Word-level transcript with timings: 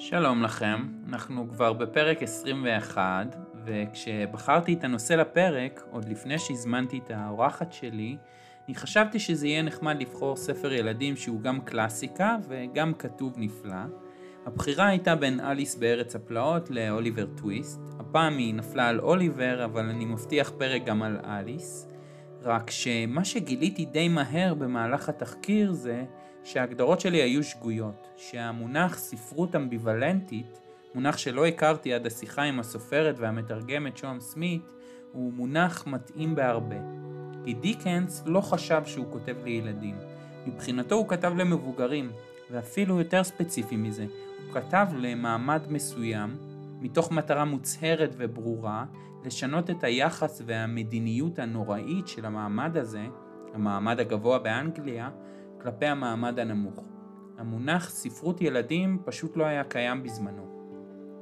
שלום 0.00 0.42
לכם, 0.42 0.88
אנחנו 1.08 1.48
כבר 1.50 1.72
בפרק 1.72 2.22
21, 2.22 3.36
וכשבחרתי 3.64 4.74
את 4.74 4.84
הנושא 4.84 5.12
לפרק, 5.12 5.82
עוד 5.90 6.08
לפני 6.08 6.38
שהזמנתי 6.38 7.00
את 7.04 7.10
האורחת 7.10 7.72
שלי, 7.72 8.16
אני 8.68 8.74
חשבתי 8.74 9.18
שזה 9.18 9.46
יהיה 9.46 9.62
נחמד 9.62 10.00
לבחור 10.00 10.36
ספר 10.36 10.72
ילדים 10.72 11.16
שהוא 11.16 11.40
גם 11.40 11.60
קלאסיקה 11.60 12.36
וגם 12.48 12.94
כתוב 12.94 13.34
נפלא. 13.36 13.76
הבחירה 14.46 14.86
הייתה 14.86 15.14
בין 15.14 15.40
אליס 15.40 15.76
בארץ 15.76 16.16
הפלאות 16.16 16.70
לאוליבר 16.70 17.26
טוויסט. 17.36 17.80
הפעם 17.98 18.38
היא 18.38 18.54
נפלה 18.54 18.88
על 18.88 19.00
אוליבר, 19.00 19.64
אבל 19.64 19.88
אני 19.88 20.04
מבטיח 20.04 20.52
פרק 20.58 20.84
גם 20.84 21.02
על 21.02 21.18
אליס. 21.24 21.88
רק 22.42 22.70
שמה 22.70 23.24
שגיליתי 23.24 23.84
די 23.84 24.08
מהר 24.08 24.54
במהלך 24.54 25.08
התחקיר 25.08 25.72
זה 25.72 26.04
שההגדרות 26.44 27.00
שלי 27.00 27.22
היו 27.22 27.44
שגויות, 27.44 28.08
שהמונח 28.16 28.98
ספרות 28.98 29.56
אמביוולנטית, 29.56 30.60
מונח 30.94 31.16
שלא 31.16 31.46
הכרתי 31.46 31.94
עד 31.94 32.06
השיחה 32.06 32.42
עם 32.42 32.60
הסופרת 32.60 33.18
והמתרגמת 33.18 33.96
שום 33.96 34.20
סמית, 34.20 34.62
הוא 35.12 35.32
מונח 35.32 35.86
מתאים 35.86 36.34
בהרבה. 36.34 36.76
כי 37.44 37.54
דיקנס 37.54 38.22
לא 38.26 38.40
חשב 38.40 38.82
שהוא 38.84 39.06
כותב 39.12 39.36
לילדים. 39.44 39.96
מבחינתו 40.46 40.94
הוא 40.94 41.08
כתב 41.08 41.32
למבוגרים, 41.36 42.10
ואפילו 42.50 42.98
יותר 42.98 43.24
ספציפי 43.24 43.76
מזה, 43.76 44.06
הוא 44.46 44.54
כתב 44.54 44.86
למעמד 44.98 45.62
מסוים, 45.68 46.36
מתוך 46.80 47.12
מטרה 47.12 47.44
מוצהרת 47.44 48.10
וברורה, 48.16 48.84
לשנות 49.24 49.70
את 49.70 49.84
היחס 49.84 50.42
והמדיניות 50.46 51.38
הנוראית 51.38 52.08
של 52.08 52.26
המעמד 52.26 52.76
הזה, 52.76 53.02
המעמד 53.54 54.00
הגבוה 54.00 54.38
באנגליה, 54.38 55.10
כלפי 55.62 55.86
המעמד 55.86 56.38
הנמוך. 56.38 56.84
המונח 57.38 57.90
ספרות 57.90 58.40
ילדים 58.40 58.98
פשוט 59.04 59.36
לא 59.36 59.44
היה 59.44 59.64
קיים 59.64 60.02
בזמנו. 60.02 60.58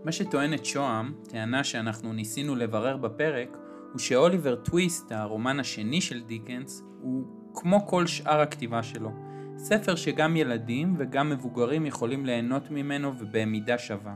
מה 0.04 0.12
שטוענת 0.12 0.64
שוהם, 0.64 1.14
טענה 1.28 1.64
שאנחנו 1.64 2.12
ניסינו 2.12 2.54
לברר 2.56 2.96
בפרק, 2.96 3.56
הוא 3.92 3.98
שאוליבר 3.98 4.54
טוויסט, 4.54 5.12
הרומן 5.12 5.60
השני 5.60 6.00
של 6.00 6.22
דיקנס, 6.22 6.82
הוא 7.00 7.24
כמו 7.54 7.86
כל 7.86 8.06
שאר 8.06 8.40
הכתיבה 8.40 8.82
שלו. 8.82 9.10
ספר 9.58 9.94
שגם 9.94 10.36
ילדים 10.36 10.94
וגם 10.98 11.30
מבוגרים 11.30 11.86
יכולים 11.86 12.26
ליהנות 12.26 12.70
ממנו 12.70 13.12
ובמידה 13.18 13.78
שווה. 13.78 14.14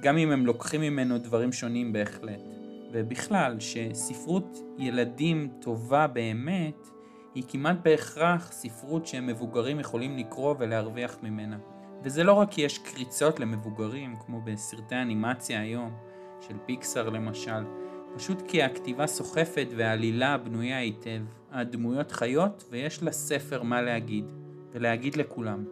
גם 0.00 0.16
אם 0.16 0.30
הם 0.30 0.46
לוקחים 0.46 0.80
ממנו 0.80 1.18
דברים 1.18 1.52
שונים 1.52 1.92
בהחלט. 1.92 2.42
ובכלל, 2.92 3.56
שספרות 3.60 4.58
ילדים 4.78 5.48
טובה 5.60 6.06
באמת, 6.06 6.88
היא 7.36 7.44
כמעט 7.48 7.76
בהכרח 7.82 8.52
ספרות 8.52 9.06
שמבוגרים 9.06 9.80
יכולים 9.80 10.16
לקרוא 10.18 10.54
ולהרוויח 10.58 11.16
ממנה. 11.22 11.56
וזה 12.04 12.24
לא 12.24 12.32
רק 12.32 12.50
כי 12.50 12.60
יש 12.60 12.78
קריצות 12.78 13.40
למבוגרים, 13.40 14.16
כמו 14.26 14.40
בסרטי 14.40 14.94
אנימציה 14.94 15.60
היום, 15.60 15.90
של 16.40 16.54
פיקסאר 16.66 17.08
למשל, 17.08 17.64
פשוט 18.14 18.42
כי 18.48 18.62
הכתיבה 18.62 19.06
סוחפת 19.06 19.66
והעלילה 19.76 20.38
בנויה 20.38 20.78
היטב, 20.78 21.20
הדמויות 21.50 22.12
חיות 22.12 22.64
ויש 22.70 23.02
לספר 23.02 23.62
מה 23.62 23.82
להגיד, 23.82 24.24
ולהגיד 24.72 25.16
לכולם. 25.16 25.64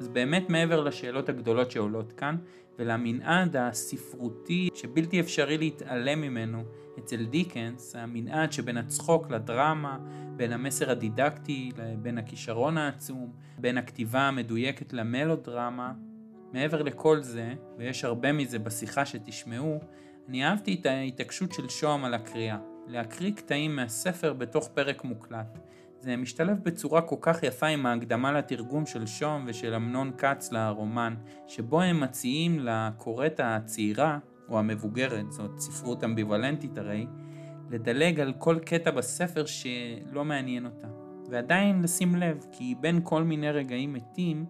אז 0.00 0.08
באמת 0.08 0.50
מעבר 0.50 0.80
לשאלות 0.80 1.28
הגדולות 1.28 1.70
שעולות 1.70 2.12
כאן, 2.12 2.36
ולמנעד 2.78 3.56
הספרותי 3.56 4.68
שבלתי 4.74 5.20
אפשרי 5.20 5.58
להתעלם 5.58 6.20
ממנו 6.20 6.64
אצל 6.98 7.24
דיקנס, 7.24 7.96
המנעד 7.96 8.52
שבין 8.52 8.76
הצחוק 8.76 9.30
לדרמה, 9.30 9.98
בין 10.38 10.52
המסר 10.52 10.90
הדידקטי 10.90 11.70
בין 12.02 12.18
הכישרון 12.18 12.78
העצום, 12.78 13.32
בין 13.58 13.78
הכתיבה 13.78 14.20
המדויקת 14.20 14.92
למלודרמה, 14.92 15.92
מעבר 16.52 16.82
לכל 16.82 17.22
זה, 17.22 17.54
ויש 17.78 18.04
הרבה 18.04 18.32
מזה 18.32 18.58
בשיחה 18.58 19.06
שתשמעו, 19.06 19.80
אני 20.28 20.46
אהבתי 20.46 20.78
את 20.80 20.86
ההתעקשות 20.86 21.52
של 21.52 21.68
שוהם 21.68 22.04
על 22.04 22.14
הקריאה, 22.14 22.58
להקריא 22.86 23.32
קטעים 23.32 23.76
מהספר 23.76 24.32
בתוך 24.32 24.68
פרק 24.68 25.04
מוקלט. 25.04 25.58
זה 26.00 26.16
משתלב 26.16 26.56
בצורה 26.62 27.02
כל 27.02 27.16
כך 27.20 27.42
יפה 27.42 27.66
עם 27.66 27.86
ההקדמה 27.86 28.32
לתרגום 28.32 28.86
של 28.86 29.06
שום 29.06 29.44
ושל 29.46 29.74
אמנון 29.74 30.10
כץ 30.18 30.52
לרומן, 30.52 31.14
שבו 31.46 31.80
הם 31.80 32.00
מציעים 32.00 32.58
לקוראת 32.60 33.40
הצעירה, 33.44 34.18
או 34.48 34.58
המבוגרת, 34.58 35.32
זאת 35.32 35.58
ספרות 35.58 36.04
אמביוולנטית 36.04 36.78
הרי, 36.78 37.06
לדלג 37.70 38.20
על 38.20 38.32
כל 38.38 38.58
קטע 38.58 38.90
בספר 38.90 39.46
שלא 39.46 40.24
מעניין 40.24 40.66
אותה. 40.66 40.88
ועדיין 41.30 41.82
לשים 41.82 42.16
לב, 42.16 42.46
כי 42.52 42.74
בין 42.80 43.00
כל 43.04 43.22
מיני 43.22 43.50
רגעים 43.50 43.92
מתים, 43.92 44.46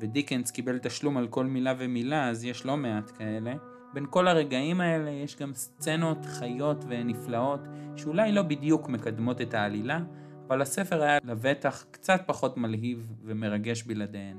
ודיקנס 0.00 0.50
קיבל 0.50 0.78
תשלום 0.78 1.16
על 1.16 1.28
כל 1.28 1.46
מילה 1.46 1.74
ומילה, 1.78 2.28
אז 2.28 2.44
יש 2.44 2.66
לא 2.66 2.76
מעט 2.76 3.10
כאלה, 3.18 3.54
בין 3.94 4.06
כל 4.10 4.28
הרגעים 4.28 4.80
האלה 4.80 5.10
יש 5.10 5.36
גם 5.36 5.54
סצנות 5.54 6.26
חיות 6.26 6.84
ונפלאות, 6.88 7.60
שאולי 7.96 8.32
לא 8.32 8.42
בדיוק 8.42 8.88
מקדמות 8.88 9.40
את 9.40 9.54
העלילה, 9.54 10.00
אבל 10.48 10.62
הספר 10.62 11.02
היה 11.02 11.18
לבטח 11.24 11.84
קצת 11.90 12.20
פחות 12.26 12.56
מלהיב 12.56 13.12
ומרגש 13.24 13.82
בלעדיהן. 13.82 14.36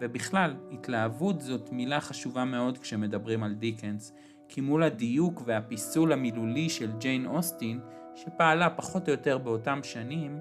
ובכלל, 0.00 0.54
התלהבות 0.72 1.40
זאת 1.40 1.72
מילה 1.72 2.00
חשובה 2.00 2.44
מאוד 2.44 2.78
כשמדברים 2.78 3.42
על 3.42 3.54
דיקנס, 3.54 4.12
כי 4.48 4.60
מול 4.60 4.82
הדיוק 4.82 5.42
והפיסול 5.44 6.12
המילולי 6.12 6.68
של 6.68 6.92
ג'יין 6.98 7.26
אוסטין, 7.26 7.80
שפעלה 8.14 8.70
פחות 8.70 9.08
או 9.08 9.12
יותר 9.12 9.38
באותם 9.38 9.80
שנים, 9.82 10.38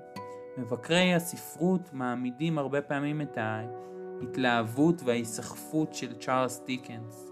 מבקרי 0.58 1.14
הספרות 1.14 1.90
מעמידים 1.94 2.58
הרבה 2.58 2.82
פעמים 2.82 3.22
את 3.22 3.38
ההתלהבות 3.38 5.02
וההיסחפות 5.06 5.94
של 5.94 6.14
צ'ארלס 6.14 6.62
דיקנס. 6.66 7.32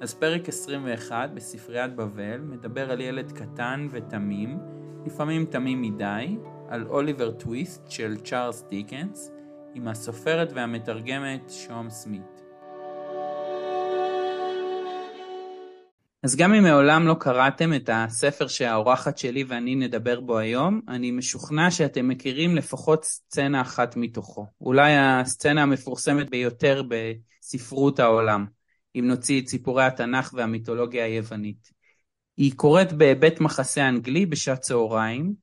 אז 0.00 0.14
פרק 0.14 0.48
21 0.48 1.30
בספריית 1.34 1.96
בבל 1.96 2.40
מדבר 2.40 2.90
על 2.90 3.00
ילד 3.00 3.32
קטן 3.32 3.88
ותמים, 3.90 4.58
לפעמים 5.06 5.44
תמים 5.44 5.82
מדי, 5.82 6.36
על 6.68 6.86
אוליבר 6.86 7.30
טוויסט 7.30 7.90
של 7.90 8.16
צ'ארלס 8.16 8.64
דיקנס, 8.68 9.32
עם 9.74 9.88
הסופרת 9.88 10.52
והמתרגמת 10.52 11.50
שום 11.50 11.90
סמית. 11.90 12.31
אז 16.22 16.36
גם 16.36 16.54
אם 16.54 16.62
מעולם 16.62 17.06
לא 17.06 17.14
קראתם 17.20 17.74
את 17.74 17.90
הספר 17.92 18.48
שהאורחת 18.48 19.18
שלי 19.18 19.44
ואני 19.44 19.74
נדבר 19.74 20.20
בו 20.20 20.38
היום, 20.38 20.80
אני 20.88 21.10
משוכנע 21.10 21.70
שאתם 21.70 22.08
מכירים 22.08 22.56
לפחות 22.56 23.04
סצנה 23.04 23.60
אחת 23.60 23.96
מתוכו. 23.96 24.46
אולי 24.60 24.92
הסצנה 24.96 25.62
המפורסמת 25.62 26.30
ביותר 26.30 26.82
בספרות 26.88 28.00
העולם, 28.00 28.46
אם 28.96 29.04
נוציא 29.06 29.40
את 29.40 29.48
סיפורי 29.48 29.84
התנ"ך 29.84 30.34
והמיתולוגיה 30.34 31.04
היוונית. 31.04 31.70
היא 32.36 32.52
קורית 32.56 32.92
בבית 32.92 33.40
מחסה 33.40 33.88
אנגלי 33.88 34.26
בשעת 34.26 34.60
צהריים, 34.60 35.34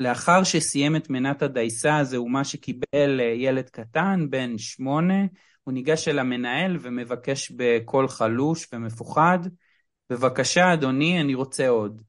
לאחר 0.00 0.44
שסיים 0.44 0.96
את 0.96 1.10
מנת 1.10 1.42
הדייסה, 1.42 2.04
זהו 2.04 2.28
מה 2.28 2.44
שקיבל 2.44 3.20
אה, 3.20 3.24
ילד 3.24 3.68
קטן, 3.70 4.26
בן 4.30 4.58
שמונה, 4.58 5.24
הוא 5.64 5.74
ניגש 5.74 6.08
אל 6.08 6.18
המנהל 6.18 6.78
ומבקש 6.80 7.52
בקול 7.56 8.08
חלוש 8.08 8.68
ומפוחד, 8.72 9.38
בבקשה 10.12 10.72
אדוני, 10.72 11.20
אני 11.20 11.34
רוצה 11.34 11.68
עוד. 11.68 12.02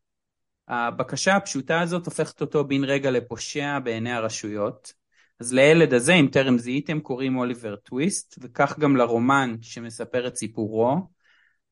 הבקשה 0.68 1.36
הפשוטה 1.36 1.82
הזאת 1.82 2.06
הופכת 2.06 2.42
אותו 2.42 2.68
בן 2.68 2.84
רגע 2.84 3.12
לפושע 3.12 3.80
בעיני 3.80 4.12
הרשויות. 4.12 4.94
אז 5.40 5.54
לילד 5.54 5.94
הזה, 5.94 6.14
אם 6.14 6.28
טרם 6.32 6.58
זיהיתם, 6.58 7.00
קוראים 7.00 7.38
אוליבר 7.38 7.76
טוויסט, 7.76 8.36
וכך 8.42 8.80
גם 8.80 8.98
לרומן 8.98 9.56
שמספר 9.62 10.28
את 10.28 10.36
סיפורו. 10.36 10.98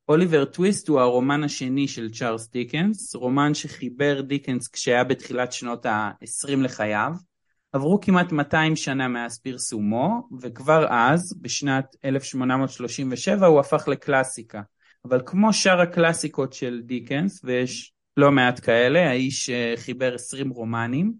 אוליבר 0.09 0.45
טוויסט 0.45 0.87
הוא 0.87 0.99
הרומן 0.99 1.43
השני 1.43 1.87
של 1.87 2.09
צ'ארלס 2.11 2.49
דיקנס, 2.49 3.15
רומן 3.15 3.53
שחיבר 3.53 4.21
דיקנס 4.21 4.67
כשהיה 4.67 5.03
בתחילת 5.03 5.53
שנות 5.53 5.85
ה-20 5.85 6.57
לחייו. 6.57 7.11
עברו 7.73 7.99
כמעט 8.01 8.31
200 8.31 8.75
שנה 8.75 9.07
מאז 9.07 9.39
פרסומו, 9.39 10.27
וכבר 10.41 10.87
אז, 10.89 11.33
בשנת 11.41 11.95
1837, 12.05 13.47
הוא 13.47 13.59
הפך 13.59 13.87
לקלאסיקה. 13.87 14.61
אבל 15.05 15.21
כמו 15.25 15.53
שאר 15.53 15.81
הקלאסיקות 15.81 16.53
של 16.53 16.81
דיקנס, 16.85 17.41
ויש 17.43 17.93
לא 18.17 18.31
מעט 18.31 18.59
כאלה, 18.65 19.09
האיש 19.09 19.49
חיבר 19.75 20.15
20 20.15 20.49
רומנים, 20.49 21.13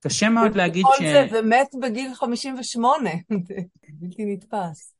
קשה 0.00 0.28
מאוד 0.28 0.56
להגיד 0.56 0.84
ש... 0.94 0.98
כל 0.98 1.04
זה 1.04 1.26
ומת 1.32 1.68
בגיל 1.82 2.14
58, 2.14 3.10
בלתי 4.00 4.24
נתפס. 4.24 4.94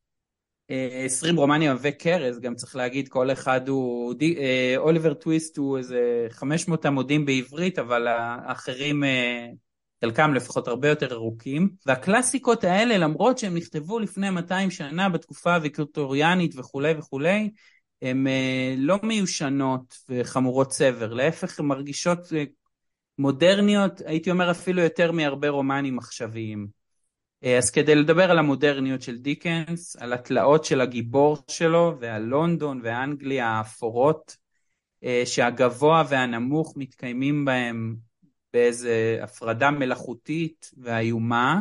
20 0.69 1.37
רומנים 1.37 1.71
עבי 1.71 1.93
כרז, 1.99 2.41
גם 2.41 2.55
צריך 2.55 2.77
להגיד, 2.77 3.09
כל 3.09 3.33
אחד 3.33 3.69
הוא, 3.69 4.15
אה, 4.39 4.75
אוליבר 4.77 5.15
טוויסט 5.15 5.57
הוא 5.57 5.79
איזה 5.79 6.27
500 6.31 6.87
עמודים 6.87 7.25
בעברית, 7.27 7.79
אבל 7.79 8.07
האחרים, 8.09 9.05
אה, 9.05 9.47
חלקם 10.05 10.35
לפחות 10.35 10.69
הרבה 10.69 10.89
יותר 10.89 11.15
ארוכים. 11.15 11.69
והקלאסיקות 11.87 12.65
האלה, 12.65 12.99
למרות 12.99 13.39
שהם 13.39 13.57
נכתבו 13.57 13.99
לפני 13.99 14.31
200 14.31 14.71
שנה, 14.71 15.09
בתקופה 15.09 15.55
הוויקטוריאנית 15.55 16.55
וכולי 16.57 16.95
וכולי, 16.99 17.51
הן 18.05 18.27
אה, 18.27 18.75
לא 18.79 18.99
מיושנות 19.03 19.99
וחמורות 20.09 20.73
סבר, 20.73 21.13
להפך 21.13 21.61
הן 21.61 21.67
מרגישות 21.67 22.19
מודרניות, 23.19 24.01
הייתי 24.07 24.31
אומר 24.31 24.51
אפילו 24.51 24.83
יותר 24.83 25.13
מהרבה 25.13 25.49
רומנים 25.49 25.99
עכשוויים. 25.99 26.67
אה, 27.45 27.59
אז 27.59 27.71
כדי 27.71 27.95
לדבר 27.95 28.31
על 28.31 28.39
המודרניות 28.39 29.03
של 29.03 29.19
דיקנס, 29.19 29.97
על 29.97 30.13
התלאות 30.13 30.65
של 30.65 30.81
הגיבור 30.81 31.37
שלו 31.49 31.97
ועל 32.01 32.23
לונדון 32.23 32.81
ואנגליה 32.85 33.49
האפורות, 33.49 34.37
אה, 35.05 35.23
שהגבוה 35.25 36.05
והנמוך 36.09 36.75
מתקיימים 36.77 37.45
בהם 37.45 37.97
באיזה 38.53 39.19
הפרדה 39.23 39.71
מלאכותית 39.71 40.71
ואיומה, 40.79 41.61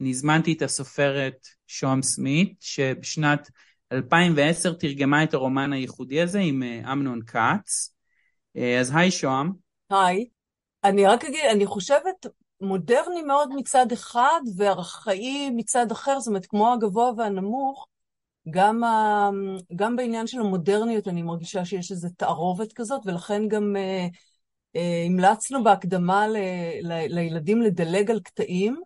אני 0.00 0.10
הזמנתי 0.10 0.52
את 0.52 0.62
הסופרת 0.62 1.46
שום 1.66 2.02
סמית, 2.02 2.54
שבשנת 2.60 3.50
2010 3.92 4.72
תרגמה 4.72 5.24
את 5.24 5.34
הרומן 5.34 5.72
הייחודי 5.72 6.20
הזה 6.20 6.38
עם 6.38 6.62
אה, 6.62 6.92
אמנון 6.92 7.20
כץ. 7.26 7.94
אז 8.80 8.92
היי 8.94 9.10
שום. 9.10 9.52
היי. 9.90 10.26
אני 10.84 11.06
רק 11.06 11.24
אגיד, 11.24 11.44
אני 11.52 11.66
חושבת 11.66 12.26
מודרני 12.60 13.22
מאוד 13.22 13.54
מצד 13.54 13.92
אחד 13.92 14.40
וארכאי 14.56 15.50
מצד 15.50 15.90
אחר, 15.90 16.20
זאת 16.20 16.28
אומרת, 16.28 16.46
כמו 16.46 16.72
הגבוה 16.72 17.10
והנמוך, 17.16 17.86
גם, 18.50 18.84
ה, 18.84 19.30
גם 19.76 19.96
בעניין 19.96 20.26
של 20.26 20.40
המודרניות 20.40 21.08
אני 21.08 21.22
מרגישה 21.22 21.64
שיש 21.64 21.90
איזו 21.90 22.08
תערובת 22.16 22.72
כזאת, 22.72 23.00
ולכן 23.06 23.48
גם 23.48 23.76
אה, 23.76 24.06
אה, 24.76 25.04
המלצנו 25.06 25.64
בהקדמה 25.64 26.28
ל, 26.28 26.36
ל, 26.82 27.14
לילדים 27.14 27.62
לדלג 27.62 28.10
על 28.10 28.20
קטעים, 28.20 28.80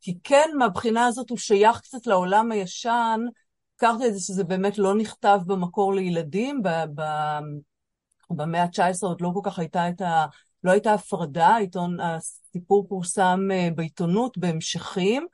כי 0.00 0.18
כן, 0.24 0.50
מהבחינה 0.58 1.06
הזאת 1.06 1.30
הוא 1.30 1.38
שייך 1.38 1.80
קצת 1.80 2.06
לעולם 2.06 2.52
הישן, 2.52 3.20
הכרתי 3.76 4.06
את 4.06 4.14
זה 4.14 4.20
שזה 4.20 4.44
באמת 4.44 4.78
לא 4.78 4.94
נכתב 4.94 5.38
במקור 5.46 5.94
לילדים, 5.94 6.62
במאה 8.30 8.62
ה-19 8.62 8.98
עוד 9.02 9.20
לא 9.20 9.30
כל 9.34 9.40
כך 9.44 9.58
הייתה 9.58 9.88
את 9.88 10.00
ה... 10.00 10.26
לא 10.64 10.70
הייתה 10.70 10.94
הפרדה, 10.94 11.46
העיתון, 11.46 12.00
הסיפור 12.00 12.86
פורסם 12.88 13.48
אה, 13.52 13.68
בעיתונות 13.74 14.38
בהמשכים, 14.38 15.26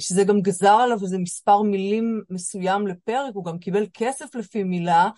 שזה 0.00 0.24
גם 0.24 0.40
גזר 0.40 0.72
עליו 0.72 0.98
איזה 1.02 1.18
מספר 1.18 1.62
מילים 1.62 2.22
מסוים 2.30 2.86
לפרק, 2.86 3.34
הוא 3.34 3.44
גם 3.44 3.58
קיבל 3.58 3.86
כסף 3.94 4.34
לפי 4.34 4.62
מילה, 4.62 5.08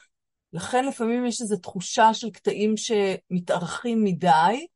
לכן 0.52 0.84
לפעמים 0.84 1.26
יש 1.26 1.40
איזו 1.40 1.56
תחושה 1.56 2.14
של 2.14 2.30
קטעים 2.30 2.74
שמתארכים 2.76 4.04
מדי, 4.04 4.66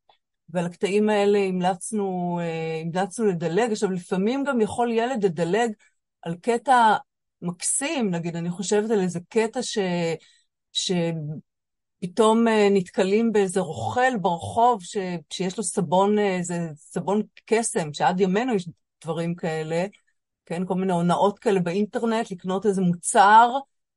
ועל 0.49 0.65
הקטעים 0.65 1.09
האלה 1.09 1.39
המלצנו, 1.39 2.39
אה, 2.41 2.81
המלצנו 2.85 3.25
לדלג. 3.25 3.71
עכשיו, 3.71 3.91
לפעמים 3.91 4.43
גם 4.43 4.61
יכול 4.61 4.91
ילד 4.91 5.25
לדלג 5.25 5.71
על 6.21 6.35
קטע 6.41 6.95
מקסים, 7.43 8.11
נגיד, 8.11 8.35
אני 8.35 8.49
חושבת 8.49 8.91
על 8.91 9.01
איזה 9.01 9.19
קטע 9.29 9.61
ש... 9.61 9.77
ש... 10.71 10.91
פתאום 12.01 12.47
אה, 12.47 12.67
נתקלים 12.71 13.31
באיזה 13.31 13.59
רוכל 13.59 14.17
ברחוב 14.21 14.83
ש, 14.83 14.97
שיש 15.29 15.57
לו 15.57 15.63
סבון, 15.63 16.19
אה, 16.19 16.35
איזה 16.35 16.67
סבון 16.75 17.21
קסם, 17.45 17.93
שעד 17.93 18.19
ימינו 18.19 18.53
יש 18.53 18.69
דברים 19.03 19.35
כאלה, 19.35 19.85
כן, 20.45 20.65
כל 20.65 20.75
מיני 20.75 20.93
הונאות 20.93 21.39
כאלה 21.39 21.59
באינטרנט, 21.59 22.31
לקנות 22.31 22.65
איזה 22.65 22.81
מוצר, 22.81 23.49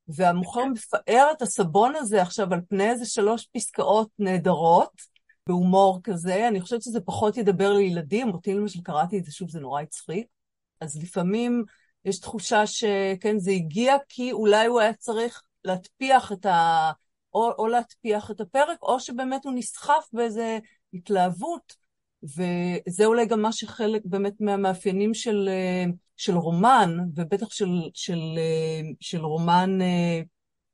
והמוכר. 0.09 0.65
מפאר 0.65 1.29
את 1.33 1.43
הסבון 1.43 1.95
הזה 1.97 2.23
עכשיו 2.23 2.53
על 2.53 2.61
פני 2.69 2.91
איזה 2.91 3.07
שלוש 3.07 3.49
פסקאות 3.53 4.09
נהדרות, 4.19 5.17
בהומור 5.47 6.01
כזה. 6.03 6.49
אני 6.49 6.61
חושבת 6.61 6.83
שזה 6.83 7.01
פחות 7.01 7.37
ידבר 7.37 7.73
לילדים, 7.73 8.29
אותי 8.29 8.55
למשל 8.55 8.81
קראתי 8.83 9.19
את 9.19 9.25
זה, 9.25 9.33
שוב, 9.33 9.51
זה 9.51 9.61
נורא 9.61 9.83
הצחיק. 9.83 10.27
אז 10.81 11.03
לפעמים 11.03 11.65
יש 12.07 12.19
תחושה 12.19 12.67
שכן, 12.67 13.39
זה 13.39 13.51
הגיע 13.51 13.97
כי 14.09 14.33
אולי 14.33 14.67
הוא 14.67 14.81
היה 14.81 14.93
צריך 14.93 15.43
להטפיח 15.65 16.33
את 16.33 16.47
ה... 16.47 16.91
או, 17.35 17.53
או 17.59 17.67
להטפיח 17.67 18.31
את 18.31 18.41
הפרק, 18.41 18.83
או 18.83 19.01
שבאמת 19.01 19.45
הוא 19.45 19.53
נסחף 19.57 20.09
באיזה 20.13 20.59
התלהבות, 20.95 21.75
וזה 22.23 23.05
אולי 23.05 23.27
גם 23.27 23.43
מה 23.43 23.53
שחלק 23.53 24.03
באמת 24.05 24.35
מהמאפיינים 24.41 25.15
של, 25.15 25.49
אה, 25.49 25.85
של 26.17 26.37
רומן, 26.37 26.99
ובטח 27.15 27.51
של, 27.51 27.69
של, 27.95 28.21
אה, 28.39 28.81
של 29.01 29.25
רומן 29.25 29.81
אה, 29.81 30.21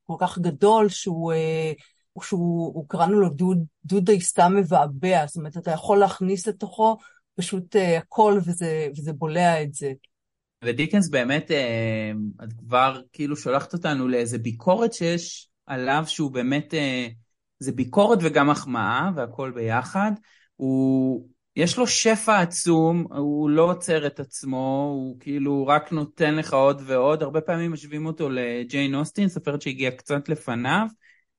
כל 0.05 0.17
כך 0.19 0.39
גדול, 0.39 0.89
שהוא, 0.89 1.33
שהוא 2.23 2.89
קראנו 2.89 3.21
לו 3.21 3.29
דוד, 3.29 3.65
דודי 3.85 4.21
סתם 4.21 4.53
מבעבע, 4.57 5.27
זאת 5.27 5.37
אומרת, 5.37 5.57
אתה 5.57 5.71
יכול 5.71 5.99
להכניס 5.99 6.47
לתוכו 6.47 6.97
פשוט 7.35 7.77
הכל, 7.99 8.39
וזה, 8.45 8.89
וזה 8.97 9.13
בולע 9.13 9.63
את 9.63 9.75
זה. 9.75 9.93
ודיקנס 10.63 11.09
באמת, 11.09 11.51
את 12.45 12.53
כבר 12.53 13.01
כאילו 13.13 13.37
שולחת 13.37 13.73
אותנו 13.73 14.09
לאיזה 14.09 14.39
ביקורת 14.39 14.93
שיש 14.93 15.49
עליו 15.67 16.05
שהוא 16.07 16.31
באמת, 16.31 16.75
אה, 16.75 17.09
זה 17.59 17.73
ביקורת 17.73 18.19
וגם 18.23 18.51
החמאה 18.51 19.11
והכל 19.17 19.51
ביחד. 19.55 20.13
הוא, 20.57 21.29
יש 21.57 21.79
לו 21.79 21.87
שפע 21.87 22.41
עצום, 22.41 23.07
הוא 23.11 23.51
לא 23.51 23.71
עוצר 23.71 24.07
את 24.07 24.21
עצמו, 24.21 24.93
הוא 24.95 25.21
כאילו 25.21 25.67
רק 25.67 25.93
נותן 25.93 26.35
לך 26.35 26.53
עוד 26.55 26.83
ועוד. 26.87 27.23
הרבה 27.23 27.41
פעמים 27.41 27.73
משווים 27.73 28.07
אותו 28.07 28.31
לג'יין 28.31 28.95
אוסטין, 28.95 29.29
סופרת 29.29 29.63
שהגיעה 29.63 29.93
קצת 29.93 30.29
לפניו, 30.29 30.87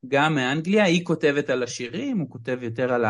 גם 0.07 0.35
מאנגליה. 0.35 0.83
היא 0.83 1.05
כותבת 1.05 1.49
על 1.49 1.63
השירים, 1.63 2.19
הוא 2.19 2.29
כותב 2.29 2.59
יותר 2.61 2.93
על 2.93 3.05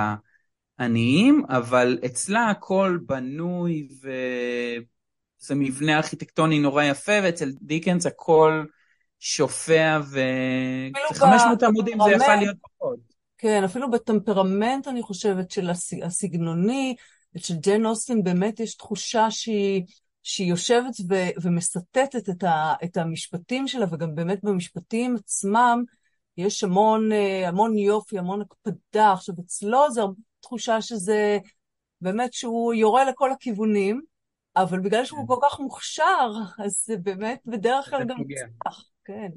העניים, 0.80 1.44
אבל 1.50 2.00
אצלה 2.06 2.50
הכל 2.50 3.00
בנוי 3.06 3.88
וזה 5.44 5.56
מבנה 5.56 5.98
ארכיטקטוני 5.98 6.60
נורא 6.60 6.84
יפה, 6.84 7.20
ואצל 7.24 7.52
דיקנס 7.62 8.06
הכל... 8.06 8.64
שופע 9.26 10.00
ו... 10.04 10.20
500 11.14 11.64
עמודים 11.64 11.98
זה 12.06 12.12
יכול 12.12 12.36
להיות 12.36 12.58
פחות. 12.62 13.00
כן, 13.38 13.64
אפילו 13.64 13.92
בטמפרמנט, 13.92 14.88
אני 14.88 15.02
חושבת, 15.02 15.52
של 15.52 15.70
הסגנוני, 16.04 16.96
של 17.38 17.56
ג'ן 17.56 17.86
אוסטין, 17.86 18.24
באמת 18.24 18.60
יש 18.60 18.76
תחושה 18.76 19.32
שהיא, 19.32 19.84
שהיא 20.24 20.50
יושבת 20.50 20.94
ו, 21.10 21.16
ומסטטת 21.42 22.30
את, 22.30 22.44
ה, 22.44 22.74
את 22.84 22.98
המשפטים 22.98 23.68
שלה, 23.68 23.86
וגם 23.92 24.16
באמת 24.16 24.40
במשפטים 24.44 25.16
עצמם 25.16 25.84
יש 26.38 26.64
המון, 26.64 27.12
אה, 27.12 27.48
המון 27.48 27.78
יופי, 27.78 28.20
המון 28.20 28.42
הקפדה. 28.42 29.12
עכשיו, 29.12 29.36
אצלו 29.46 29.92
זו 29.92 30.14
תחושה 30.40 30.82
שזה 30.82 31.38
באמת 32.02 32.34
שהוא 32.34 32.74
יורה 32.74 33.06
לכל 33.06 33.32
הכיוונים, 33.32 34.02
אבל 34.56 34.80
בגלל 34.80 35.06
שהוא 35.06 35.20
כן. 35.20 35.28
כל 35.28 35.40
כך 35.42 35.60
מוכשר, 35.60 36.32
אז 36.60 36.84
זה 36.86 36.98
באמת 36.98 37.40
בדרך 37.46 37.90
כלל 37.90 38.04
גם 38.04 38.18
מוצלח. 38.18 38.90
כן. 39.06 39.28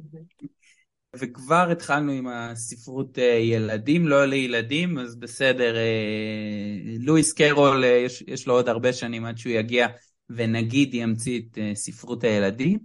וכבר 1.15 1.69
התחלנו 1.73 2.13
עם 2.13 2.29
הספרות 2.29 3.19
אה, 3.19 3.25
ילדים, 3.25 4.09
לא 4.09 4.25
לילדים, 4.25 4.99
אז 4.99 5.17
בסדר, 5.17 5.77
אה, 5.77 6.97
לואיס 6.99 7.33
קרול, 7.33 7.85
אה, 7.85 7.89
יש, 7.89 8.25
יש 8.27 8.47
לו 8.47 8.55
עוד 8.55 8.69
הרבה 8.69 8.93
שנים 8.93 9.25
עד 9.25 9.39
שהוא 9.39 9.53
יגיע 9.53 9.87
ונגיד 10.31 10.95
ימציא 10.95 11.41
את 11.41 11.59
ספרות 11.75 12.25
הילדים. 12.25 12.79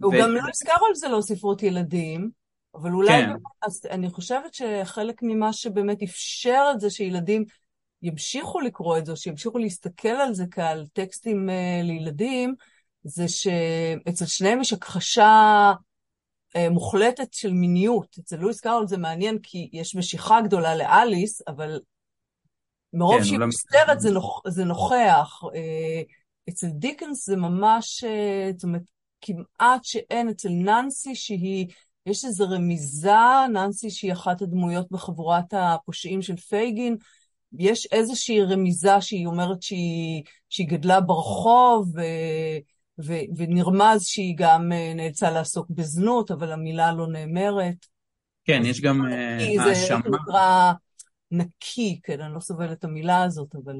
הוא 0.00 0.14
ו... 0.14 0.18
גם 0.20 0.30
לואיס 0.30 0.62
קרול 0.62 0.94
זה 0.94 1.08
לא 1.08 1.20
ספרות 1.20 1.62
ילדים, 1.62 2.30
אבל 2.74 2.90
אולי, 2.90 3.12
כן. 3.12 3.30
אז 3.62 3.86
אני 3.90 4.10
חושבת 4.10 4.54
שחלק 4.54 5.22
ממה 5.22 5.52
שבאמת 5.52 6.02
אפשר 6.02 6.70
את 6.74 6.80
זה 6.80 6.90
שילדים 6.90 7.44
ימשיכו 8.02 8.60
לקרוא 8.60 8.98
את 8.98 9.06
זה, 9.06 9.16
שימשיכו 9.16 9.58
להסתכל 9.58 10.08
על 10.08 10.34
זה 10.34 10.44
כעל 10.50 10.86
טקסטים 10.92 11.48
לילדים, 11.82 12.54
זה 13.02 13.28
שאצל 13.28 14.26
שניהם 14.26 14.60
יש 14.60 14.72
הכחשה 14.72 15.72
אה, 16.56 16.70
מוחלטת 16.70 17.32
של 17.32 17.52
מיניות. 17.52 18.16
אצל 18.20 18.36
לואיס 18.36 18.60
קארול 18.60 18.86
זה 18.86 18.98
מעניין 18.98 19.38
כי 19.42 19.70
יש 19.72 19.96
משיכה 19.96 20.40
גדולה 20.40 20.74
לאליס, 20.74 21.42
אבל 21.48 21.80
מרוב 22.92 23.18
כן, 23.18 23.24
שהיא 23.24 23.38
לא 23.38 23.46
מסתרת 23.46 24.00
זה, 24.00 24.10
נוכ... 24.10 24.42
זה 24.48 24.64
נוכח. 24.64 25.40
אה, 25.54 26.02
אצל 26.48 26.66
דיקנס 26.66 27.26
זה 27.26 27.36
ממש, 27.36 28.04
אה, 28.04 28.50
זאת 28.54 28.64
אומרת, 28.64 28.82
כמעט 29.20 29.84
שאין 29.84 30.28
אצל 30.28 30.48
ננסי 30.48 31.14
שהיא, 31.14 31.66
יש 32.06 32.24
איזו 32.24 32.48
רמיזה, 32.48 33.46
ננסי 33.52 33.90
שהיא 33.90 34.12
אחת 34.12 34.42
הדמויות 34.42 34.86
בחבורת 34.90 35.52
הפושעים 35.52 36.22
של 36.22 36.36
פייגין, 36.36 36.96
יש 37.58 37.88
איזושהי 37.92 38.42
רמיזה 38.42 39.00
שהיא 39.00 39.26
אומרת 39.26 39.62
שהיא, 39.62 40.22
שהיא 40.48 40.68
גדלה 40.68 41.00
ברחוב, 41.00 41.92
ו... 41.96 42.00
ו- 43.04 43.36
ונרמז 43.36 44.04
שהיא 44.04 44.34
גם 44.38 44.72
אה, 44.72 44.92
נאלצה 44.94 45.30
לעסוק 45.30 45.66
בזנות, 45.70 46.30
אבל 46.30 46.52
המילה 46.52 46.92
לא 46.92 47.06
נאמרת. 47.06 47.86
כן, 48.44 48.62
יש 48.64 48.80
גם 48.80 49.04
האשמה. 49.04 50.00
זה 50.04 50.08
נקרא 50.08 50.72
נקי, 51.30 52.00
כן, 52.02 52.20
אני 52.20 52.34
לא 52.34 52.40
סובלת 52.40 52.78
את 52.78 52.84
המילה 52.84 53.22
הזאת, 53.22 53.54
אבל... 53.54 53.76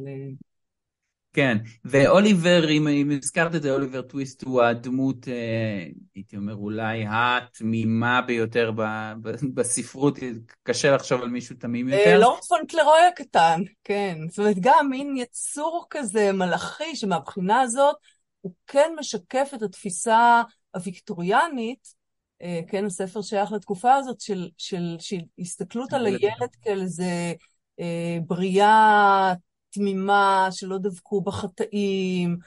אה, 1.29 1.35
כן, 1.35 1.59
ואוליבר, 1.85 2.71
אם, 2.71 2.89
אם 2.89 3.11
הזכרת 3.23 3.55
את 3.55 3.63
זה, 3.63 3.73
אוליבר 3.73 4.03
טוויסט 4.03 4.43
הוא 4.43 4.63
הדמות, 4.63 5.29
אה, 5.29 5.87
הייתי 6.15 6.37
אומר, 6.37 6.55
אולי 6.55 7.05
התמימה 7.09 8.23
ביותר 8.23 8.71
ב, 8.77 8.83
ב, 9.23 9.31
בספרות, 9.55 10.19
קשה 10.63 10.95
לחשוב 10.95 11.23
על 11.23 11.29
מישהו 11.29 11.57
תמים 11.57 11.89
יותר. 11.89 12.19
לורד 12.21 12.41
פונקלרוי 12.49 13.07
הקטן, 13.13 13.61
כן. 13.85 14.19
זאת 14.29 14.39
אומרת, 14.39 14.57
גם 14.61 14.87
מין 14.91 15.17
יצור 15.17 15.87
כזה 15.91 16.33
מלאכי, 16.33 16.97
שמבחינה 16.97 17.61
הזאת, 17.61 17.97
הוא 18.41 18.53
כן 18.67 18.93
משקף 18.99 19.51
את 19.55 19.63
התפיסה 19.63 20.43
הוויקטוריאנית, 20.75 21.95
אה, 22.43 22.61
כן, 22.69 22.85
הספר 22.85 23.23
שייך 23.23 23.53
לתקופה 23.53 23.95
הזאת, 23.95 24.21
של, 24.21 24.49
של, 24.59 24.97
של 24.99 25.19
הסתכלות 25.39 25.93
על 25.93 26.07
הילד 26.07 26.55
כאל 26.63 26.81
איזה 26.81 27.33
אה, 27.81 28.19
בריאה 28.27 29.35
תמימה, 29.71 30.49
שלא 30.51 30.79
דבקו 30.79 31.21
בחטאים, 31.21 32.39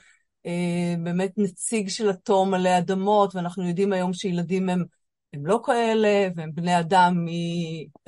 אה, 0.46 0.94
באמת 1.02 1.32
נציג 1.36 1.88
של 1.88 2.10
התום 2.10 2.54
עלי 2.54 2.78
אדמות, 2.78 3.34
ואנחנו 3.34 3.68
יודעים 3.68 3.92
היום 3.92 4.12
שילדים 4.12 4.68
הם, 4.68 4.84
הם 5.32 5.46
לא 5.46 5.60
כאלה, 5.64 6.28
והם 6.36 6.50
בני 6.54 6.78
אדם 6.78 7.26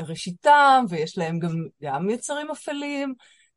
מראשיתם, 0.00 0.84
ויש 0.88 1.18
להם 1.18 1.38
גם, 1.38 1.66
גם 1.82 2.10
יצרים 2.10 2.50
אפלים. 2.50 3.14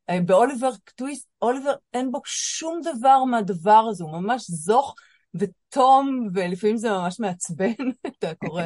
אה, 0.10 0.22
באוליבר 0.26 0.70
טוויסט, 0.96 1.28
אוליבר 1.42 1.74
אין 1.94 2.12
בו 2.12 2.22
שום 2.26 2.82
דבר 2.84 3.24
מהדבר 3.24 3.86
הזה, 3.90 4.04
הוא 4.04 4.12
ממש 4.12 4.46
זוך 4.52 4.96
ותום, 5.34 6.28
ולפעמים 6.34 6.78
זה 6.78 6.90
ממש 6.90 7.20
מעצבן, 7.20 7.74
אתה 8.08 8.36
קורא... 8.36 8.64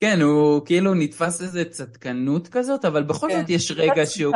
כן. 0.00 0.20
הוא 0.20 0.66
כאילו 0.66 0.94
נתפס 0.94 1.42
איזה 1.42 1.64
צדקנות 1.64 2.48
כזאת, 2.48 2.84
אבל 2.84 3.02
בכל 3.02 3.28
כן, 3.30 3.40
זאת 3.40 3.50
יש 3.50 3.70
רגע 3.70 4.06
שהוא... 4.06 4.34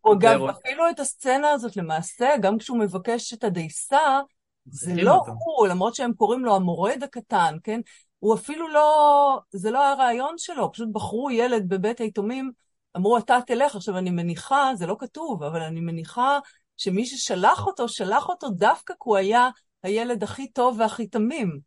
הוא 0.00 0.14
אגב, 0.14 0.42
אפילו 0.42 0.90
את 0.90 1.00
הסצנה 1.00 1.50
הזאת 1.50 1.76
למעשה, 1.76 2.28
גם 2.40 2.58
כשהוא 2.58 2.78
מבקש 2.78 3.32
את 3.32 3.44
הדייסה, 3.44 4.20
זה 4.66 4.94
לא. 4.94 5.22
הוא, 5.26 5.66
למרות 5.66 5.94
שהם 5.94 6.12
קוראים 6.12 6.44
לו 6.44 6.56
המורד 6.56 7.02
הקטן, 7.02 7.56
כן? 7.62 7.80
הוא 8.18 8.34
אפילו 8.34 8.68
לא, 8.68 9.40
זה 9.50 9.70
לא 9.70 9.86
הרעיון 9.86 10.34
שלו, 10.38 10.72
פשוט 10.72 10.88
בחרו 10.92 11.30
ילד 11.30 11.68
בבית 11.68 12.00
היתומים, 12.00 12.50
אמרו, 12.96 13.18
אתה 13.18 13.38
תלך. 13.46 13.76
עכשיו, 13.76 13.98
אני 13.98 14.10
מניחה, 14.10 14.70
זה 14.74 14.86
לא 14.86 14.96
כתוב, 14.98 15.42
אבל 15.42 15.62
אני 15.62 15.80
מניחה 15.80 16.38
שמי 16.76 17.06
ששלח 17.06 17.66
אותו, 17.66 17.88
שלח 17.88 18.28
אותו 18.28 18.48
דווקא 18.50 18.94
כי 18.94 19.00
הוא 19.04 19.16
היה 19.16 19.48
הילד 19.82 20.22
הכי 20.22 20.52
טוב 20.52 20.80
והכי 20.80 21.06
תמים. 21.06 21.58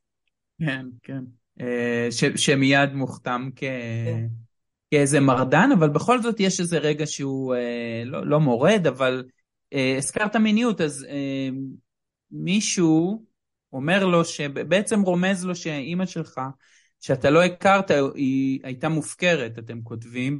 כן, 0.59 0.85
כן. 1.03 1.23
אה, 1.61 2.07
ש, 2.11 2.23
שמיד 2.35 2.93
מוכתם 2.93 3.49
כ... 3.55 3.59
כן. 3.59 4.27
כאיזה 4.91 5.19
מרדן, 5.19 5.69
אבל 5.79 5.89
בכל 5.89 6.21
זאת 6.21 6.39
יש 6.39 6.59
איזה 6.59 6.77
רגע 6.77 7.07
שהוא 7.07 7.55
אה, 7.55 8.03
לא, 8.05 8.25
לא 8.25 8.39
מורד, 8.39 8.87
אבל 8.87 9.23
אה, 9.73 9.95
הזכרת 9.97 10.35
מיניות, 10.35 10.81
אז 10.81 11.07
מישהו 12.31 13.25
אומר 13.73 14.05
לו, 14.05 14.25
שבעצם 14.25 15.01
רומז 15.01 15.45
לו 15.45 15.55
שאימא 15.55 16.05
שלך, 16.05 16.41
שאתה 16.99 17.29
לא 17.29 17.43
הכרת, 17.43 17.91
היא 18.15 18.59
הייתה 18.63 18.89
מופקרת, 18.89 19.59
אתם 19.59 19.81
כותבים. 19.81 20.39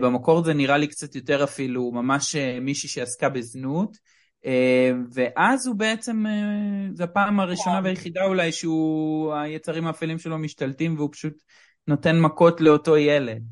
במקור 0.00 0.44
זה 0.44 0.54
נראה 0.54 0.78
לי 0.78 0.86
קצת 0.86 1.14
יותר 1.14 1.44
אפילו 1.44 1.92
ממש 1.92 2.36
מישהי 2.60 2.88
שעסקה 2.88 3.28
בזנות. 3.28 3.96
אה, 4.46 4.90
ואז 5.12 5.66
הוא 5.66 5.76
בעצם, 5.76 6.26
אה, 6.26 6.94
זו 6.94 7.04
הפעם 7.04 7.40
הראשונה. 7.40 7.80
והיחידה 7.84 8.24
אולי 8.24 8.52
שהוא, 8.52 9.34
היצרים 9.34 9.86
האפלים 9.86 10.18
שלו 10.18 10.38
משתלטים 10.38 10.96
והוא 10.96 11.08
פשוט 11.12 11.42
נותן 11.88 12.20
מכות 12.20 12.60
לאותו 12.60 12.96
ילד. 12.96 13.42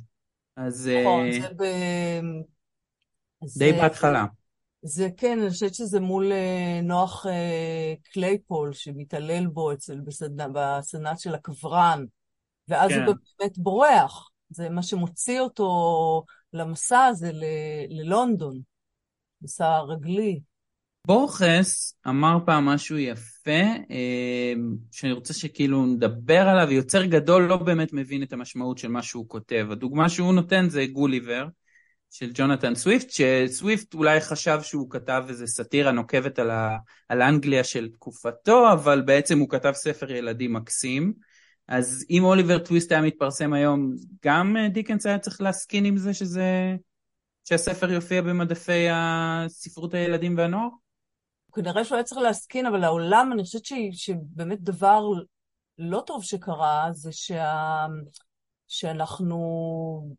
אז... 0.56 0.88
אה, 0.88 1.00
נכון, 1.02 1.32
זה 1.32 1.48
ב... 1.48 1.64
די 3.58 3.72
בהתחלה. 3.72 4.24
זה 4.82 5.08
כן, 5.16 5.38
אני 5.40 5.50
חושבת 5.50 5.74
שזה 5.74 6.00
מול 6.00 6.32
נוח 6.82 7.26
קלייפול 8.12 8.72
שמתעלל 8.72 9.46
בו 9.46 9.72
אצל. 9.72 10.00
בסנאט 10.52 11.18
של 11.18 11.34
הקברן, 11.34 12.04
ואז 12.68 12.90
כן. 12.90 13.04
הוא 13.06 13.14
באמת 13.38 13.58
בורח. 13.58 14.28
זה 14.50 14.68
מה 14.68 14.82
שמוציא 14.82 15.40
אותו 15.40 16.24
למסע 16.52 17.04
הזה. 17.04 17.30
ללונדון, 17.88 18.60
מסע 19.42 19.78
רגלי. 19.78 20.40
בורכס 21.06 21.98
אמר 22.08 22.38
פעם 22.46 22.64
משהו 22.64 22.98
יפה, 22.98 23.60
אה, 23.90 24.52
שאני 24.92 25.12
רוצה 25.12 25.34
שכאילו 25.34 25.86
נדבר 25.86 26.48
עליו, 26.48 26.72
יוצר 26.72 27.04
גדול 27.04 27.42
לא 27.42 27.56
באמת 27.56 27.92
מבין 27.92 28.22
את 28.22 28.32
המשמעות 28.32 28.78
של 28.78 28.88
מה 28.88 29.02
שהוא 29.02 29.28
כותב. 29.28 29.66
הדוגמה 29.70 30.08
שהוא 30.08 30.34
נותן 30.34 30.68
זה 30.68 30.86
גוליבר 30.86 31.46
של 32.10 32.30
ג'ונתן 32.34 32.74
סוויפט, 32.74 33.10
שסוויפט 33.10 33.94
אולי 33.94 34.20
חשב 34.20 34.58
שהוא 34.62 34.90
כתב 34.90 35.24
איזה 35.28 35.46
סאטירה 35.46 35.92
נוקבת 35.92 36.38
על, 36.38 36.50
ה, 36.50 36.76
על 37.08 37.22
אנגליה 37.22 37.64
של 37.64 37.88
תקופתו, 37.92 38.72
אבל 38.72 39.02
בעצם 39.02 39.38
הוא 39.38 39.48
כתב 39.48 39.72
ספר 39.74 40.12
ילדים 40.12 40.52
מקסים. 40.52 41.12
אז 41.68 42.06
אם 42.10 42.24
אוליבר 42.24 42.58
טוויסט 42.58 42.92
היה 42.92 43.00
מתפרסם 43.00 43.52
היום, 43.52 43.94
גם 44.24 44.56
אה, 44.56 44.68
דיקנס 44.68 45.06
היה 45.06 45.18
צריך 45.18 45.40
להסכין 45.40 45.84
עם 45.84 45.96
זה 45.96 46.14
שזה... 46.14 46.76
שהספר 47.44 47.92
יופיע 47.92 48.22
במדפי 48.22 48.86
הספרות 48.90 49.94
הילדים 49.94 50.36
והנוער? 50.36 50.68
כנראה 51.52 51.84
שהוא 51.84 51.96
היה 51.96 52.04
צריך 52.04 52.20
להסכין, 52.20 52.66
אבל 52.66 52.84
העולם, 52.84 53.30
אני 53.32 53.42
חושבת 53.42 53.64
ש, 53.64 53.72
שבאמת 53.92 54.60
דבר 54.60 55.06
לא 55.78 56.02
טוב 56.06 56.24
שקרה, 56.24 56.88
זה 56.92 57.12
שה... 57.12 57.86
שאנחנו, 58.68 59.38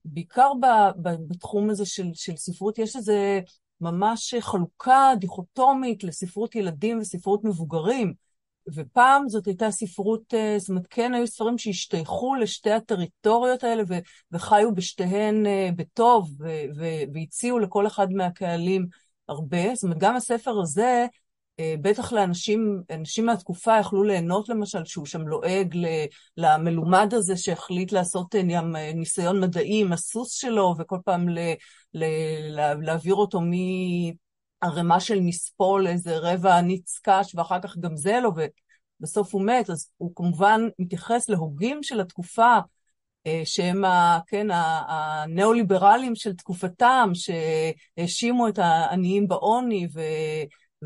בעיקר 0.05 0.51
ב, 0.61 0.65
ב, 1.01 1.15
בתחום 1.27 1.69
הזה 1.69 1.85
של, 1.85 2.07
של 2.13 2.35
ספרות, 2.37 2.79
יש 2.79 2.95
איזה 2.95 3.39
ממש 3.81 4.35
חלוקה 4.39 5.11
דיכוטומית 5.19 6.03
לספרות 6.03 6.55
ילדים 6.55 6.99
וספרות 6.99 7.43
מבוגרים. 7.43 8.13
ופעם 8.73 9.29
זאת 9.29 9.47
הייתה 9.47 9.71
ספרות, 9.71 10.33
אה, 10.33 10.55
זאת 10.59 10.69
אומרת, 10.69 10.87
כן 10.89 11.13
היו 11.13 11.27
ספרים 11.27 11.57
שהשתייכו 11.57 12.35
לשתי 12.35 12.71
הטריטוריות 12.71 13.63
האלה 13.63 13.83
ו, 13.87 13.93
וחיו 14.31 14.75
בשתיהן 14.75 15.45
אה, 15.45 15.69
בטוב 15.75 16.31
והציעו 17.13 17.59
לכל 17.59 17.87
אחד 17.87 18.11
מהקהלים 18.11 18.87
הרבה. 19.27 19.75
זאת 19.75 19.83
אומרת, 19.83 19.97
גם 19.97 20.15
הספר 20.15 20.61
הזה 20.61 21.05
בטח 21.61 22.11
לאנשים, 22.11 22.81
אנשים 22.91 23.25
מהתקופה 23.25 23.79
יכלו 23.79 24.03
ליהנות 24.03 24.49
למשל, 24.49 24.85
שהוא 24.85 25.05
שם 25.05 25.27
לועג 25.27 25.77
למלומד 26.37 27.13
הזה 27.13 27.37
שהחליט 27.37 27.91
לעשות 27.91 28.35
אה, 28.35 28.61
ניסיון 28.93 29.39
מדעי 29.39 29.81
עם 29.81 29.93
הסוס 29.93 30.33
שלו, 30.33 30.75
וכל 30.79 30.97
פעם 31.05 31.27
להעביר 32.81 33.15
אותו 33.15 33.41
מערימה 34.61 34.99
של 34.99 35.19
מספול 35.19 35.83
לאיזה 35.83 36.17
רבע 36.17 36.61
ניץ 36.61 36.99
קש, 37.03 37.35
ואחר 37.35 37.61
כך 37.61 37.77
גם 37.77 37.95
זה 37.95 38.19
לא, 38.23 38.31
ובסוף 38.99 39.33
הוא 39.33 39.45
מת, 39.45 39.69
אז 39.69 39.89
הוא 39.97 40.11
כמובן 40.15 40.61
מתייחס 40.79 41.29
להוגים 41.29 41.83
של 41.83 42.01
התקופה, 42.01 42.57
אה, 43.27 43.41
שהם, 43.45 43.83
כן, 44.27 44.47
הניאו-ליברלים 44.87 46.15
של 46.15 46.33
תקופתם, 46.33 47.11
שהאשימו 47.13 48.47
את 48.47 48.59
העניים 48.59 49.27
בעוני, 49.27 49.87
ו... 49.93 50.01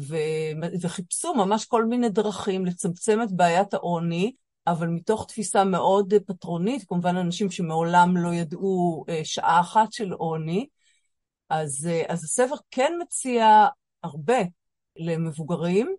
ו- 0.07 0.77
וחיפשו 0.81 1.33
ממש 1.33 1.65
כל 1.65 1.85
מיני 1.85 2.09
דרכים 2.09 2.65
לצמצם 2.65 3.21
את 3.23 3.31
בעיית 3.31 3.73
העוני, 3.73 4.33
אבל 4.67 4.87
מתוך 4.87 5.25
תפיסה 5.27 5.63
מאוד 5.63 6.13
פטרונית, 6.27 6.83
כמובן 6.87 7.15
אנשים 7.15 7.51
שמעולם 7.51 8.17
לא 8.17 8.33
ידעו 8.33 9.05
אה, 9.09 9.21
שעה 9.23 9.59
אחת 9.59 9.93
של 9.93 10.11
עוני, 10.11 10.67
אז, 11.49 11.87
אה, 11.91 12.03
אז 12.07 12.23
הספר 12.23 12.55
כן 12.71 12.93
מציע 13.01 13.67
הרבה 14.03 14.37
למבוגרים, 14.97 15.95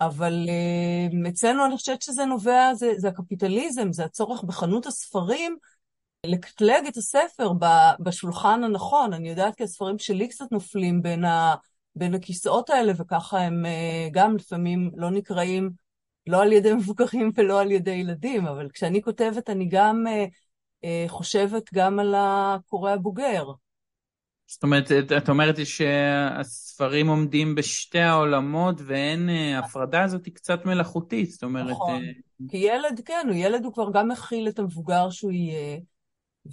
אבל 0.00 0.46
אה, 0.48 1.28
אצלנו 1.28 1.66
אני 1.66 1.76
חושבת 1.76 2.02
שזה 2.02 2.24
נובע, 2.24 2.74
זה, 2.74 2.92
זה 2.96 3.08
הקפיטליזם, 3.08 3.92
זה 3.92 4.04
הצורך 4.04 4.42
בחנות 4.44 4.86
הספרים 4.86 5.56
לקטלג 6.26 6.86
את 6.88 6.96
הספר 6.96 7.52
בשולחן 8.00 8.64
הנכון. 8.64 9.12
אני 9.12 9.28
יודעת 9.28 9.56
כי 9.56 9.62
הספרים 9.62 9.98
שלי 9.98 10.28
קצת 10.28 10.52
נופלים 10.52 11.02
בין 11.02 11.24
ה... 11.24 11.54
בין 11.96 12.14
הכיסאות 12.14 12.70
האלה, 12.70 12.92
וככה 12.96 13.38
הם 13.38 13.66
אה, 13.66 14.08
גם 14.12 14.36
לפעמים 14.36 14.90
לא 14.94 15.10
נקראים 15.10 15.70
לא 16.26 16.42
על 16.42 16.52
ידי 16.52 16.72
מבוגרים 16.78 17.30
ולא 17.34 17.60
על 17.60 17.70
ידי 17.70 17.90
ילדים, 17.90 18.46
אבל 18.46 18.68
כשאני 18.70 19.02
כותבת 19.02 19.50
אני 19.50 19.68
גם 19.70 20.06
אה, 20.06 20.24
אה, 20.84 21.04
חושבת 21.08 21.74
גם 21.74 21.98
על 21.98 22.14
הקורא 22.16 22.90
הבוגר. 22.90 23.44
זאת 24.46 24.62
אומרת, 24.62 24.92
את 25.16 25.28
אומרת 25.28 25.66
שהספרים 25.66 27.08
עומדים 27.08 27.54
בשתי 27.54 27.98
העולמות 27.98 28.80
ואין, 28.86 29.28
ההפרדה 29.28 30.02
הזאת 30.02 30.26
היא 30.26 30.34
קצת 30.34 30.66
מלאכותית, 30.66 31.30
זאת 31.30 31.42
אומרת... 31.42 31.70
נכון, 31.70 32.02
כי 32.50 32.56
ילד, 32.56 33.00
כן, 33.04 33.26
הוא 33.28 33.36
ילד 33.36 33.64
הוא 33.64 33.72
כבר 33.72 33.90
גם 33.92 34.08
מכיל 34.08 34.48
את 34.48 34.58
המבוגר 34.58 35.10
שהוא 35.10 35.32
יהיה, 35.32 35.78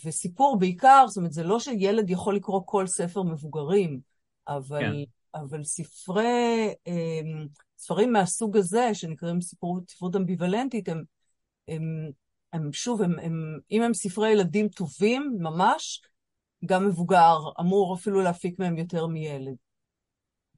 וסיפור 0.06 0.60
בעיקר, 0.60 1.06
זאת 1.08 1.18
אומרת, 1.18 1.34
זה 1.34 1.44
לא 1.44 1.60
שילד 1.60 2.10
יכול 2.10 2.36
לקרוא 2.36 2.62
כל 2.66 2.88
ספר 2.88 3.24
מבוגרים, 3.24 4.00
אבל... 4.48 4.80
כן. 4.80 5.04
אבל 5.36 5.64
ספרי, 5.64 6.74
אמ, 6.88 7.48
ספרים 7.78 8.14
מהסוג 8.14 8.58
הזה, 8.58 8.90
שנקראים 8.94 9.42
ספרות, 9.42 9.90
ספרות 9.90 10.16
אמביוולנטית, 10.16 10.90
הם, 10.90 11.04
הם, 11.68 12.10
הם 12.54 12.74
שוב, 12.74 13.02
הם, 13.02 13.20
הם, 13.20 13.60
אם 13.72 13.82
הם 13.82 13.94
ספרי 13.94 14.32
ילדים 14.32 14.68
טובים 14.68 15.38
ממש, 15.40 16.02
גם 16.66 16.88
מבוגר 16.88 17.38
אמור 17.60 17.96
אפילו 17.96 18.22
להפיק 18.22 18.60
מהם 18.60 18.78
יותר 18.78 19.08
מילד. 19.08 19.56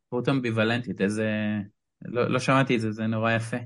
ספרות 0.06 0.30
אמביוולנטית, 0.30 1.02
איזה... 1.02 1.30
לא, 2.06 2.30
לא 2.30 2.40
שמעתי 2.40 2.76
את 2.76 2.82
זה, 2.82 2.92
זה 2.92 3.08
נורא 3.08 3.32
יפה. 3.32 3.58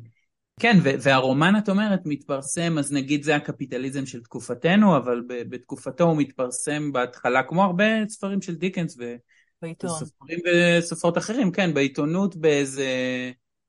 כן, 0.60 0.78
והרומן, 0.82 1.54
את 1.58 1.70
אומרת, 1.70 2.00
מתפרסם, 2.06 2.78
אז 2.78 2.94
נגיד 2.94 3.24
זה 3.24 3.36
הקפיטליזם 3.36 4.06
של 4.06 4.24
תקופתנו, 4.24 4.98
אבל 4.98 5.22
בתקופתו 5.28 6.04
הוא 6.04 6.18
מתפרסם 6.18 6.92
בהתחלה, 6.92 7.44
כמו 7.44 7.64
הרבה 7.64 7.86
ספרים 8.08 8.42
של 8.42 8.56
דיקנס, 8.56 8.98
ו... 9.00 9.16
בעיתון. 9.62 9.90
ספרים 9.90 10.40
וספרות 10.46 11.18
אחרים, 11.18 11.52
כן, 11.52 11.74
בעיתונות 11.74 12.36
באיזה 12.36 12.88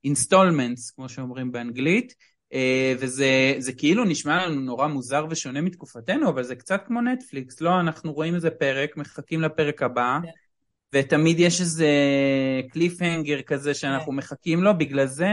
installments, 0.04 0.90
כמו 0.90 1.08
שאומרים 1.08 1.52
באנגלית, 1.52 2.14
אה, 2.52 2.94
וזה 2.98 3.72
כאילו 3.76 4.04
נשמע 4.04 4.46
לנו 4.46 4.60
נורא 4.60 4.86
מוזר 4.86 5.26
ושונה 5.30 5.60
מתקופתנו, 5.60 6.28
אבל 6.28 6.42
זה 6.42 6.56
קצת 6.56 6.82
כמו 6.86 7.00
נטפליקס, 7.00 7.60
לא? 7.60 7.80
אנחנו 7.80 8.12
רואים 8.12 8.34
איזה 8.34 8.50
פרק, 8.50 8.96
מחכים 8.96 9.40
לפרק 9.40 9.82
הבא, 9.82 10.18
כן. 10.22 10.28
ותמיד 10.94 11.40
יש 11.40 11.60
איזה 11.60 11.88
cliffhanger 12.70 13.42
כזה 13.42 13.74
שאנחנו 13.74 14.12
מחכים 14.12 14.62
לו, 14.62 14.78
בגלל 14.78 15.06
זה 15.06 15.28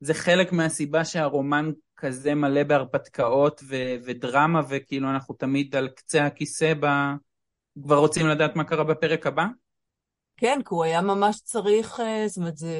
זה 0.00 0.14
חלק 0.14 0.52
מהסיבה 0.52 1.04
שהרומן 1.04 1.70
כזה 1.96 2.34
מלא 2.34 2.62
בהרפתקאות 2.62 3.60
ו- 3.68 3.96
ודרמה, 4.04 4.60
וכאילו 4.68 5.10
אנחנו 5.10 5.34
תמיד 5.34 5.76
על 5.76 5.88
קצה 5.88 6.26
הכיסא 6.26 6.72
ב... 6.80 6.86
כבר 7.82 7.98
רוצים 7.98 8.26
לדעת 8.26 8.56
מה 8.56 8.64
קרה 8.64 8.84
בפרק 8.84 9.26
הבא? 9.26 9.46
כן, 10.40 10.58
כי 10.62 10.68
הוא 10.74 10.84
היה 10.84 11.00
ממש 11.00 11.40
צריך, 11.40 12.00
זאת 12.26 12.36
אומרת, 12.36 12.56
זה, 12.56 12.76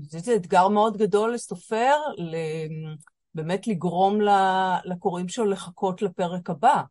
זה, 0.00 0.18
זה 0.18 0.36
אתגר 0.36 0.68
מאוד 0.68 0.96
גדול 0.96 1.34
לסופר, 1.34 1.94
באמת 3.34 3.66
לגרום 3.66 4.18
לקוראים 4.84 5.28
שלו 5.28 5.44
לחכות 5.44 6.02
לפרק 6.02 6.50
הבא. 6.50 6.82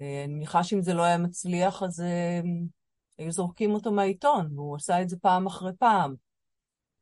אני 0.00 0.26
מניחה 0.34 0.64
שאם 0.64 0.82
זה 0.82 0.94
לא 0.94 1.02
היה 1.02 1.18
מצליח, 1.18 1.82
אז 1.82 2.02
היו 3.18 3.32
זורקים 3.32 3.74
אותו 3.74 3.92
מהעיתון, 3.92 4.48
והוא 4.54 4.76
עשה 4.76 5.02
את 5.02 5.08
זה 5.08 5.16
פעם 5.22 5.46
אחרי 5.46 5.72
פעם. 5.78 6.14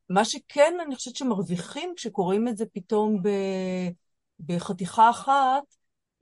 מה 0.09 0.25
שכן, 0.25 0.75
אני 0.87 0.97
חושבת 0.97 1.17
שמרוויחים 1.17 1.93
כשקוראים 1.97 2.49
את 2.49 2.57
זה 2.57 2.65
פתאום 2.73 3.23
ב, 3.23 3.29
בחתיכה 4.41 5.11
אחת, 5.11 5.63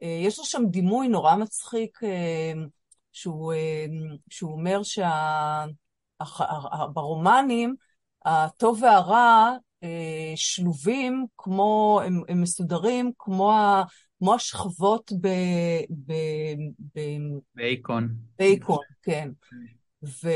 יש 0.00 0.38
לו 0.38 0.44
שם 0.44 0.62
דימוי 0.70 1.08
נורא 1.08 1.36
מצחיק, 1.36 1.98
שהוא, 3.12 3.52
שהוא 4.30 4.52
אומר 4.52 4.82
שברומנים, 6.24 7.74
הטוב 8.24 8.82
והרע 8.82 9.52
שלובים 10.36 11.26
כמו, 11.38 12.00
הם, 12.04 12.40
מסודרים 12.42 13.12
כמו, 13.18 13.52
ה, 13.52 13.82
כמו 14.18 14.34
השכבות 14.34 15.12
ב... 15.20 15.28
ב, 16.06 16.12
ב 16.94 17.00
באיקון. 17.54 18.08
באיקון, 18.38 18.84
כן. 19.02 19.30
ו... 20.04 20.28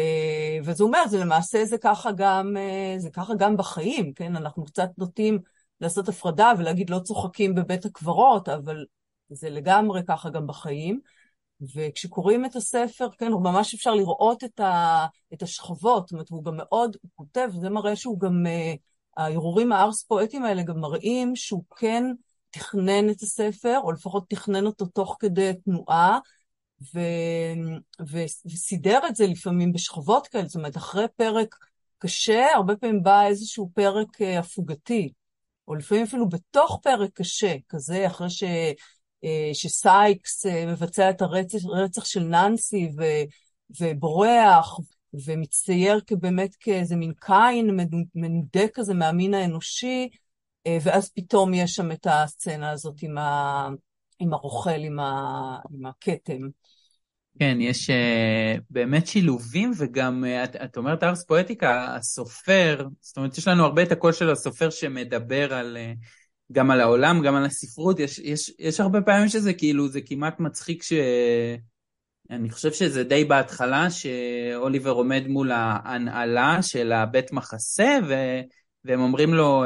וזה 0.65 0.85
אומר, 0.85 1.07
זה 1.09 1.19
למעשה 1.19 1.65
זה 1.65 1.79
ככה 1.79 2.13
גם, 2.13 2.57
זה 2.99 3.11
ככה 3.11 3.35
גם 3.35 3.57
בחיים, 3.57 4.13
כן? 4.13 4.37
אנחנו 4.37 4.65
קצת 4.65 4.89
נוטים 4.99 5.39
לעשות 5.81 6.09
הפרדה 6.09 6.53
ולהגיד 6.59 6.91
לא 6.91 6.99
צוחקים 6.99 7.55
בבית 7.55 7.85
הקברות, 7.85 8.49
אבל 8.49 8.85
זה 9.31 9.51
לגמרי 9.51 10.01
ככה 10.09 10.31
גם 10.31 10.47
בחיים. 10.47 11.01
וכשקוראים 11.75 12.45
את 12.45 12.57
הספר, 12.57 13.09
כן, 13.19 13.33
הוא 13.33 13.43
ממש 13.43 13.75
אפשר 13.75 13.95
לראות 13.95 14.45
את, 14.45 14.61
ה... 14.61 15.07
את 15.35 15.43
השכבות, 15.43 16.03
זאת 16.03 16.13
אומרת, 16.13 16.29
הוא 16.29 16.45
גם 16.45 16.57
מאוד, 16.57 16.97
הוא 17.03 17.11
כותב, 17.15 17.49
זה 17.61 17.71
מראה 17.71 17.97
שהוא 17.97 18.21
גם, 18.21 18.47
ההרהורים 19.17 19.73
הארס 19.73 20.03
פואטיים 20.03 20.45
האלה 20.45 20.63
גם 20.63 20.81
מראים 20.81 21.37
שהוא 21.37 21.65
כן 21.77 22.05
תכנן 22.51 23.11
את 23.11 23.23
הספר, 23.23 23.81
או 23.83 23.93
לפחות 23.93 24.25
תכנן 24.29 24.67
אותו 24.67 24.87
תוך 24.87 25.17
כדי 25.21 25.53
תנועה, 25.65 26.19
ו... 26.95 27.01
ו... 28.11 28.19
וסידר 28.47 29.01
את 29.09 29.17
זה 29.17 29.27
לפעמים 29.27 29.73
בשכבות 29.73 30.27
כאלה, 30.27 30.47
זאת 30.47 30.57
אומרת, 30.57 30.77
אחרי 30.77 31.05
פרק 31.17 31.55
קשה, 31.99 32.47
הרבה 32.55 32.77
פעמים 32.77 33.03
בא 33.03 33.27
איזשהו 33.27 33.71
פרק 33.75 34.23
אה, 34.23 34.39
הפוגתי, 34.39 35.13
או 35.69 35.75
לפעמים 35.75 36.05
אפילו 36.05 36.29
בתוך 36.29 36.81
פרק 36.83 37.11
קשה, 37.15 37.57
כזה 37.69 38.07
אחרי 38.07 38.31
ש... 38.31 38.45
אה, 39.25 39.51
שסייקס 39.53 40.47
אה, 40.47 40.67
מבצע 40.67 41.11
את 41.11 41.23
הרצח 41.23 42.05
של 42.05 42.23
ננסי 42.23 42.89
ו... 42.99 43.03
ובורח, 43.81 44.79
ומצטייר 45.27 46.01
כבאמת 46.07 46.55
כאיזה 46.61 46.97
מין 46.97 47.13
קין 47.21 47.77
מנודה 48.15 48.69
כזה 48.75 48.95
מהמין 48.95 49.35
האנושי, 49.35 50.09
ואז 50.83 51.11
פתאום 51.15 51.55
יש 51.55 51.75
שם 51.75 51.93
את 51.93 52.07
הסצנה 52.11 52.71
הזאת 52.71 52.95
עם, 53.03 53.19
ה... 53.19 53.69
עם 54.19 54.33
הרוכל, 54.33 54.71
עם, 54.71 55.01
ה... 55.01 55.59
עם 55.75 55.87
הכתם. 55.87 56.49
כן, 57.39 57.59
יש 57.61 57.91
uh, 57.91 58.61
באמת 58.71 59.07
שילובים, 59.07 59.73
וגם, 59.79 60.25
uh, 60.25 60.45
את, 60.45 60.57
את 60.57 60.77
אומרת 60.77 61.03
ארס 61.03 61.25
פואטיקה, 61.25 61.95
הסופר, 61.97 62.87
זאת 63.01 63.17
אומרת, 63.17 63.39
יש 63.39 63.49
לנו 63.49 63.65
הרבה 63.65 63.83
את 63.83 63.93
הקול 63.93 64.13
של 64.13 64.31
הסופר 64.31 64.71
שמדבר 64.71 65.55
על, 65.55 65.77
uh, 65.77 66.07
גם 66.53 66.71
על 66.71 66.81
העולם, 66.81 67.23
גם 67.23 67.35
על 67.35 67.45
הספרות, 67.45 68.01
יש, 68.01 68.19
יש, 68.19 68.53
יש 68.59 68.81
הרבה 68.81 69.01
פעמים 69.01 69.29
שזה 69.29 69.55
כאילו, 69.55 69.89
זה 69.89 70.01
כמעט 70.01 70.41
מצחיק 70.41 70.83
ש... 70.83 70.93
אני 72.31 72.51
חושב 72.51 72.73
שזה 72.73 73.05
די 73.05 73.25
בהתחלה, 73.25 73.91
שאוליבר 73.91 74.91
עומד 74.91 75.27
מול 75.27 75.53
ההנהלה 75.53 76.63
של 76.63 76.93
הבית 76.93 77.33
מחסה, 77.33 77.99
ו... 78.09 78.15
והם 78.85 79.01
אומרים 79.01 79.35
לו, 79.35 79.65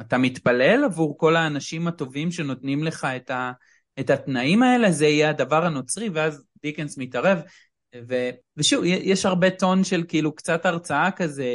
אתה 0.00 0.18
מתפלל 0.18 0.84
עבור 0.84 1.18
כל 1.18 1.36
האנשים 1.36 1.88
הטובים 1.88 2.30
שנותנים 2.30 2.84
לך 2.84 3.04
את, 3.04 3.30
ה... 3.30 3.52
את 4.00 4.10
התנאים 4.10 4.62
האלה, 4.62 4.92
זה 4.92 5.06
יהיה 5.06 5.30
הדבר 5.30 5.64
הנוצרי, 5.64 6.08
ואז 6.08 6.44
דיקנס 6.62 6.98
מתערב. 6.98 7.38
ו... 8.08 8.14
ושוב, 8.56 8.84
יש 8.84 9.26
הרבה 9.26 9.50
טון 9.50 9.84
של 9.84 10.04
כאילו 10.08 10.34
קצת 10.34 10.66
הרצאה 10.66 11.10
כזה, 11.10 11.46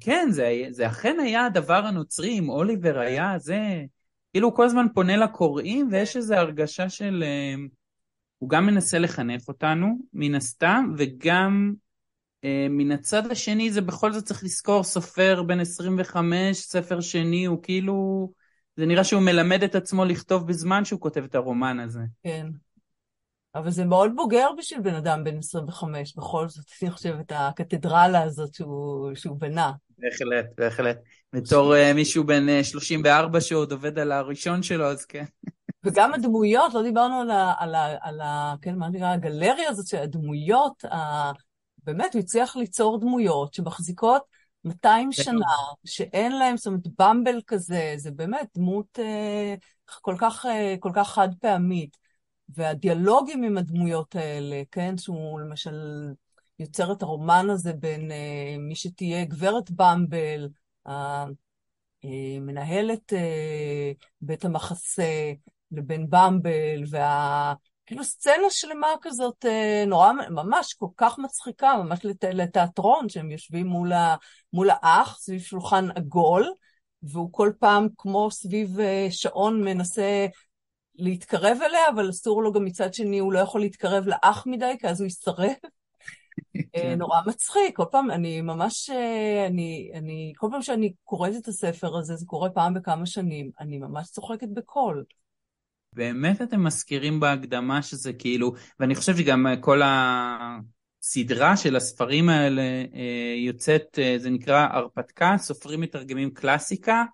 כן, 0.00 0.28
זה, 0.30 0.62
זה 0.70 0.86
אכן 0.86 1.16
היה 1.20 1.46
הדבר 1.46 1.86
הנוצרי, 1.86 2.38
אם 2.38 2.48
אוליבר 2.48 2.98
היה 2.98 3.38
זה, 3.38 3.60
כאילו 4.32 4.48
הוא 4.48 4.56
כל 4.56 4.64
הזמן 4.64 4.86
פונה 4.94 5.16
לקוראים, 5.16 5.88
ויש 5.92 6.16
איזו 6.16 6.34
הרגשה 6.34 6.88
של... 6.88 7.24
הוא 8.38 8.50
גם 8.50 8.66
מנסה 8.66 8.98
לחנך 8.98 9.48
אותנו, 9.48 9.98
מן 10.12 10.34
הסתם, 10.34 10.92
וגם 10.96 11.74
אה, 12.44 12.66
מן 12.70 12.92
הצד 12.92 13.30
השני 13.30 13.70
זה 13.70 13.80
בכל 13.80 14.12
זאת 14.12 14.24
צריך 14.24 14.44
לזכור 14.44 14.84
סופר 14.84 15.42
בן 15.42 15.60
25, 15.60 16.56
ספר 16.56 17.00
שני, 17.00 17.44
הוא 17.44 17.62
כאילו... 17.62 18.32
זה 18.76 18.86
נראה 18.86 19.04
שהוא 19.04 19.22
מלמד 19.22 19.62
את 19.62 19.74
עצמו 19.74 20.04
לכתוב 20.04 20.46
בזמן 20.48 20.84
שהוא 20.84 21.00
כותב 21.00 21.24
את 21.24 21.34
הרומן 21.34 21.80
הזה. 21.80 22.00
כן. 22.22 22.46
אבל 23.56 23.70
זה 23.70 23.84
מאוד 23.84 24.10
בוגר 24.16 24.48
בשביל 24.58 24.80
בן 24.80 24.94
אדם 24.94 25.24
בן 25.24 25.38
25, 25.38 26.16
בכל 26.16 26.48
זאת, 26.48 26.64
אני 26.82 26.90
חושבת, 26.90 27.32
הקתדרלה 27.34 28.22
הזאת 28.22 28.54
שהוא, 28.54 29.14
שהוא 29.14 29.36
בנה. 29.40 29.72
בהחלט, 29.98 30.46
בהחלט. 30.58 30.98
בתור 31.32 31.74
uh, 31.74 31.94
מישהו 31.94 32.24
בן 32.24 32.48
uh, 32.48 32.50
אה, 32.50 32.64
34 32.64 33.40
שעוד 33.40 33.72
עובד 33.72 33.98
על 33.98 34.12
הראשון 34.12 34.62
שלו, 34.62 34.86
אז 34.86 35.04
כן. 35.04 35.24
וגם 35.84 36.14
הדמויות, 36.14 36.74
לא 36.74 36.82
דיברנו 36.82 37.20
על 37.20 37.30
ה... 37.30 37.54
על 37.58 37.74
ה, 37.74 37.96
על 38.00 38.20
ה 38.20 38.54
כן, 38.62 38.76
מה 38.76 38.88
נקרא, 38.88 39.06
הגלריה 39.06 39.68
הזאת 39.68 39.86
של 39.86 39.96
הדמויות, 39.96 40.84
ה, 40.84 41.32
באמת, 41.84 42.14
הוא 42.14 42.20
הצליח 42.20 42.56
ליצור 42.56 43.00
דמויות 43.00 43.54
שמחזיקות 43.54 44.22
200 44.64 45.10
כן. 45.12 45.22
שנה, 45.22 45.54
שאין 45.84 46.32
להם, 46.32 46.56
זאת 46.56 46.66
אומרת, 46.66 46.86
במבל 46.98 47.40
כזה, 47.46 47.94
זה 47.96 48.10
באמת 48.10 48.48
דמות 48.54 48.98
אה, 48.98 49.54
כל 50.00 50.14
כך, 50.18 50.46
אה, 50.46 50.74
כל 50.80 50.90
כך 50.94 51.08
חד 51.08 51.28
פעמית. 51.40 52.05
והדיאלוגים 52.48 53.42
עם 53.42 53.58
הדמויות 53.58 54.16
האלה, 54.16 54.62
כן, 54.70 54.98
שהוא 54.98 55.40
למשל 55.40 55.74
יוצר 56.58 56.92
את 56.92 57.02
הרומן 57.02 57.50
הזה 57.50 57.72
בין 57.72 58.10
אה, 58.10 58.56
מי 58.58 58.74
שתהיה 58.74 59.24
גברת 59.24 59.70
במבל, 59.70 60.48
מנהלת 62.40 63.12
אה, 63.12 63.92
בית 64.20 64.44
המחסה, 64.44 65.32
לבין 65.72 66.06
במבל, 66.10 66.82
וה... 66.90 67.54
כאילו 67.86 68.04
סצנה 68.04 68.50
שלמה 68.50 68.86
כזאת 69.02 69.44
אה, 69.44 69.84
נורא, 69.86 70.12
ממש 70.30 70.74
כל 70.74 70.86
כך 70.96 71.18
מצחיקה, 71.18 71.74
ממש 71.84 72.04
לת... 72.04 72.24
לתיאטרון, 72.24 73.08
שהם 73.08 73.30
יושבים 73.30 73.66
מול, 73.66 73.92
ה... 73.92 74.16
מול 74.52 74.70
האח, 74.70 75.18
סביב 75.18 75.40
שולחן 75.40 75.88
עגול, 75.90 76.52
והוא 77.02 77.28
כל 77.32 77.52
פעם, 77.58 77.88
כמו 77.98 78.30
סביב 78.30 78.80
אה, 78.80 79.06
שעון, 79.10 79.64
מנסה 79.64 80.26
להתקרב 80.98 81.58
אליה, 81.62 81.88
אבל 81.94 82.10
אסור 82.10 82.42
לו 82.42 82.52
גם 82.52 82.64
מצד 82.64 82.94
שני, 82.94 83.18
הוא 83.18 83.32
לא 83.32 83.38
יכול 83.38 83.60
להתקרב 83.60 84.06
לאח 84.06 84.46
מדי, 84.46 84.72
כי 84.80 84.88
אז 84.88 85.00
הוא 85.00 85.06
יסרב. 85.06 85.50
כן. 86.72 86.98
נורא 86.98 87.20
מצחיק, 87.26 87.76
כל 87.76 87.84
פעם, 87.90 88.10
אני 88.10 88.40
ממש, 88.40 88.90
אני, 89.46 89.90
אני, 89.94 90.32
כל 90.36 90.46
פעם 90.50 90.62
שאני 90.62 90.92
קוראת 91.04 91.36
את 91.36 91.48
הספר 91.48 91.96
הזה, 91.96 92.16
זה 92.16 92.26
קורה 92.26 92.50
פעם 92.50 92.74
בכמה 92.74 93.06
שנים, 93.06 93.50
אני 93.60 93.78
ממש 93.78 94.10
צוחקת 94.10 94.48
בקול. 94.48 95.04
באמת 95.92 96.42
אתם 96.42 96.64
מזכירים 96.64 97.20
בהקדמה 97.20 97.82
שזה 97.82 98.12
כאילו, 98.12 98.52
ואני 98.80 98.94
חושב 98.94 99.16
שגם 99.16 99.46
כל 99.60 99.80
הסדרה 99.84 101.56
של 101.56 101.76
הספרים 101.76 102.28
האלה 102.28 102.62
אה, 102.94 103.34
יוצאת, 103.36 103.98
אה, 103.98 104.14
זה 104.18 104.30
נקרא 104.30 104.68
הרפתקה, 104.70 105.34
סופרים 105.38 105.80
מתרגמים 105.80 106.30
קלאסיקה. 106.30 107.04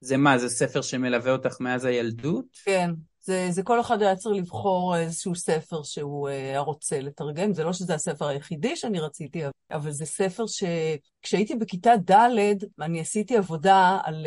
זה 0.00 0.16
מה, 0.16 0.38
זה 0.38 0.48
ספר 0.48 0.82
שמלווה 0.82 1.32
אותך 1.32 1.60
מאז 1.60 1.84
הילדות? 1.84 2.44
כן, 2.64 2.90
זה, 3.22 3.46
זה 3.50 3.62
כל 3.62 3.80
אחד 3.80 4.02
היה 4.02 4.16
צריך 4.16 4.36
לבחור 4.36 4.96
איזשהו 4.96 5.34
ספר 5.34 5.82
שהוא 5.82 6.28
היה 6.28 6.54
אה, 6.54 6.60
רוצה 6.60 7.00
לתרגם. 7.00 7.54
זה 7.54 7.64
לא 7.64 7.72
שזה 7.72 7.94
הספר 7.94 8.26
היחידי 8.26 8.76
שאני 8.76 9.00
רציתי, 9.00 9.42
אבל 9.70 9.90
זה 9.90 10.06
ספר 10.06 10.44
שכשהייתי 10.46 11.54
בכיתה 11.54 11.92
ד', 12.10 12.56
אני 12.80 13.00
עשיתי 13.00 13.36
עבודה 13.36 13.98
על... 14.04 14.26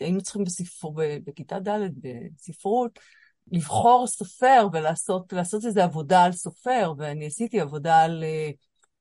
היינו 0.00 0.20
צריכים 0.20 0.44
בספר, 0.44 0.88
בכיתה 1.24 1.58
ד' 1.58 1.78
בספרות, 2.36 2.98
לבחור 3.52 4.06
סופר 4.06 4.68
ולעשות 4.72 5.32
איזו 5.66 5.80
עבודה 5.80 6.22
על 6.22 6.32
סופר, 6.32 6.92
ואני 6.98 7.26
עשיתי 7.26 7.60
עבודה 7.60 8.02
על... 8.02 8.24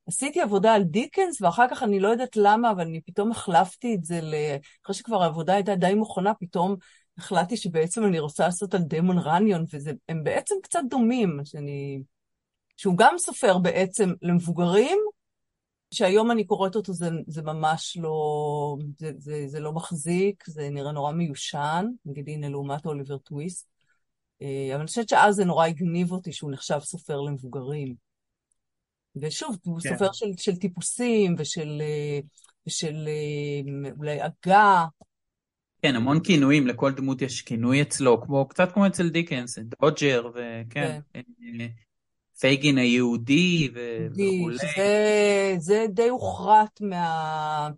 עשיתי 0.07 0.41
עבודה 0.41 0.73
על 0.73 0.83
דיקנס, 0.83 1.41
ואחר 1.41 1.65
כך 1.71 1.83
אני 1.83 1.99
לא 1.99 2.07
יודעת 2.07 2.35
למה, 2.37 2.71
אבל 2.71 2.81
אני 2.81 3.01
פתאום 3.01 3.31
החלפתי 3.31 3.95
את 3.95 4.03
זה, 4.03 4.21
ל... 4.21 4.35
אחרי 4.85 4.95
שכבר 4.95 5.23
העבודה 5.23 5.53
הייתה 5.53 5.75
די 5.75 5.93
מוכנה, 5.93 6.33
פתאום 6.33 6.75
החלטתי 7.17 7.57
שבעצם 7.57 8.05
אני 8.05 8.19
רוצה 8.19 8.45
לעשות 8.45 8.73
על 8.73 8.81
דמון 8.81 9.17
רניון, 9.17 9.65
והם 10.09 10.23
בעצם 10.23 10.55
קצת 10.63 10.79
דומים, 10.89 11.39
שאני... 11.43 12.01
שהוא 12.77 12.97
גם 12.97 13.17
סופר 13.17 13.57
בעצם 13.57 14.13
למבוגרים, 14.21 14.97
שהיום 15.93 16.31
אני 16.31 16.45
קוראת 16.45 16.75
אותו 16.75 16.93
זה, 16.93 17.09
זה 17.27 17.41
ממש 17.41 17.97
לא, 18.01 18.77
זה, 18.97 19.11
זה, 19.17 19.43
זה 19.47 19.59
לא 19.59 19.71
מחזיק, 19.71 20.43
זה 20.47 20.69
נראה 20.69 20.91
נורא 20.91 21.11
מיושן, 21.11 21.85
נגיד 22.05 22.29
הנה 22.29 22.49
לעומת 22.49 22.85
אוליבר 22.85 23.17
טוויסט. 23.17 23.67
אה, 24.41 24.67
אבל 24.71 24.79
אני 24.79 24.87
חושבת 24.87 25.09
שאז 25.09 25.35
זה 25.35 25.45
נורא 25.45 25.65
הגניב 25.65 26.11
אותי 26.11 26.33
שהוא 26.33 26.51
נחשב 26.51 26.79
סופר 26.79 27.21
למבוגרים. 27.21 27.95
ושוב, 29.15 29.57
הוא 29.63 29.79
כן. 29.79 29.89
סופר 29.89 30.11
של, 30.11 30.25
של 30.37 30.55
טיפוסים 30.55 31.35
ושל, 31.37 31.81
אה, 31.81 32.19
ושל 32.67 33.07
אה, 33.07 33.91
אולי 33.97 34.19
עגה. 34.21 34.85
כן, 35.81 35.95
המון 35.95 36.19
כינויים, 36.23 36.67
לכל 36.67 36.91
דמות 36.91 37.21
יש 37.21 37.41
כינוי 37.41 37.81
אצלו, 37.81 38.21
כמו, 38.21 38.47
קצת 38.47 38.71
כמו 38.71 38.87
אצל 38.87 39.09
דיקנס, 39.09 39.59
דודג'ר, 39.59 40.29
וכן, 40.33 40.99
כן. 41.09 41.21
פייגין 42.39 42.77
היהודי 42.77 43.69
וכולי. 43.73 44.57
שזה 44.57 45.55
זה 45.57 45.85
די 45.89 46.09
הוכרת 46.09 46.81
מה... 46.81 47.69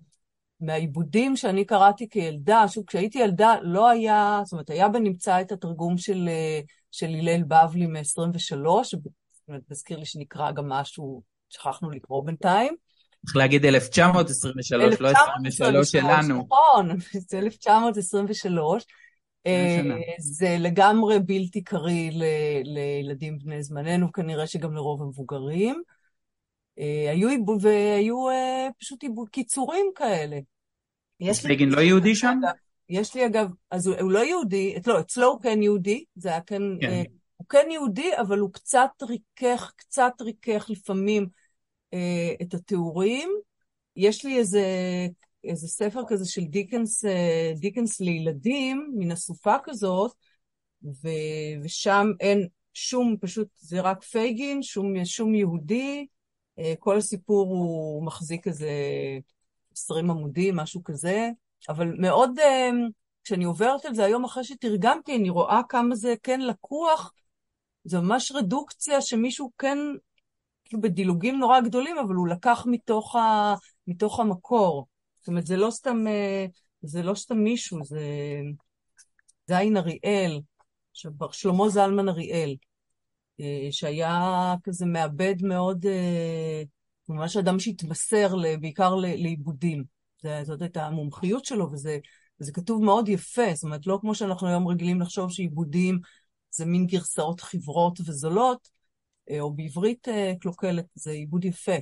מהעיבודים 0.62 1.36
שאני 1.36 1.66
קראתי 1.66 2.10
כילדה, 2.10 2.68
שוב, 2.68 2.84
כשהייתי 2.88 3.20
ילדה 3.20 3.56
לא 3.62 3.90
היה, 3.90 4.42
זאת 4.44 4.52
אומרת, 4.52 4.70
היה 4.70 4.90
בנמצא 4.90 5.42
את 5.42 5.52
התרגום 5.52 5.98
של, 5.98 6.30
של 6.92 7.08
הלל 7.08 7.44
בבלי 7.44 7.86
מ-23, 7.86 8.68
מזכיר 9.70 9.98
לי 9.98 10.06
שנקרא 10.06 10.52
גם 10.52 10.70
משהו, 10.70 11.22
שכחנו 11.50 11.90
לקרוא 11.90 12.26
בינתיים. 12.26 12.76
צריך 13.26 13.36
להגיד 13.36 13.66
1923, 13.66 15.02
לא 15.02 15.10
23 15.10 15.92
שלנו. 15.92 16.46
נכון, 16.46 16.98
זה 17.30 17.40
1923. 17.40 18.86
אה, 19.48 19.82
זה 20.20 20.56
לגמרי 20.60 21.20
בלתי 21.20 21.64
קריא 21.64 22.12
לילדים 22.64 23.40
בני 23.40 23.64
זמננו, 23.64 24.12
כנראה 24.12 24.48
שגם 24.48 24.76
לרוב 24.76 25.02
המבוגרים. 25.02 25.82
אה, 26.80 27.12
היו, 27.12 27.30
והיו 27.62 28.30
אה, 28.30 28.68
פשוט 28.80 29.04
קיצורים 29.32 29.86
כאלה. 29.96 30.40
בגין 31.50 31.70
לא 31.70 31.82
יהודי 31.82 32.16
שם? 32.16 32.40
יש 32.90 33.16
לי 33.16 33.26
אגב, 33.26 33.52
אז 33.72 33.88
הוא, 33.88 33.96
הוא 33.96 34.12
לא 34.12 34.20
יהודי, 34.20 34.76
לא, 34.88 35.00
אצלו 35.00 35.28
הוא 35.28 35.42
כן 35.42 35.64
יהודי, 35.64 36.04
זה 36.16 36.30
היה 36.30 36.42
כן, 36.42 36.62
כן. 36.82 37.04
הוא 37.36 37.48
כן 37.50 37.68
יהודי, 37.72 38.12
אבל 38.22 38.40
הוא 38.40 38.54
קצת 38.54 38.90
ריכך, 39.02 39.72
קצת 39.76 40.12
ריכך 40.22 40.70
לפעמים 40.70 41.28
את 42.42 42.54
התיאורים. 42.54 43.30
יש 43.96 44.26
לי 44.26 44.38
איזה 44.38 44.62
איזה 45.44 45.68
ספר 45.68 46.02
כזה 46.08 46.26
של 46.26 46.44
דיקנס, 46.44 47.06
אה, 47.06 47.52
דיקנס 47.56 48.00
לילדים, 48.00 48.92
מן 48.98 49.12
אסופה 49.12 49.56
כזאת, 49.64 50.12
ו, 50.84 51.10
ושם 51.64 52.08
אין 52.20 52.48
שום, 52.74 53.16
פשוט 53.22 53.48
זה 53.56 53.82
רק 53.82 54.04
פייגין, 54.04 54.64
שום, 54.64 55.06
שום 55.06 55.36
יהודי, 55.36 56.08
אה, 56.60 56.74
כל 56.80 56.98
הסיפור 56.98 57.50
הוא 57.50 58.06
מחזיק 58.06 58.48
איזה 58.48 58.72
20 59.74 60.12
עמודים, 60.12 60.56
משהו 60.56 60.84
כזה, 60.84 61.30
אבל 61.70 61.94
מאוד, 61.98 62.40
אה, 62.40 62.70
כשאני 63.24 63.44
עוברת 63.44 63.86
על 63.86 63.96
זה 63.96 64.06
היום 64.06 64.26
אחרי 64.26 64.44
שתרגמתי, 64.44 65.16
אני 65.16 65.30
רואה 65.30 65.62
כמה 65.70 65.96
זה 65.96 66.14
כן 66.24 66.42
לקוח, 66.42 67.14
זה 67.84 68.00
ממש 68.00 68.32
רדוקציה 68.32 69.02
שמישהו 69.02 69.52
כן, 69.58 69.78
כאילו 70.70 70.82
בדילוגים 70.82 71.40
נורא 71.40 71.62
גדולים, 71.62 71.98
אבל 71.98 72.16
הוא 72.16 72.28
לקח 72.28 72.66
מתוך, 72.68 73.16
ה, 73.16 73.56
מתוך 73.88 74.20
המקור. 74.20 74.88
זאת 75.20 75.28
אומרת, 75.28 75.46
זה 75.46 75.58
לא 75.58 75.72
סתם, 75.72 76.08
אה, 76.08 76.46
זה 76.82 77.04
לא 77.04 77.16
סתם 77.16 77.38
מישהו, 77.38 77.84
זה 77.84 78.02
זין 79.48 79.78
אריאל, 79.78 80.42
שלמה 81.32 81.70
זלמן 81.70 82.10
אריאל, 82.10 82.56
אה, 83.40 83.68
שהיה 83.72 84.56
כזה 84.64 84.86
מעבד 84.86 85.36
מאוד, 85.42 85.86
אה, 85.86 86.64
ממש 87.10 87.38
אדם 87.38 87.60
שהתמסר 87.60 88.36
בעיקר 88.62 88.96
לעיבודים. 88.96 89.84
זאת 90.44 90.62
הייתה 90.62 90.86
המומחיות 90.86 91.46
שלו, 91.46 91.72
וזה, 91.72 91.98
וזה 92.42 92.52
כתוב 92.52 92.84
מאוד 92.84 93.10
יפה, 93.10 93.54
זאת 93.54 93.64
אומרת, 93.64 93.88
לא 93.88 93.98
כמו 94.02 94.16
שאנחנו 94.16 94.48
היום 94.48 94.68
רגילים 94.68 95.02
לחשוב 95.02 95.32
שעיבודים 95.32 96.00
זה 96.52 96.66
מין 96.66 96.86
גרסאות 96.86 97.42
חברות 97.42 98.00
וזולות, 98.00 98.70
או 99.40 99.54
בעברית 99.54 100.08
קלוקלת, 100.40 100.86
זה 100.94 101.12
עיבוד 101.12 101.46
יפה. 101.46 101.76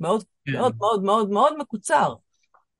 מאוד, 0.00 0.24
כן. 0.44 0.52
מאוד, 0.52 0.76
מאוד, 0.78 1.02
מאוד, 1.02 1.30
מאוד 1.30 1.58
מקוצר. 1.58 2.14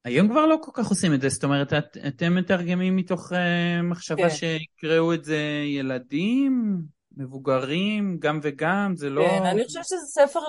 היום 0.05 0.29
כבר 0.29 0.47
לא 0.47 0.57
כל 0.63 0.71
כך 0.75 0.89
עושים 0.89 1.15
את 1.15 1.21
זה, 1.21 1.29
זאת 1.29 1.45
אומרת, 1.45 1.73
את, 1.73 1.97
אתם 2.09 2.35
מתרגמים 2.35 2.97
מתוך 2.97 3.33
uh, 3.33 3.37
מחשבה 3.83 4.31
כן. 4.31 4.35
שיקראו 4.35 5.15
את 5.15 5.25
זה 5.25 5.63
ילדים, 5.67 6.83
מבוגרים, 7.17 8.17
גם 8.19 8.41
וגם, 8.43 8.97
זה 8.97 9.11
לא... 9.11 9.25
כן, 9.29 9.43
אני 9.47 9.65
חושבת 9.65 9.85
שזה 9.85 10.07
ספר 10.07 10.41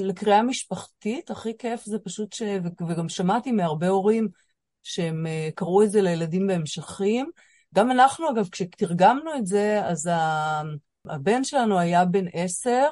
לקריאה 0.00 0.42
משפחתית, 0.42 1.30
הכי 1.30 1.56
כיף 1.58 1.84
זה 1.84 1.98
פשוט 1.98 2.32
ש... 2.32 2.42
וגם 2.88 3.08
שמעתי 3.08 3.52
מהרבה 3.52 3.88
הורים 3.88 4.28
שהם 4.82 5.26
קראו 5.54 5.82
את 5.82 5.90
זה 5.90 6.02
לילדים 6.02 6.46
בהמשכים. 6.46 7.30
גם 7.74 7.90
אנחנו, 7.90 8.30
אגב, 8.30 8.48
כשתרגמנו 8.48 9.34
את 9.38 9.46
זה, 9.46 9.80
אז 9.84 10.10
הבן 11.08 11.44
שלנו 11.44 11.78
היה 11.78 12.04
בן 12.04 12.24
עשר, 12.32 12.88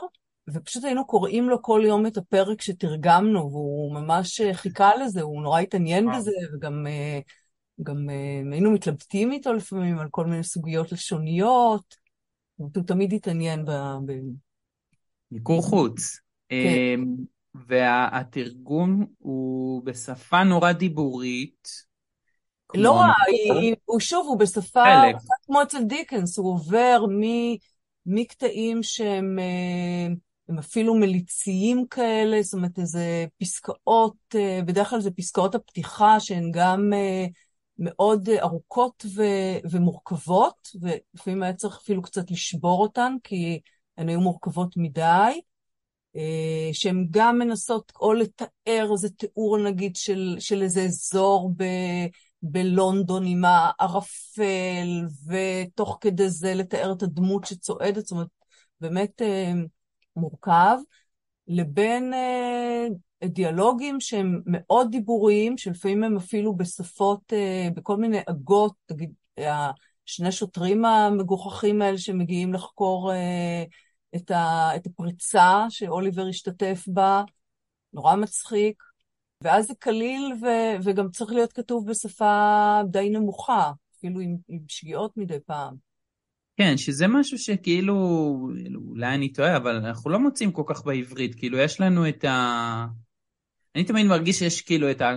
ופשוט 0.49 0.85
היינו 0.85 1.07
קוראים 1.07 1.49
לו 1.49 1.63
כל 1.63 1.83
יום 1.85 2.07
את 2.07 2.17
הפרק 2.17 2.63
שתרגמנו, 2.63 3.39
והוא 3.39 3.95
ממש 3.95 4.41
אה, 4.41 4.55
חיכה 4.55 4.91
לזה, 4.97 5.23
הוא 5.23 5.43
נורא 5.43 5.61
התעניין 5.61 6.07
בזה, 6.17 6.31
וגם 6.55 6.87
אה, 6.87 7.21
גם 7.83 8.11
אה, 8.11 8.53
היינו 8.53 8.71
מתלבטים 8.71 9.33
איתו 9.33 9.53
לפעמים 9.53 9.99
על 9.99 10.09
כל 10.11 10.27
מיני 10.27 10.45
סוגיות 10.45 10.93
לשוניות, 10.93 11.97
הוא 12.57 12.71
תמיד 12.87 13.13
התעניין 13.13 13.65
ב... 13.65 13.71
מיקור 15.31 15.63
חוץ. 15.63 16.19
כן. 16.49 16.57
אמ, 16.57 17.15
והתרגום 17.55 19.07
הוא 19.19 19.83
בשפה 19.85 20.45
נורא 20.45 20.73
דיבורית. 20.73 21.69
לא, 22.75 23.03
הוא 23.85 24.01
שוב, 24.01 24.27
הוא 24.27 24.39
בשפה, 24.39 24.85
כמו 25.47 25.63
אצל 25.63 25.85
דיקנס, 25.85 26.39
הוא 26.39 26.53
עובר 26.53 27.05
מקטעים 28.07 28.83
שהם... 28.83 29.39
הם 30.49 30.59
אפילו 30.59 30.95
מליציים 30.95 31.87
כאלה, 31.91 32.43
זאת 32.43 32.55
אומרת, 32.55 32.79
איזה 32.79 33.27
פסקאות, 33.39 34.17
אה, 34.35 34.61
בדרך 34.67 34.91
כלל 34.91 35.01
זה 35.01 35.11
פסקאות 35.11 35.55
הפתיחה 35.55 36.21
שהן 36.21 36.51
גם 36.53 36.93
אה, 36.93 37.27
מאוד 37.79 38.29
ארוכות 38.29 39.07
ו- 39.15 39.71
ומורכבות, 39.71 40.69
ולפעמים 40.81 41.43
היה 41.43 41.53
צריך 41.53 41.79
אפילו 41.83 42.03
קצת 42.03 42.31
לשבור 42.31 42.83
אותן, 42.83 43.17
כי 43.25 43.61
הן 43.97 44.09
היו 44.09 44.21
מורכבות 44.21 44.77
מדי, 44.77 45.41
אה, 46.17 46.69
שהן 46.73 47.07
גם 47.11 47.39
מנסות 47.39 47.93
או 48.01 48.13
לתאר 48.13 48.89
איזה 48.93 49.11
תיאור, 49.11 49.59
נגיד, 49.59 49.97
של, 49.97 50.37
של 50.39 50.63
איזה 50.63 50.83
אזור 50.83 51.53
ב... 51.57 51.65
בלונדון 52.43 53.27
עם 53.27 53.45
הערפל, 53.45 55.07
ותוך 55.27 55.99
כדי 56.01 56.29
זה 56.29 56.55
לתאר 56.55 56.93
את 56.93 57.03
הדמות 57.03 57.45
שצועדת, 57.45 58.03
זאת 58.03 58.11
אומרת, 58.11 58.29
באמת 58.81 59.23
מורכב, 60.17 60.77
לבין 61.49 62.15
אה, 62.15 62.87
דיאלוגים 63.25 64.01
שהם 64.01 64.41
מאוד 64.47 64.89
דיבוריים, 64.91 65.59
שלפעמים 65.59 66.05
הם 66.05 66.17
אפילו 66.17 66.57
בשפות, 66.57 67.33
אה, 67.33 67.69
בכל 67.75 67.97
מיני 67.97 68.19
עגות, 68.27 68.73
תגיד, 68.87 69.13
שני 70.05 70.33
שוטרים 70.33 70.85
המגוחכים 70.85 71.83
האלה 71.83 71.99
שמגיעים 71.99 72.55
לחקור 72.55 73.13
אה, 73.13 73.65
את, 74.17 74.31
ה, 74.31 74.71
את 74.77 74.87
הפריצה 74.87 75.67
שאוליבר 75.69 76.27
השתתף 76.27 76.85
בה, 76.87 77.23
נורא 77.93 78.17
מצחיק. 78.17 78.83
ואז 79.43 79.67
זה 79.67 79.75
קליל 79.79 80.33
ו, 80.43 80.47
וגם 80.85 81.11
צריך 81.11 81.33
להיות 81.33 81.53
כתוב 81.53 81.91
בשפה 81.91 82.81
די 82.91 83.11
נמוכה, 83.11 83.73
אפילו 83.99 84.21
עם, 84.21 84.37
עם 84.49 84.59
שגיאות 84.69 85.17
מדי 85.17 85.41
פעם. 85.47 85.75
כן, 86.57 86.77
שזה 86.77 87.07
משהו 87.09 87.39
שכאילו, 87.39 87.95
אולי 88.89 89.15
אני 89.15 89.33
טועה, 89.33 89.57
אבל 89.57 89.77
אנחנו 89.77 90.11
לא 90.11 90.19
מוצאים 90.19 90.53
כל 90.53 90.63
כך 90.67 90.85
בעברית, 90.85 91.35
כאילו 91.35 91.59
יש 91.59 91.81
לנו 91.81 92.09
את 92.09 92.25
ה... 92.25 92.87
אני 93.75 93.85
תמיד 93.85 94.07
מרגיש 94.07 94.39
שיש 94.39 94.63
כאילו 94.63 94.91
את 94.91 95.01
ה... 95.01 95.13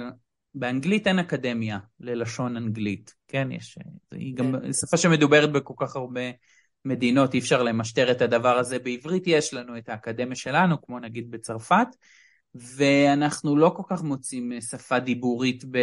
באנגלית 0.55 1.07
אין 1.07 1.19
אקדמיה 1.19 1.79
ללשון 1.99 2.57
אנגלית, 2.57 3.13
כן? 3.27 3.51
יש... 3.51 3.77
היא 4.11 4.35
גם 4.35 4.55
כן. 4.61 4.73
שפה 4.73 4.97
שמדוברת 4.97 5.51
בכל 5.51 5.73
כך 5.77 5.95
הרבה 5.95 6.21
מדינות, 6.85 7.33
אי 7.33 7.39
אפשר 7.39 7.63
למשטר 7.63 8.11
את 8.11 8.21
הדבר 8.21 8.57
הזה. 8.57 8.79
בעברית 8.79 9.23
יש 9.27 9.53
לנו 9.53 9.77
את 9.77 9.89
האקדמיה 9.89 10.35
שלנו, 10.35 10.81
כמו 10.81 10.99
נגיד 10.99 11.31
בצרפת, 11.31 11.87
ואנחנו 12.55 13.55
לא 13.55 13.73
כל 13.75 13.83
כך 13.87 14.03
מוצאים 14.03 14.61
שפה 14.61 14.99
דיבורית 14.99 15.63
ב... 15.71 15.77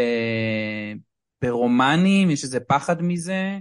ברומנים, 1.43 2.31
יש 2.31 2.45
איזה 2.45 2.61
פחד 2.61 3.03
מזה. 3.03 3.59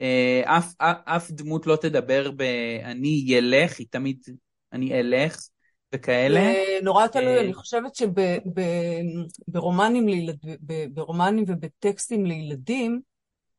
אה, 0.00 0.42
אף, 0.44 0.74
אף, 0.78 0.96
אף 1.04 1.30
דמות 1.30 1.66
לא 1.66 1.76
תדבר 1.76 2.30
ב"אני 2.36 3.22
ילך", 3.26 3.78
היא 3.78 3.86
תמיד 3.90 4.18
"אני 4.72 5.00
אלך" 5.00 5.40
וכאלה. 5.94 6.52
נורא 6.82 7.06
תלוי, 7.06 7.36
אה, 7.36 7.40
אני 7.40 7.54
חושבת 7.54 7.92
שברומנים 7.94 10.06
ברומנים 10.90 11.44
ובטקסטים 11.48 12.26
לילדים, 12.26 13.00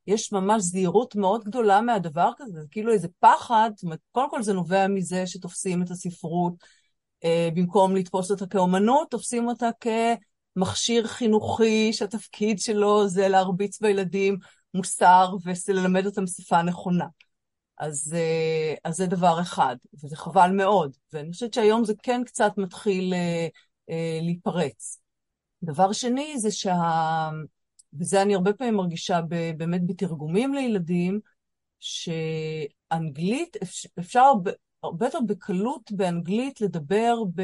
יש 0.07 0.33
ממש 0.33 0.61
זהירות 0.61 1.15
מאוד 1.15 1.43
גדולה 1.43 1.81
מהדבר 1.81 2.31
כזה, 2.37 2.61
זה 2.61 2.67
כאילו 2.71 2.93
איזה 2.93 3.07
פחד, 3.19 3.71
זאת 3.75 3.83
אומרת, 3.83 3.99
קודם 4.11 4.29
כל 4.29 4.41
זה 4.41 4.53
נובע 4.53 4.87
מזה 4.87 5.27
שתופסים 5.27 5.83
את 5.83 5.91
הספרות 5.91 6.53
במקום 7.55 7.95
לתפוס 7.95 8.31
אותה 8.31 8.45
כאומנות, 8.47 9.11
תופסים 9.11 9.47
אותה 9.47 9.69
כמכשיר 10.55 11.07
חינוכי 11.07 11.93
שהתפקיד 11.93 12.59
שלו 12.59 13.07
זה 13.07 13.27
להרביץ 13.27 13.81
בילדים 13.81 14.37
מוסר 14.73 15.35
וללמד 15.67 16.05
אותם 16.05 16.27
שפה 16.27 16.61
נכונה. 16.61 17.05
אז, 17.77 18.15
אז 18.83 18.95
זה 18.95 19.05
דבר 19.05 19.41
אחד, 19.41 19.75
וזה 20.03 20.15
חבל 20.15 20.51
מאוד. 20.51 20.95
ואני 21.13 21.31
חושבת 21.31 21.53
שהיום 21.53 21.85
זה 21.85 21.93
כן 22.03 22.21
קצת 22.25 22.51
מתחיל 22.57 23.13
להיפרץ. 24.21 24.99
דבר 25.63 25.93
שני 25.93 26.39
זה 26.39 26.51
שה... 26.51 27.29
וזה 27.99 28.21
אני 28.21 28.35
הרבה 28.35 28.53
פעמים 28.53 28.75
מרגישה 28.75 29.21
באמת 29.57 29.81
בתרגומים 29.85 30.53
לילדים, 30.53 31.19
שאנגלית, 31.79 33.57
אפשר 33.99 34.31
הרבה 34.83 35.05
יותר 35.05 35.19
בקלות 35.27 35.91
באנגלית 35.91 36.61
לדבר 36.61 37.15
ב, 37.35 37.41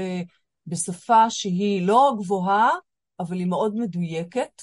בשפה 0.67 1.29
שהיא 1.29 1.87
לא 1.87 2.13
גבוהה, 2.17 2.69
אבל 3.19 3.37
היא 3.37 3.47
מאוד 3.47 3.75
מדויקת. 3.75 4.61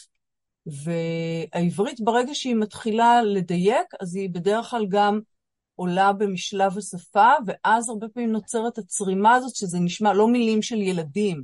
והעברית, 0.66 2.00
ברגע 2.00 2.34
שהיא 2.34 2.54
מתחילה 2.54 3.22
לדייק, 3.22 3.86
אז 4.00 4.16
היא 4.16 4.30
בדרך 4.30 4.66
כלל 4.66 4.86
גם 4.88 5.20
עולה 5.74 6.12
במשלב 6.12 6.78
השפה, 6.78 7.30
ואז 7.46 7.88
הרבה 7.88 8.08
פעמים 8.08 8.32
נוצרת 8.32 8.78
הצרימה 8.78 9.34
הזאת, 9.34 9.54
שזה 9.54 9.78
נשמע 9.80 10.12
לא 10.12 10.28
מילים 10.28 10.62
של 10.62 10.76
ילדים. 10.76 11.42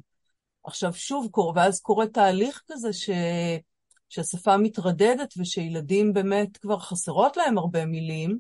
עכשיו 0.65 0.95
שוב, 0.95 1.29
ואז 1.55 1.81
קורה 1.81 2.07
תהליך 2.07 2.63
כזה 2.67 2.93
ש... 2.93 3.11
שהשפה 4.09 4.57
מתרדדת 4.57 5.35
ושילדים 5.37 6.13
באמת 6.13 6.57
כבר 6.57 6.79
חסרות 6.79 7.37
להם 7.37 7.59
הרבה 7.59 7.87
מילים, 7.87 8.39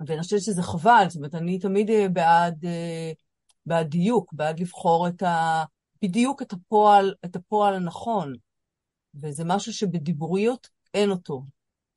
ואני 0.00 0.22
חושבת 0.22 0.40
שזה 0.40 0.62
חבל, 0.62 1.04
זאת 1.08 1.16
אומרת, 1.16 1.34
אני 1.34 1.58
תמיד 1.58 1.90
בעד, 2.12 2.64
אה, 2.64 3.12
בעד 3.66 3.86
דיוק, 3.86 4.32
בעד 4.32 4.60
לבחור 4.60 5.08
את 5.08 5.22
ה... 5.22 5.64
בדיוק 6.02 6.42
את 6.42 6.52
הפועל, 6.52 7.14
את 7.24 7.36
הפועל 7.36 7.74
הנכון, 7.74 8.34
וזה 9.22 9.44
משהו 9.44 9.72
שבדיבוריות 9.72 10.68
אין 10.94 11.10
אותו. 11.10 11.42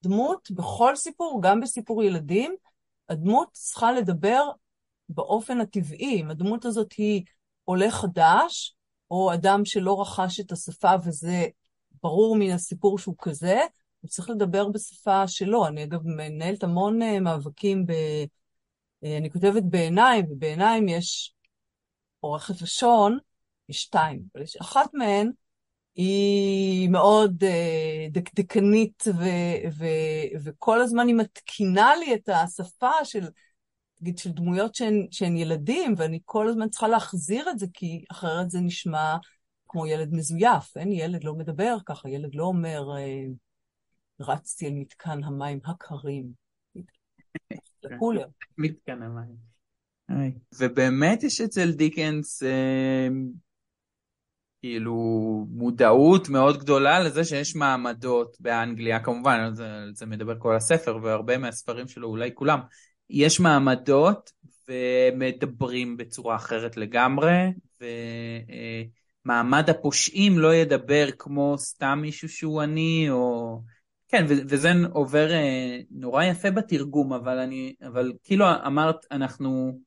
דמות, 0.03 0.51
בכל 0.51 0.95
סיפור, 0.95 1.39
גם 1.43 1.59
בסיפור 1.59 2.03
ילדים, 2.03 2.55
הדמות 3.09 3.49
צריכה 3.51 3.91
לדבר 3.91 4.43
באופן 5.09 5.61
הטבעי. 5.61 6.21
אם 6.21 6.29
הדמות 6.31 6.65
הזאת 6.65 6.93
היא 6.93 7.23
עולה 7.63 7.91
חדש, 7.91 8.75
או 9.11 9.33
אדם 9.33 9.65
שלא 9.65 10.01
רכש 10.01 10.39
את 10.39 10.51
השפה 10.51 10.91
וזה 11.05 11.45
ברור 12.03 12.35
מן 12.35 12.51
הסיפור 12.51 12.99
שהוא 12.99 13.15
כזה, 13.21 13.59
הוא 14.07 14.11
צריך 14.11 14.29
לדבר 14.29 14.69
בשפה 14.69 15.27
שלו. 15.27 15.67
אני 15.67 15.83
אגב 15.83 15.99
מנהלת 16.03 16.63
המון 16.63 17.01
uh, 17.01 17.19
מאבקים 17.19 17.85
ב... 17.85 17.91
Uh, 17.91 19.07
אני 19.19 19.31
כותבת 19.31 19.63
בעיניים, 19.63 20.25
ובעיניים 20.29 20.87
יש 20.87 21.33
עורכת 22.19 22.61
לשון, 22.61 23.17
יש 23.69 23.81
שתיים, 23.81 24.21
אבל 24.35 24.43
יש 24.43 24.55
אחת 24.55 24.93
מהן, 24.93 25.31
היא 25.95 26.89
מאוד 26.89 27.43
uh, 27.43 28.11
דקדקנית, 28.11 29.03
ו- 29.07 29.69
ו- 29.77 30.37
וכל 30.43 30.81
הזמן 30.81 31.07
היא 31.07 31.15
מתקינה 31.15 31.95
לי 31.95 32.13
את 32.13 32.29
השפה 32.29 32.91
של, 33.03 33.27
נגיד, 34.01 34.17
של 34.17 34.31
דמויות 34.31 34.75
שהן, 34.75 35.07
שהן 35.11 35.37
ילדים, 35.37 35.93
ואני 35.97 36.19
כל 36.25 36.47
הזמן 36.47 36.69
צריכה 36.69 36.87
להחזיר 36.87 37.49
את 37.49 37.59
זה, 37.59 37.65
כי 37.73 38.03
אחרת 38.11 38.49
זה 38.49 38.59
נשמע 38.59 39.17
כמו 39.67 39.87
ילד 39.87 40.13
מזויף. 40.13 40.77
אין 40.77 40.91
ילד 40.91 41.23
לא 41.23 41.33
מדבר 41.33 41.77
ככה, 41.85 42.09
ילד 42.09 42.35
לא 42.35 42.43
אומר, 42.43 42.97
אה, 42.97 43.23
רצתי 44.19 44.67
אל 44.67 44.73
מתקן 44.73 45.23
המים 45.23 45.59
הקרים. 45.65 46.25
מתקן 48.57 49.01
המים. 49.01 49.57
ובאמת 50.59 51.23
יש 51.23 51.41
אצל 51.41 51.71
דיקנס 51.71 52.43
אה, 52.43 53.07
כאילו 54.61 54.95
מודעות 55.49 56.29
מאוד 56.29 56.57
גדולה 56.57 56.99
לזה 56.99 57.23
שיש 57.23 57.55
מעמדות 57.55 58.37
באנגליה, 58.39 58.99
כמובן, 58.99 59.39
על 59.39 59.55
זה, 59.55 59.75
על 59.75 59.91
זה 59.95 60.05
מדבר 60.05 60.39
כל 60.39 60.55
הספר 60.55 60.99
והרבה 61.03 61.37
מהספרים 61.37 61.87
שלו, 61.87 62.07
אולי 62.07 62.31
כולם, 62.33 62.59
יש 63.09 63.39
מעמדות 63.39 64.31
ומדברים 64.69 65.97
בצורה 65.97 66.35
אחרת 66.35 66.77
לגמרי, 66.77 67.51
ומעמד 69.25 69.69
הפושעים 69.69 70.39
לא 70.39 70.55
ידבר 70.55 71.07
כמו 71.19 71.55
סתם 71.57 71.99
מישהו 72.01 72.29
שהוא 72.29 72.61
עני, 72.61 73.07
או... 73.09 73.61
כן, 74.07 74.25
וזה 74.27 74.71
עובר 74.93 75.31
אה, 75.31 75.79
נורא 75.91 76.23
יפה 76.23 76.51
בתרגום, 76.51 77.13
אבל 77.13 77.39
אני, 77.39 77.75
אבל 77.87 78.13
כאילו 78.23 78.45
אמרת, 78.65 79.05
אנחנו, 79.11 79.79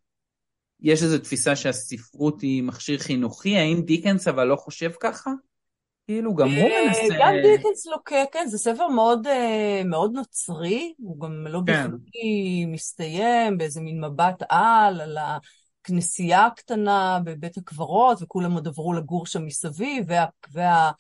יש 0.80 1.02
איזו 1.02 1.18
תפיסה 1.18 1.56
שהספרות 1.56 2.40
היא 2.40 2.62
מכשיר 2.62 2.98
חינוכי, 2.98 3.56
האם 3.56 3.83
דיקנס 3.83 4.28
אבל 4.28 4.44
לא 4.44 4.56
חושב 4.56 4.90
ככה? 5.00 5.30
כאילו, 6.06 6.35
גם 6.35 6.48
הוא 6.48 6.70
אה, 6.70 6.87
מנסה... 6.87 7.14
גם 7.20 7.35
דיקנס 7.42 7.87
לוקח, 7.87 8.24
כן, 8.33 8.46
זה 8.46 8.59
ספר 8.59 8.88
מאוד, 8.88 9.26
אה, 9.26 9.83
מאוד 9.85 10.12
נוצרי, 10.14 10.94
הוא 10.98 11.20
גם 11.20 11.46
לא 11.46 11.61
כן. 11.66 11.87
בכדי 11.87 12.66
מסתיים 12.66 13.59
באיזה 13.59 13.80
מין 13.80 14.04
מבט 14.04 14.42
על, 14.48 15.00
על 15.00 15.18
הכנסייה 15.18 16.46
הקטנה 16.46 17.18
בבית 17.24 17.56
הקברות, 17.56 18.22
וכולם 18.22 18.52
עוד 18.52 18.68
עברו 18.68 18.92
לגור 18.92 19.26
שם 19.26 19.44
מסביב, 19.44 20.06
וה... 20.52 20.90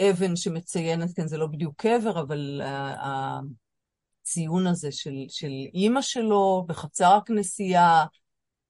והאבן 0.00 0.36
שמציינת, 0.36 1.16
כן, 1.16 1.26
זה 1.26 1.38
לא 1.38 1.46
בדיוק 1.46 1.74
קבר, 1.76 2.20
אבל 2.20 2.60
הציון 4.22 4.66
הזה 4.66 4.92
של, 4.92 5.14
של 5.28 5.52
אימא 5.74 6.02
שלו 6.02 6.64
בחצר 6.68 7.12
הכנסייה, 7.12 8.04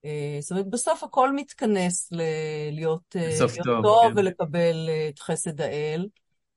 אה, 0.05 0.39
זאת 0.41 0.51
אומרת, 0.51 0.71
בסוף 0.71 1.03
הכל 1.03 1.33
מתכנס 1.37 2.13
ל- 2.13 2.71
להיות, 2.73 3.17
אה, 3.17 3.29
להיות 3.39 3.57
טוב, 3.65 3.83
טוב 3.83 4.13
כן. 4.13 4.19
ולקבל 4.19 4.89
אה, 4.89 5.09
את 5.09 5.19
חסד 5.19 5.61
האל, 5.61 6.07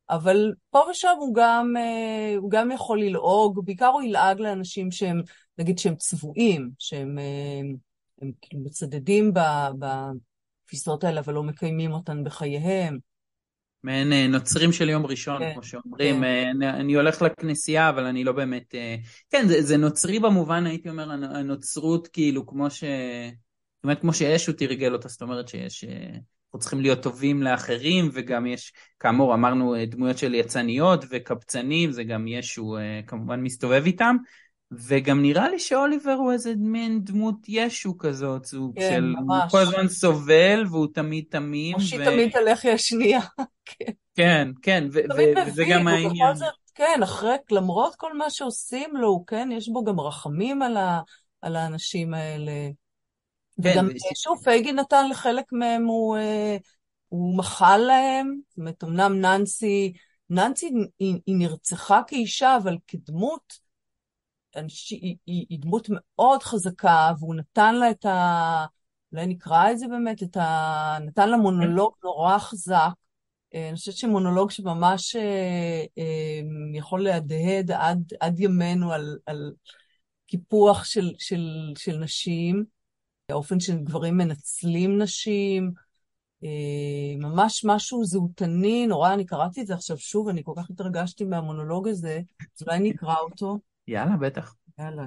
אבל 0.10 0.54
פה 0.70 0.80
ושם 0.92 1.16
הוא 1.20 1.36
גם, 1.36 1.74
הוא 2.38 2.52
גם 2.52 2.72
יכול 2.72 3.02
ללעוג, 3.02 3.66
בעיקר 3.66 3.88
הוא 3.88 4.02
ילעג 4.02 4.40
לאנשים 4.40 4.92
שהם, 4.92 5.22
נגיד 5.58 5.80
שהם 5.80 5.96
צבועים, 5.96 6.70
שהם 6.80 7.18
הם 8.22 8.32
כאילו 8.42 8.64
מצדדים 8.64 9.34
בתפיסות 9.80 11.04
האלה, 11.04 11.20
אבל 11.22 11.34
לא 11.34 11.44
מקיימים 11.44 11.92
אותן 11.92 12.24
בחייהם. 12.24 12.98
מעין 13.86 14.32
נוצרים 14.32 14.72
של 14.72 14.90
יום 14.90 15.06
ראשון, 15.06 15.40
כן, 15.40 15.54
כמו 15.54 15.64
שאומרים, 15.64 16.22
כן. 16.22 16.62
אני 16.62 16.94
הולך 16.94 17.22
לכנסייה, 17.22 17.90
אבל 17.90 18.06
אני 18.06 18.24
לא 18.24 18.32
באמת... 18.32 18.76
כן, 19.30 19.48
זה, 19.48 19.62
זה 19.62 19.78
נוצרי 19.78 20.20
במובן, 20.20 20.66
הייתי 20.66 20.90
אומר, 20.90 21.12
הנוצרות 21.12 22.08
כאילו, 22.08 22.46
כמו 22.46 22.70
ש... 22.70 22.84
זאת 22.84 23.84
אומרת, 23.84 24.02
כמו 24.02 24.14
שישו 24.14 24.54
תרגל 24.54 24.94
אותה, 24.94 25.08
זאת 25.08 25.22
אומרת 25.22 25.48
שיש... 25.48 25.86
אנחנו 25.86 26.60
צריכים 26.60 26.82
להיות 26.82 27.04
טובים 27.04 27.44
לאחרים, 27.44 28.10
וגם 28.14 28.46
יש, 28.46 28.74
כאמור, 29.00 29.34
אמרנו 29.34 29.76
דמויות 29.88 30.18
של 30.18 30.34
יצניות 30.34 31.06
וקבצנים, 31.10 31.92
זה 31.92 32.04
גם 32.04 32.28
ישו 32.28 32.78
כמובן 33.08 33.42
מסתובב 33.42 33.84
איתם, 33.86 34.16
וגם 34.72 35.22
נראה 35.22 35.50
לי 35.50 35.60
שאוליבר 35.60 36.12
הוא 36.12 36.32
איזה 36.32 36.54
מין 36.58 37.04
דמות 37.04 37.36
ישו 37.48 37.98
כזאת, 37.98 38.46
סוג 38.46 38.80
כן, 38.80 38.90
של... 38.96 39.02
ממש. 39.02 39.44
הוא 39.44 39.52
כל 39.52 39.60
הזמן 39.60 39.88
סובל 39.88 40.66
והוא 40.70 40.88
תמיד 40.94 41.24
תמים. 41.30 41.76
או 41.76 41.82
שהיא 41.82 42.02
ו... 42.02 42.06
תמיד 42.06 42.36
הלחי 42.36 42.70
השנייה. 42.70 43.20
כן, 43.66 43.92
כן, 44.16 44.48
כן 44.64 44.84
וזה 45.48 45.64
גם 45.70 45.88
העניין. 45.88 46.34
כן, 46.76 47.00
אחרי, 47.04 47.36
למרות 47.52 47.96
כל 47.96 48.18
מה 48.18 48.30
שעושים 48.30 48.96
לו, 48.96 49.24
כן, 49.28 49.50
יש 49.52 49.70
בו 49.70 49.84
גם 49.84 50.00
רחמים 50.00 50.62
על, 50.62 50.78
ה- 50.78 51.02
על 51.42 51.56
האנשים 51.56 52.14
האלה. 52.14 52.52
כן, 53.64 53.70
וגם, 53.70 53.86
ו... 53.88 54.16
שוב, 54.16 54.38
פייגי 54.44 54.72
נתן 54.72 55.10
לחלק 55.10 55.46
מהם, 55.52 55.86
הוא, 55.86 56.18
אה, 56.18 56.58
הוא 57.10 57.38
מחל 57.38 57.78
להם, 57.78 58.36
זאת 58.50 58.58
אומרת, 58.58 58.84
אמנם 58.84 59.22
ננסי, 59.22 59.94
ננסי 60.30 60.72
היא, 61.00 61.20
היא 61.26 61.36
נרצחה 61.36 62.02
כאישה, 62.08 62.58
אבל 62.58 62.78
כדמות, 62.88 63.60
היא, 64.56 65.16
היא, 65.26 65.46
היא 65.50 65.60
דמות 65.62 65.88
מאוד 65.90 66.44
חזקה, 66.44 67.12
והוא 67.20 67.36
נתן 67.36 67.76
לה 67.76 67.92
את 67.92 68.06
ה... 68.06 68.66
אולי 69.12 69.28
נקרא 69.28 69.72
את 69.72 69.80
זה 69.80 69.88
באמת, 69.88 70.24
את 70.24 70.38
ה... 70.38 70.98
נתן 71.02 71.30
לה 71.30 71.38
מונולוג 71.38 71.94
נורא 72.04 72.38
חזק. 72.38 72.90
אה, 73.56 73.70
אני 73.70 73.76
חושבת 73.76 73.96
שמונולוג 73.96 74.52
שממש 74.52 75.16
אה, 75.16 75.84
אה, 75.98 76.42
יכול 76.74 77.04
להדהד 77.04 77.72
עד, 77.72 78.14
עד 78.20 78.40
ימינו 78.40 78.92
על, 78.92 79.18
על 79.26 79.54
קיפוח 80.28 80.84
של, 80.84 81.14
של, 81.20 81.74
של 81.78 81.98
נשים, 81.98 82.66
האופן 83.30 83.60
שגברים 83.60 84.18
מנצלים 84.18 85.02
נשים, 85.02 85.72
ממש 87.20 87.66
משהו 87.66 88.06
זהותני, 88.06 88.88
נורא, 88.88 89.14
אני 89.14 89.26
קראתי 89.26 89.62
את 89.62 89.68
זה 89.68 89.74
עכשיו 89.74 89.98
שוב, 89.98 90.28
אני 90.28 90.44
כל 90.44 90.54
כך 90.58 90.70
התרגשתי 90.70 91.24
מהמונולוג 91.24 91.88
הזה, 91.88 92.22
אז 92.42 92.68
אולי 92.68 92.80
נקרא 92.80 93.16
אותו. 93.16 93.58
יאללה, 93.88 94.18
בטח. 94.18 94.56
יאללה. 94.80 95.04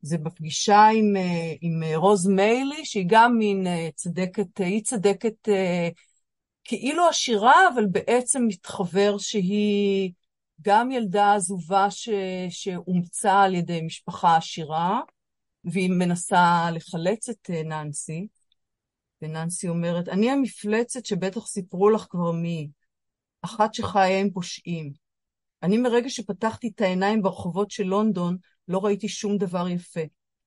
זה 0.00 0.18
בפגישה 0.18 0.86
עם, 0.94 1.14
עם 1.60 1.82
רוז 1.94 2.26
מיילי, 2.26 2.84
שהיא 2.84 3.06
גם 3.08 3.38
מין 3.38 3.66
צדקת, 3.94 4.58
היא 4.58 4.82
צדקת 4.82 5.48
כאילו 6.68 7.08
עשירה, 7.08 7.68
אבל 7.74 7.86
בעצם 7.86 8.44
מתחבר 8.48 9.18
שהיא 9.18 10.12
גם 10.62 10.90
ילדה 10.90 11.34
עזובה 11.34 11.90
ש, 11.90 12.08
שאומצה 12.50 13.42
על 13.42 13.54
ידי 13.54 13.82
משפחה 13.82 14.36
עשירה, 14.36 15.00
והיא 15.64 15.90
מנסה 15.90 16.70
לחלץ 16.74 17.28
את 17.28 17.50
ננסי. 17.50 18.26
וננסי 19.22 19.68
אומרת, 19.68 20.08
אני 20.08 20.30
המפלצת 20.30 21.06
שבטח 21.06 21.46
סיפרו 21.46 21.90
לך 21.90 22.06
כבר 22.10 22.32
מי, 22.32 22.68
אחת 23.42 23.74
שחיה 23.74 24.20
עם 24.20 24.30
פושעים. 24.30 24.92
אני 25.62 25.78
מרגע 25.78 26.10
שפתחתי 26.10 26.70
את 26.74 26.80
העיניים 26.80 27.22
ברחובות 27.22 27.70
של 27.70 27.84
לונדון, 27.84 28.36
לא 28.68 28.84
ראיתי 28.84 29.08
שום 29.08 29.38
דבר 29.38 29.68
יפה. 29.68 30.00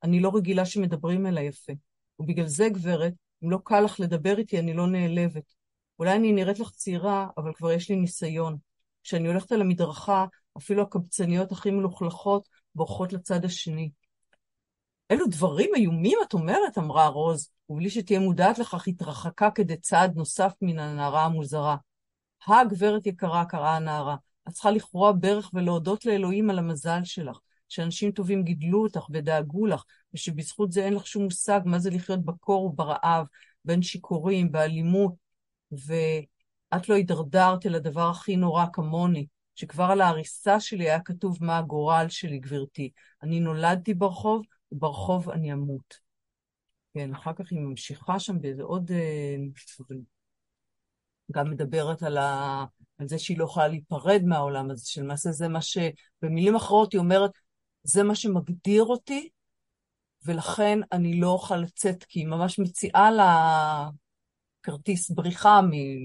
אני 0.03 0.19
לא 0.19 0.31
רגילה 0.36 0.65
שמדברים 0.65 1.27
אליי 1.27 1.45
יפה. 1.45 1.73
ובגלל 2.19 2.47
זה, 2.47 2.69
גברת, 2.69 3.13
אם 3.43 3.51
לא 3.51 3.60
קל 3.63 3.81
לך 3.81 3.99
לדבר 3.99 4.38
איתי, 4.38 4.60
אני 4.60 4.73
לא 4.73 4.88
נעלבת. 4.88 5.61
אולי 5.99 6.15
אני 6.15 6.32
נראית 6.32 6.60
לך 6.60 6.71
צעירה, 6.71 7.27
אבל 7.38 7.54
כבר 7.54 7.71
יש 7.71 7.89
לי 7.89 7.95
ניסיון. 7.95 8.58
כשאני 9.04 9.27
הולכת 9.27 9.51
על 9.51 9.62
המדרכה, 9.62 10.25
אפילו 10.58 10.82
הקבצניות 10.82 11.51
הכי 11.51 11.71
מלוכלכות 11.71 12.49
בורחות 12.75 13.13
לצד 13.13 13.45
השני. 13.45 13.91
אלו 15.12 15.25
דברים 15.27 15.69
איומים, 15.75 16.17
את 16.27 16.34
אומרת, 16.34 16.77
אמרה 16.77 17.08
רוז, 17.08 17.49
ובלי 17.69 17.89
שתהיה 17.89 18.19
מודעת 18.19 18.60
לכך, 18.60 18.88
התרחקה 18.88 19.51
כדי 19.51 19.77
צעד 19.77 20.15
נוסף 20.15 20.54
מן 20.62 20.80
הנערה 20.80 21.25
המוזרה. 21.25 21.75
הגברת 22.47 23.06
יקרה, 23.06 23.45
קראה 23.45 23.75
הנערה, 23.75 24.15
את 24.47 24.54
צריכה 24.54 24.71
לכרוע 24.71 25.12
ברך 25.12 25.49
ולהודות 25.54 26.06
לאלוהים 26.06 26.49
על 26.49 26.60
המזל 26.60 27.04
שלך, 27.04 27.39
שאנשים 27.69 28.12
טובים 28.12 28.43
גידלו 28.43 28.84
אותך 28.84 29.08
ודאגו 29.10 29.65
לך, 29.65 29.84
ושבזכות 30.13 30.71
זה 30.71 30.86
אין 30.86 30.93
לך 30.93 31.08
שום 31.08 31.23
מושג 31.23 31.62
מה 31.65 31.80
זה 31.80 31.89
לחיות 31.89 32.25
בקור 32.25 32.65
וברעב, 32.65 33.25
בין 33.65 33.82
שיכורים, 33.82 34.51
באלימות, 34.51 35.13
ואת 35.71 36.89
לא 36.89 36.95
הידרדרת 36.95 37.65
אל 37.65 37.75
הדבר 37.75 38.10
הכי 38.10 38.36
נורא 38.36 38.65
כמוני, 38.73 39.25
שכבר 39.55 39.84
על 39.84 40.01
ההריסה 40.01 40.60
שלי 40.60 40.89
היה 40.89 40.99
כתוב 40.99 41.38
מה 41.41 41.57
הגורל 41.57 42.05
שלי, 42.10 42.39
גברתי. 42.39 42.91
אני 43.23 43.39
נולדתי 43.39 43.93
ברחוב, 43.93 44.45
וברחוב 44.71 45.29
אני 45.29 45.53
אמות. 45.53 45.97
כן, 46.93 47.13
אחר 47.13 47.34
כך 47.34 47.51
היא 47.51 47.60
ממשיכה 47.60 48.19
שם 48.19 48.41
באיזה 48.41 48.63
עוד... 48.63 48.91
אה, 48.91 49.36
גם 51.31 51.49
מדברת 51.49 52.03
על, 52.03 52.17
ה... 52.17 52.65
על 52.97 53.07
זה 53.07 53.19
שהיא 53.19 53.38
לא 53.38 53.43
יכולה 53.43 53.67
להיפרד 53.67 54.21
מהעולם 54.25 54.71
הזה, 54.71 54.88
שלמעשה 54.88 55.31
זה 55.31 55.47
מה 55.47 55.62
ש... 55.62 55.77
במילים 56.21 56.55
אחרות 56.55 56.93
היא 56.93 56.99
אומרת, 56.99 57.31
זה 57.84 58.03
מה 58.03 58.15
שמגדיר 58.15 58.84
אותי, 58.84 59.29
ולכן 60.25 60.79
אני 60.91 61.19
לא 61.19 61.27
אוכל 61.27 61.57
לצאת, 61.57 62.03
כי 62.03 62.19
היא 62.19 62.27
ממש 62.27 62.60
מציעה 62.60 63.12
לה 63.12 63.89
כרטיס 64.63 65.12
בריחה 65.12 65.60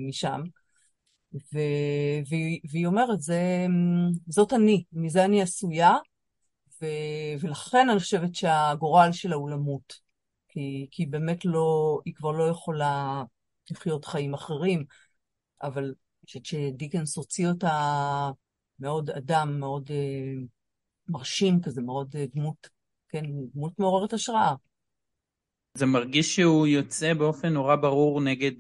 משם. 0.09 0.41
ו... 1.35 1.59
והיא, 2.29 2.61
והיא 2.71 2.87
אומרת, 2.87 3.21
זה, 3.21 3.67
זאת 4.29 4.53
אני, 4.53 4.85
מזה 4.93 5.25
אני 5.25 5.43
עשויה, 5.43 5.95
ו... 6.83 6.87
ולכן 7.41 7.91
אני 7.91 7.99
חושבת 7.99 8.35
שהגורל 8.35 9.13
שלה 9.13 9.37
הוא 9.37 9.51
למות. 9.51 10.07
כי, 10.49 10.87
כי 10.91 11.07
באמת 11.07 11.45
לא, 11.45 11.99
היא 12.05 12.15
כבר 12.15 12.31
לא 12.31 12.45
יכולה 12.45 13.23
לחיות 13.71 14.05
חיים 14.05 14.35
אחרים. 14.35 14.85
אבל 15.63 15.85
אני 15.85 15.95
חושבת 16.27 16.45
שדיקנס 16.45 17.17
הוציא 17.17 17.49
אותה 17.49 18.31
מאוד 18.81 19.11
אדם, 19.11 19.61
מאוד 19.61 19.91
אה, 19.91 20.43
מרשים 21.09 21.61
כזה, 21.63 21.83
מאוד 21.83 22.17
אה, 22.17 22.25
דמות, 22.35 22.69
כן, 23.09 23.25
דמות 23.55 23.79
מעוררת 23.79 24.13
השראה. 24.13 24.55
זה 25.77 25.87
מרגיש 25.87 26.37
שהוא 26.37 26.67
יוצא 26.67 27.15
באופן 27.15 27.49
נורא 27.49 27.77
ברור 27.77 28.21
נגד 28.21 28.53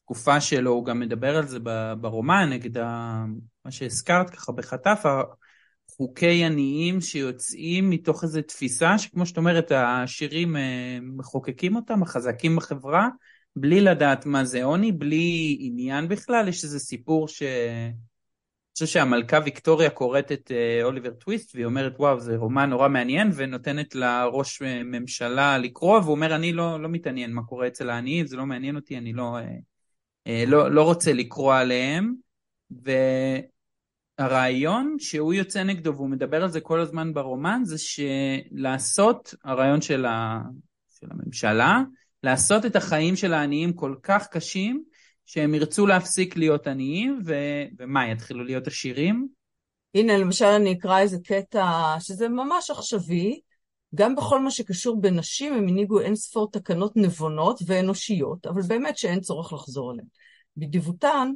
התקופה 0.00 0.40
שלו, 0.40 0.70
הוא 0.70 0.84
גם 0.84 1.00
מדבר 1.00 1.36
על 1.36 1.46
זה 1.46 1.58
ברומן, 2.00 2.48
נגד 2.50 2.78
ה... 2.78 3.24
מה 3.64 3.70
שהזכרת 3.70 4.30
ככה 4.30 4.52
בחטף, 4.52 5.02
חוקי 5.90 6.44
עניים 6.44 7.00
שיוצאים 7.00 7.90
מתוך 7.90 8.24
איזו 8.24 8.42
תפיסה 8.42 8.98
שכמו 8.98 9.26
שאת 9.26 9.36
אומרת, 9.36 9.72
השירים 9.74 10.56
אה, 10.56 10.98
מחוקקים 11.02 11.76
אותם, 11.76 12.02
החזקים 12.02 12.56
בחברה, 12.56 13.08
בלי 13.56 13.80
לדעת 13.80 14.26
מה 14.26 14.44
זה 14.44 14.64
עוני, 14.64 14.92
בלי 14.92 15.56
עניין 15.60 16.08
בכלל, 16.08 16.48
יש 16.48 16.64
איזה 16.64 16.78
סיפור 16.78 17.28
ש... 17.28 17.42
חושב 18.76 18.86
שהמלכה 18.86 19.38
ויקטוריה 19.44 19.90
קוראת 19.90 20.32
את 20.32 20.52
אה, 20.54 20.84
אוליבר 20.84 21.10
טוויסט 21.10 21.54
והיא 21.54 21.66
אומרת 21.66 21.94
וואו 21.98 22.20
זה 22.20 22.36
רומן 22.36 22.70
נורא 22.70 22.88
מעניין 22.88 23.30
ונותנת 23.34 23.94
לה 23.94 24.24
ראש 24.24 24.62
אה, 24.62 24.82
ממשלה 24.84 25.58
לקרוא 25.58 25.98
והוא 25.98 26.10
אומר 26.10 26.34
אני 26.34 26.52
לא, 26.52 26.82
לא 26.82 26.88
מתעניין 26.88 27.32
מה 27.32 27.42
קורה 27.42 27.66
אצל 27.66 27.90
העניים 27.90 28.26
זה 28.26 28.36
לא 28.36 28.46
מעניין 28.46 28.76
אותי 28.76 28.98
אני 28.98 29.12
לא, 29.12 29.38
אה, 30.26 30.44
לא, 30.46 30.70
לא 30.70 30.82
רוצה 30.82 31.12
לקרוא 31.12 31.54
עליהם 31.54 32.14
והרעיון 34.18 34.96
שהוא 34.98 35.34
יוצא 35.34 35.62
נגדו 35.62 35.94
והוא 35.94 36.10
מדבר 36.10 36.42
על 36.42 36.48
זה 36.48 36.60
כל 36.60 36.80
הזמן 36.80 37.14
ברומן 37.14 37.60
זה 37.64 37.76
שלעשות 37.78 39.34
הרעיון 39.44 39.80
של, 39.80 40.04
ה, 40.04 40.40
של 41.00 41.06
הממשלה 41.10 41.82
לעשות 42.22 42.66
את 42.66 42.76
החיים 42.76 43.16
של 43.16 43.32
העניים 43.32 43.72
כל 43.72 43.94
כך 44.02 44.28
קשים 44.28 44.82
שהם 45.26 45.54
ירצו 45.54 45.86
להפסיק 45.86 46.36
להיות 46.36 46.66
עניים, 46.66 47.20
ו... 47.26 47.34
ומה, 47.78 48.10
יתחילו 48.10 48.44
להיות 48.44 48.66
עשירים? 48.66 49.28
הנה, 49.94 50.18
למשל 50.18 50.44
אני 50.44 50.72
אקרא 50.72 50.98
איזה 50.98 51.18
קטע 51.24 51.94
שזה 52.00 52.28
ממש 52.28 52.70
עכשווי. 52.70 53.40
גם 53.94 54.16
בכל 54.16 54.40
מה 54.42 54.50
שקשור 54.50 55.00
בנשים 55.00 55.52
הם 55.52 55.68
הנהיגו 55.68 56.00
אין 56.00 56.14
ספור 56.14 56.50
תקנות 56.50 56.96
נבונות 56.96 57.60
ואנושיות, 57.66 58.46
אבל 58.46 58.62
באמת 58.62 58.98
שאין 58.98 59.20
צורך 59.20 59.52
לחזור 59.52 59.90
עליהן. 59.90 60.06
בדיבותן 60.56 61.32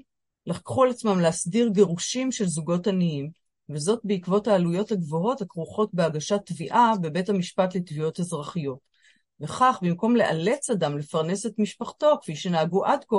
לקחו 0.47 0.83
על 0.83 0.91
עצמם 0.91 1.21
להסדיר 1.21 1.69
גירושים 1.69 2.33
של 2.33 2.47
זוגות 2.47 2.87
עניים, 2.87 3.31
וזאת 3.71 4.01
בעקבות 4.05 4.49
העלויות 4.49 4.93
הגבוהות 4.93 5.41
הכרוכות 5.41 5.91
בהגשת 5.95 6.41
תביעה 6.45 6.93
בבית 7.03 7.29
המשפט 7.29 7.75
לתביעות 7.75 8.21
אזרחיות. 8.21 8.79
וכך, 9.41 9.79
במקום 9.83 10.17
לאלץ 10.17 10.71
אדם 10.71 10.99
לפרנס 10.99 11.47
את 11.47 11.59
משפחתו, 11.59 12.19
כפי 12.23 12.37
שנהגו 12.37 12.85
עד 12.85 13.05
כה, 13.09 13.17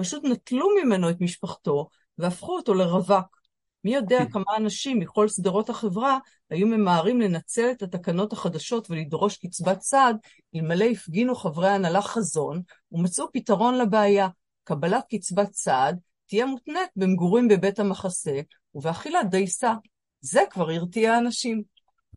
פשוט 0.00 0.24
נטלו 0.24 0.68
ממנו 0.82 1.10
את 1.10 1.20
משפחתו 1.20 1.88
והפכו 2.18 2.56
אותו 2.56 2.74
לרווק. 2.74 3.40
מי 3.84 3.94
יודע 3.94 4.18
כן. 4.18 4.30
כמה 4.30 4.56
אנשים 4.56 4.98
מכל 4.98 5.28
שדרות 5.28 5.70
החברה 5.70 6.18
היו 6.50 6.66
ממהרים 6.66 7.20
לנצל 7.20 7.70
את 7.70 7.82
התקנות 7.82 8.32
החדשות 8.32 8.90
ולדרוש 8.90 9.36
קצבת 9.36 9.80
סעד, 9.80 10.16
אלמלא 10.54 10.84
הפגינו 10.84 11.34
חברי 11.34 11.68
הנהלה 11.68 12.02
חזון 12.02 12.62
ומצאו 12.92 13.32
פתרון 13.32 13.78
לבעיה. 13.78 14.28
קבלת 14.64 15.04
קצבת 15.10 15.54
סעד 15.54 15.98
תהיה 16.26 16.46
מותנית 16.46 16.90
במגורים 16.96 17.48
בבית 17.48 17.78
המחסה 17.78 18.40
ובאכילת 18.74 19.30
דייסה. 19.30 19.74
זה 20.20 20.40
כבר 20.50 20.70
הרתיע 20.70 21.18
אנשים. 21.18 21.62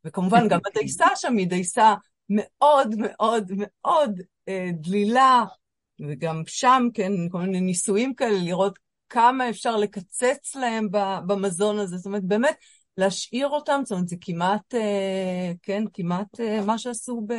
וכמובן, 0.05 0.47
גם 0.47 0.59
הדייסה 0.71 1.05
שם 1.15 1.37
היא 1.37 1.47
דייסה 1.47 1.93
מאוד 2.29 2.95
מאוד 2.97 3.51
מאוד 3.57 4.21
אה, 4.47 4.69
דלילה, 4.73 5.43
וגם 5.99 6.43
שם, 6.47 6.87
כן, 6.93 7.11
כל 7.31 7.39
מיני 7.39 7.61
ניסויים 7.61 8.13
כאלה, 8.13 8.39
לראות 8.43 8.79
כמה 9.09 9.49
אפשר 9.49 9.77
לקצץ 9.77 10.55
להם 10.55 10.87
במזון 11.27 11.79
הזה. 11.79 11.97
זאת 11.97 12.05
אומרת, 12.05 12.23
באמת, 12.23 12.55
להשאיר 12.97 13.47
אותם, 13.47 13.81
זאת 13.83 13.91
אומרת, 13.91 14.07
זה 14.07 14.15
כמעט, 14.21 14.73
אה, 14.73 15.51
כן, 15.61 15.83
כמעט 15.93 16.39
אה, 16.39 16.65
מה 16.65 16.77
שעשו 16.77 17.25
ב, 17.27 17.31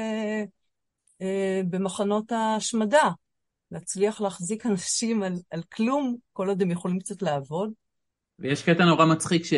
אה, 1.22 1.60
במחנות 1.70 2.32
ההשמדה. 2.32 3.10
להצליח 3.70 4.20
להחזיק 4.20 4.66
אנשים 4.70 5.22
על, 5.22 5.34
על 5.50 5.62
כלום, 5.72 6.16
כל 6.32 6.48
עוד 6.48 6.62
הם 6.62 6.70
יכולים 6.70 6.98
קצת 6.98 7.22
לעבוד. 7.22 7.70
ויש 8.38 8.62
קטע 8.62 8.84
נורא 8.84 9.06
מצחיק 9.06 9.44
ש... 9.44 9.54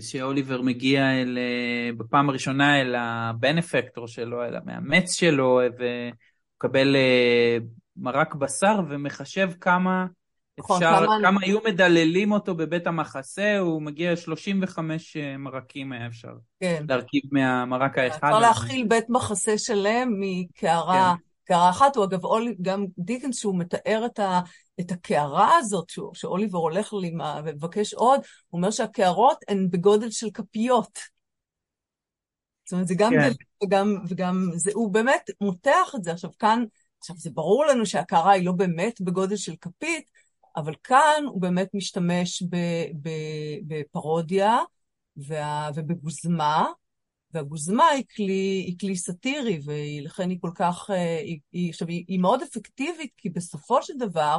שאוליבר 0.00 0.62
מגיע 0.62 1.22
אל, 1.22 1.38
בפעם 1.96 2.28
הראשונה 2.28 2.80
אל 2.80 2.94
הבנפקטור 2.94 4.08
שלו, 4.08 4.44
אל 4.44 4.56
המאמץ 4.56 5.12
שלו, 5.12 5.60
ומקבל 5.78 6.96
מרק 7.96 8.34
בשר 8.34 8.80
ומחשב 8.88 9.50
כמה 9.60 10.06
נכון, 10.58 10.82
אפשר, 10.82 11.06
כמה, 11.06 11.16
כמה 11.22 11.40
היו 11.42 11.58
מדללים 11.64 12.32
אותו 12.32 12.54
בבית 12.54 12.86
המחסה, 12.86 13.58
הוא 13.58 13.82
מגיע 13.82 14.12
ל-35 14.12 14.78
אה, 15.16 15.36
מרקים 15.36 15.92
היה 15.92 16.06
אפשר 16.06 16.32
כן. 16.60 16.84
להרכיב 16.88 17.22
מהמרק 17.32 17.98
האחד. 17.98 18.28
אפשר 18.28 18.38
להכיל 18.38 18.86
בית 18.88 19.04
מחסה 19.08 19.58
שלם 19.58 20.08
מקערה. 20.20 21.14
כן. 21.18 21.24
קערה 21.44 21.70
אחת, 21.70 21.96
הוא 21.96 22.04
אגב, 22.04 22.24
אולי, 22.24 22.54
גם 22.62 22.86
דיקנס, 22.98 23.38
שהוא 23.38 23.58
מתאר 23.58 24.06
את, 24.06 24.18
ה, 24.18 24.40
את 24.80 24.90
הקערה 24.90 25.56
הזאת, 25.58 25.90
שהוא, 25.90 26.14
שאוליבר 26.14 26.58
הולך 26.58 26.92
לי 26.92 27.14
ומבקש 27.44 27.94
עוד, 27.94 28.20
הוא 28.48 28.58
אומר 28.58 28.70
שהקערות 28.70 29.38
הן 29.48 29.68
בגודל 29.70 30.10
של 30.10 30.30
כפיות. 30.34 30.98
זאת 32.64 32.72
אומרת, 32.72 32.88
זה 32.88 32.94
גם 32.98 33.12
כן. 33.12 33.30
וגם, 33.64 33.96
וגם 34.08 34.50
זה, 34.54 34.70
הוא 34.74 34.92
באמת 34.92 35.30
מותח 35.40 35.92
את 35.96 36.04
זה. 36.04 36.12
עכשיו, 36.12 36.30
כאן 36.38 36.64
עכשיו, 37.04 37.16
זה 37.16 37.30
ברור 37.30 37.64
לנו 37.64 37.86
שהקערה 37.86 38.32
היא 38.32 38.46
לא 38.46 38.52
באמת 38.52 39.00
בגודל 39.00 39.36
של 39.36 39.56
כפית, 39.60 40.04
אבל 40.56 40.74
כאן 40.82 41.24
הוא 41.26 41.40
באמת 41.40 41.68
משתמש 41.74 42.42
בפרודיה 43.66 44.58
וה, 45.16 45.70
ובגוזמה, 45.74 46.66
והגוזמה 47.30 47.86
היא 47.86 48.04
כלי, 48.16 48.64
היא 48.66 48.78
כלי 48.80 48.96
סאטירי, 48.96 49.60
ולכן 49.64 50.30
היא 50.30 50.38
כל 50.40 50.50
כך, 50.54 50.90
אה, 50.90 51.18
היא, 51.18 51.38
היא, 51.52 51.70
עכשיו, 51.70 51.88
היא, 51.88 52.04
היא 52.08 52.20
מאוד 52.20 52.42
אפקטיבית, 52.42 53.12
כי 53.16 53.30
בסופו 53.30 53.82
של 53.82 53.94
דבר, 53.98 54.38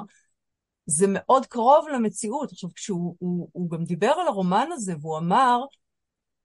זה 0.85 1.05
מאוד 1.09 1.45
קרוב 1.45 1.87
למציאות. 1.93 2.51
עכשיו, 2.51 2.69
כשהוא 2.73 3.15
הוא, 3.19 3.49
הוא 3.51 3.69
גם 3.69 3.83
דיבר 3.83 4.11
על 4.21 4.27
הרומן 4.27 4.67
הזה, 4.73 4.93
והוא 5.01 5.17
אמר, 5.17 5.59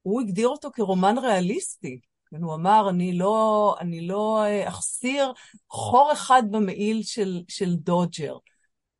הוא 0.01 0.21
הגדיר 0.21 0.47
אותו 0.47 0.71
כרומן 0.71 1.17
ריאליסטי. 1.17 1.99
הוא 2.39 2.53
אמר, 2.55 2.89
אני 2.89 3.17
לא, 3.17 3.75
אני 3.79 4.07
לא 4.07 4.43
אה, 4.43 4.67
אחסיר 4.67 5.33
חור 5.69 6.13
אחד 6.13 6.43
במעיל 6.51 7.03
של, 7.03 7.41
של 7.47 7.75
דודג'ר. 7.75 8.37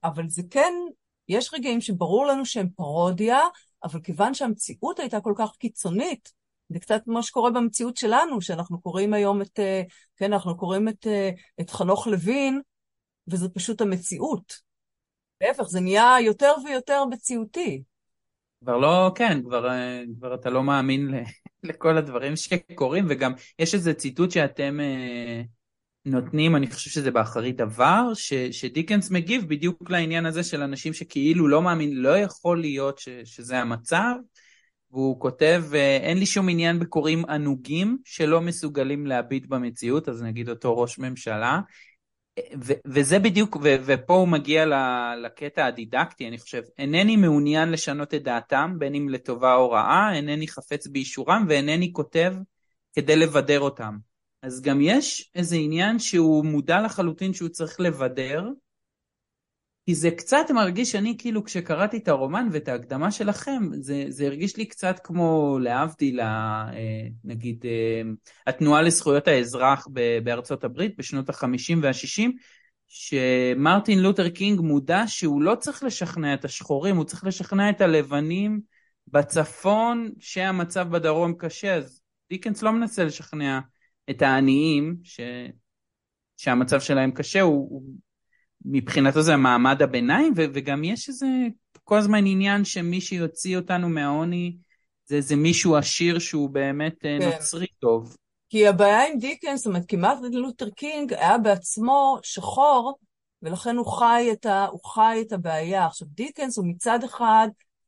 אבל 0.04 0.30
זה 0.30 0.42
כן, 0.50 0.74
יש 1.28 1.54
רגעים 1.54 1.82
שברור 1.82 2.26
לנו 2.26 2.46
שהם 2.46 2.70
פרודיה, 2.70 3.40
אבל 3.84 4.02
כיוון 4.02 4.34
שהמציאות 4.34 5.00
הייתה 5.00 5.22
כל 5.22 5.34
כך 5.38 5.56
קיצונית, 5.58 6.32
זה 6.70 6.80
קצת 6.80 7.02
כמו 7.06 7.24
שקורה 7.24 7.52
במציאות 7.52 7.98
שלנו, 7.98 8.42
שאנחנו 8.42 8.82
קוראים 8.82 9.14
היום 9.14 9.42
את, 9.42 9.60
אה, 9.60 9.82
כן, 10.18 10.34
אנחנו 10.34 10.58
קוראים 10.58 10.88
את, 10.88 11.08
אה, 11.08 11.30
את 11.62 11.70
חנוך 11.70 12.08
לוין, 12.08 12.62
וזו 13.28 13.54
פשוט 13.54 13.82
המציאות. 13.82 14.54
להפך, 15.42 15.64
זה 15.64 15.80
נהיה 15.80 16.16
יותר 16.22 16.54
ויותר 16.66 17.06
מציאותי. 17.06 17.84
כבר 18.64 18.78
לא, 18.78 19.12
כן, 19.16 19.44
כבר, 19.44 19.70
כבר 20.18 20.36
אתה 20.36 20.50
לא 20.50 20.64
מאמין 20.64 21.14
לכל 21.64 21.98
הדברים 21.98 22.36
שקורים, 22.36 23.06
וגם 23.10 23.34
יש 23.60 23.74
איזה 23.74 23.94
ציטוט 23.94 24.32
שאתם 24.32 24.80
אה, 24.80 25.42
נותנים, 26.06 26.56
אני 26.56 26.68
חושב 26.68 26.90
שזה 26.90 27.12
באחרית 27.12 27.56
דבר, 27.56 28.14
ש, 28.14 28.34
שדיקנס 28.34 29.12
מגיב 29.12 29.46
בדיוק 29.48 29.92
לעניין 29.92 30.26
הזה 30.26 30.44
של 30.44 30.62
אנשים 30.62 30.94
שכאילו 30.94 31.48
לא 31.48 31.62
מאמין, 31.62 31.94
לא 31.94 32.18
יכול 32.18 32.62
להיות 32.62 33.00
ש, 33.00 33.10
שזה 33.24 33.60
המצב, 33.60 34.14
והוא 34.92 35.20
כותב, 35.20 35.64
אה, 35.74 35.98
אין 35.98 36.18
לי 36.18 36.26
שום 36.26 36.50
עניין 36.50 36.80
בקוראים 36.80 37.26
ענוגים 37.26 37.98
שלא 38.06 38.42
מסוגלים 38.42 39.06
להביט 39.06 39.46
במציאות, 39.46 40.10
אז 40.10 40.24
נגיד 40.24 40.50
אותו 40.50 40.78
ראש 40.78 41.00
ממשלה, 41.00 41.60
ו- 42.40 42.74
וזה 42.88 43.20
בדיוק, 43.20 43.56
ו- 43.56 43.76
ופה 43.86 44.14
הוא 44.14 44.28
מגיע 44.28 44.66
לקטע 45.24 45.66
הדידקטי, 45.66 46.28
אני 46.28 46.38
חושב, 46.38 46.62
אינני 46.78 47.16
מעוניין 47.16 47.72
לשנות 47.72 48.14
את 48.14 48.24
דעתם, 48.24 48.76
בין 48.80 48.96
אם 48.96 49.10
לטובה 49.10 49.56
או 49.56 49.72
רעה, 49.72 50.16
אינני 50.16 50.48
חפץ 50.48 50.88
באישורם 50.88 51.46
ואינני 51.50 51.94
כותב 51.94 52.34
כדי 52.94 53.16
לבדר 53.16 53.60
אותם. 53.60 53.98
אז 54.44 54.62
גם 54.62 54.82
יש 54.82 55.32
איזה 55.36 55.56
עניין 55.56 56.00
שהוא 56.00 56.46
מודע 56.46 56.82
לחלוטין 56.82 57.34
שהוא 57.34 57.50
צריך 57.50 57.80
לבדר, 57.80 58.44
כי 59.86 59.96
זה 59.96 60.12
קצת 60.12 60.52
מרגיש, 60.56 60.96
אני 60.96 61.16
כאילו 61.18 61.44
כשקראתי 61.44 61.98
את 61.98 62.08
הרומן 62.08 62.48
ואת 62.52 62.68
ההקדמה 62.68 63.12
שלכם, 63.12 63.70
זה, 63.74 64.06
זה 64.10 64.26
הרגיש 64.26 64.58
לי 64.58 64.66
קצת 64.66 65.00
כמו 65.04 65.58
להבדיל, 65.62 66.20
אה, 66.20 66.68
נגיד, 67.24 67.66
אה, 67.66 68.02
התנועה 68.48 68.82
לזכויות 68.82 69.28
האזרח 69.28 69.88
בארצות 70.24 70.64
הברית 70.64 70.98
בשנות 70.98 71.30
ה-50 71.30 71.78
וה-60, 71.82 72.30
שמרטין 72.88 74.00
לותר 74.00 74.30
קינג 74.30 74.60
מודע 74.60 75.04
שהוא 75.08 75.42
לא 75.42 75.56
צריך 75.56 75.84
לשכנע 75.84 76.34
את 76.34 76.46
השחורים, 76.46 76.98
הוא 76.98 77.06
צריך 77.06 77.24
לשכנע 77.24 77.70
את 77.70 77.82
הלבנים 77.82 78.62
בצפון 79.08 80.12
שהמצב 80.20 80.90
בדרום 80.90 81.34
קשה, 81.34 81.76
אז 81.76 82.02
דיקנס 82.30 82.62
לא 82.62 82.72
מנסה 82.72 83.04
לשכנע 83.04 83.60
את 84.10 84.22
העניים 84.22 84.96
ש... 85.04 85.20
שהמצב 86.38 86.80
שלהם 86.80 87.12
קשה, 87.12 87.42
הוא, 87.42 87.68
הוא 87.70 87.84
מבחינתו 88.66 89.22
זה 89.22 89.36
מעמד 89.36 89.82
הביניים, 89.82 90.34
ו- 90.38 90.46
וגם 90.54 90.84
יש 90.84 91.10
איזה 91.10 91.28
כל 91.84 91.98
הזמן 91.98 92.26
עניין 92.26 92.66
שמי 92.66 93.02
שיוציא 93.02 93.58
אותנו 93.58 93.90
מהעוני 93.90 94.58
זה 95.06 95.16
איזה 95.16 95.36
מישהו 95.36 95.76
עשיר 95.76 96.20
שהוא 96.20 96.50
באמת 96.50 97.06
אה, 97.06 97.18
כן. 97.20 97.30
נוצרי 97.30 97.68
טוב. 97.80 98.16
כי 98.50 98.68
הבעיה 98.68 99.08
עם 99.08 99.20
דיקנס, 99.20 99.60
זאת 99.60 99.68
אומרת, 99.68 99.86
כי 99.86 99.96
מרטין 99.96 100.34
לותר 100.34 100.70
קינג 100.70 101.14
היה 101.14 101.38
בעצמו 101.38 102.20
שחור, 102.24 102.98
ולכן 103.42 103.78
הוא 103.78 103.86
חי 103.86 104.30
את, 104.32 104.46
ה, 104.46 104.66
הוא 104.66 104.80
חי 104.86 105.24
את 105.28 105.32
הבעיה. 105.32 105.86
עכשיו, 105.86 106.08
דיקנס 106.12 106.58
הוא 106.58 106.66
מצד 106.68 107.04
אחד, 107.04 107.48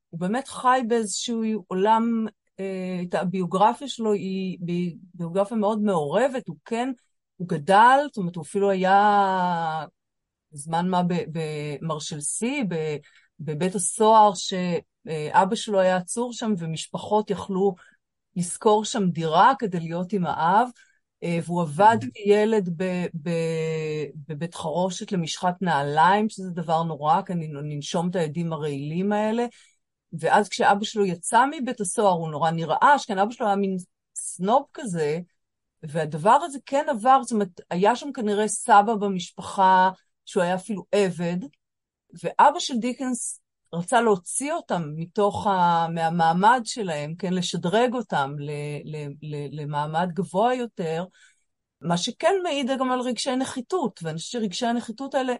הוא 0.09 0.19
באמת 0.19 0.47
חי 0.47 0.81
באיזשהו 0.87 1.63
עולם, 1.67 2.25
אה, 2.59 3.19
הביוגרפיה 3.19 3.87
שלו 3.87 4.13
היא 4.13 4.57
ביוגרפיה 5.13 5.57
מאוד 5.57 5.81
מעורבת, 5.81 6.47
הוא 6.47 6.57
כן, 6.65 6.91
הוא 7.37 7.47
גדל, 7.47 7.99
זאת 8.07 8.17
אומרת, 8.17 8.35
הוא 8.35 8.43
אפילו 8.43 8.69
היה 8.69 9.85
זמן 10.53 10.89
מה 10.89 11.01
במרשלסי, 11.07 12.63
בבית 13.39 13.75
הסוהר, 13.75 14.31
שאבא 14.33 15.55
שלו 15.55 15.79
היה 15.79 15.95
עצור 15.95 16.33
שם 16.33 16.53
ומשפחות 16.57 17.29
יכלו 17.29 17.75
לשכור 18.35 18.85
שם 18.85 19.09
דירה 19.09 19.53
כדי 19.59 19.79
להיות 19.79 20.13
עם 20.13 20.25
האב, 20.25 20.67
אה, 21.23 21.39
והוא 21.45 21.61
עבד 21.61 21.97
כילד 22.13 22.69
בבית 24.27 24.55
חרושת 24.55 25.11
למשחת 25.11 25.61
נעליים, 25.61 26.29
שזה 26.29 26.51
דבר 26.51 26.83
נורא, 26.83 27.21
כי 27.21 27.33
אני 27.33 27.47
ננשום 27.47 28.09
את 28.09 28.15
העדים 28.15 28.53
הרעילים 28.53 29.11
האלה. 29.11 29.45
ואז 30.19 30.49
כשאבא 30.49 30.83
שלו 30.83 31.05
יצא 31.05 31.45
מבית 31.51 31.81
הסוהר, 31.81 32.13
הוא 32.13 32.29
נורא 32.29 32.51
נרעש, 32.51 33.05
כן, 33.05 33.17
אבא 33.17 33.31
שלו 33.31 33.47
היה 33.47 33.55
מין 33.55 33.77
סנוב 34.15 34.63
כזה, 34.73 35.19
והדבר 35.83 36.37
הזה 36.43 36.59
כן 36.65 36.85
עבר, 36.89 37.19
זאת 37.23 37.31
אומרת, 37.31 37.61
היה 37.69 37.95
שם 37.95 38.11
כנראה 38.11 38.47
סבא 38.47 38.95
במשפחה 38.95 39.89
שהוא 40.25 40.43
היה 40.43 40.55
אפילו 40.55 40.83
עבד, 40.91 41.37
ואבא 42.23 42.59
של 42.59 42.77
דיקנס 42.77 43.39
רצה 43.73 44.01
להוציא 44.01 44.53
אותם 44.53 44.83
מתוך 44.95 45.47
ה... 45.47 45.87
מהמעמד 45.93 46.61
שלהם, 46.65 47.15
כן, 47.15 47.33
לשדרג 47.33 47.93
אותם 47.93 48.35
ל... 48.39 48.51
ל... 48.83 49.07
ל... 49.21 49.61
למעמד 49.61 50.09
גבוה 50.13 50.53
יותר, 50.53 51.05
מה 51.81 51.97
שכן 51.97 52.33
מעיד 52.43 52.69
גם 52.79 52.91
על 52.91 52.99
רגשי 52.99 53.35
נחיתות, 53.35 53.99
ואני 54.03 54.17
חושבת 54.17 54.41
שרגשי 54.41 54.65
הנחיתות 54.65 55.15
האלה, 55.15 55.33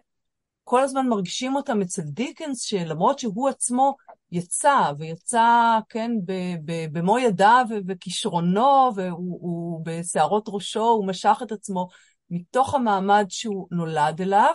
כל 0.64 0.80
הזמן 0.80 1.08
מרגישים 1.08 1.56
אותם 1.56 1.82
אצל 1.82 2.02
דיקנס, 2.02 2.62
שלמרות 2.62 3.18
שהוא 3.18 3.48
עצמו 3.48 3.96
יצא, 4.32 4.92
ויצא, 4.98 5.78
כן, 5.88 6.10
ב, 6.24 6.32
ב, 6.64 6.72
במו 6.92 7.18
ידיו 7.18 7.66
וכישרונו, 7.88 8.90
והוא 8.94 9.80
בשערות 9.84 10.44
ראשו, 10.48 10.84
הוא 10.84 11.06
משך 11.06 11.38
את 11.42 11.52
עצמו 11.52 11.88
מתוך 12.30 12.74
המעמד 12.74 13.24
שהוא 13.28 13.68
נולד 13.70 14.20
אליו, 14.20 14.54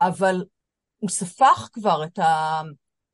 אבל 0.00 0.44
הוא 0.98 1.10
ספח 1.10 1.68
כבר 1.72 2.04
את, 2.04 2.18
ה, 2.18 2.60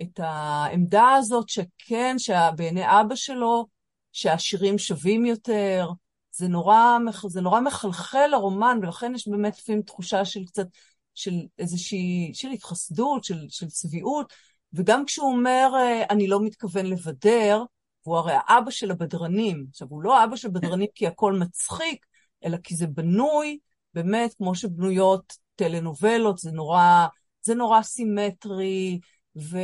את 0.03 0.21
העמדה 0.23 1.13
הזאת 1.13 1.49
שכן, 1.49 2.19
שבעיני 2.19 3.01
אבא 3.01 3.15
שלו, 3.15 3.67
שהעשירים 4.13 4.79
שווים 4.79 5.27
יותר, 5.27 5.89
זה 6.31 6.49
נורא, 6.49 6.99
זה 7.29 7.41
נורא 7.41 7.61
מחלחל 7.61 8.27
לרומן, 8.27 8.79
ולכן 8.83 9.13
יש 9.15 9.29
באמת 9.29 9.59
לפעמים 9.59 9.83
תחושה 9.83 10.25
של 10.25 10.45
קצת, 10.45 10.67
של 11.15 11.33
איזושהי, 11.59 12.31
של 12.35 12.49
התחסדות, 12.49 13.25
של, 13.25 13.47
של 13.49 13.67
צביעות, 13.67 14.33
וגם 14.73 15.05
כשהוא 15.05 15.33
אומר, 15.33 15.71
אני 16.11 16.27
לא 16.27 16.41
מתכוון 16.43 16.87
לבדר, 16.87 17.63
והוא 18.07 18.17
הרי 18.17 18.33
האבא 18.47 18.71
של 18.71 18.91
הבדרנים. 18.91 19.67
עכשיו, 19.71 19.89
הוא 19.91 20.03
לא 20.03 20.25
אבא 20.25 20.37
של 20.37 20.49
בדרנים 20.49 20.89
כי 20.95 21.07
הכל 21.07 21.33
מצחיק, 21.33 22.07
אלא 22.45 22.57
כי 22.57 22.77
זה 22.77 22.87
בנוי, 22.87 23.59
באמת, 23.95 24.35
כמו 24.35 24.55
שבנויות 24.55 25.44
טלנובלות, 25.57 26.39
זה 26.39 26.51
נורא, 26.53 27.07
זה 27.43 27.55
נורא 27.55 27.83
סימטרי, 27.83 29.01
ו, 29.37 29.59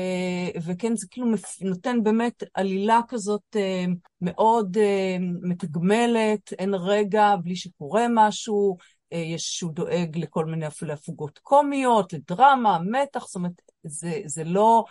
וכן, 0.65 0.97
זה 0.97 1.07
כאילו 1.11 1.27
נותן 1.61 2.03
באמת 2.03 2.43
עלילה 2.55 3.01
כזאת 3.09 3.57
אה, 3.57 3.85
מאוד 4.21 4.77
אה, 4.77 5.17
מתגמלת, 5.21 6.53
אין 6.53 6.75
רגע 6.75 7.35
בלי 7.43 7.57
שקורה 7.57 8.07
משהו, 8.15 8.77
אה, 9.13 9.19
יש 9.19 9.59
שהוא 9.59 9.73
דואג 9.73 10.19
לכל 10.19 10.45
מיני 10.45 10.67
אפילו 10.67 10.93
הפוגות 10.93 11.39
קומיות, 11.39 12.13
לדרמה, 12.13 12.79
מתח, 12.79 13.27
זאת 13.27 13.35
אומרת, 13.35 13.63
זה, 13.85 14.21
זה 14.25 14.45
לא 14.45 14.85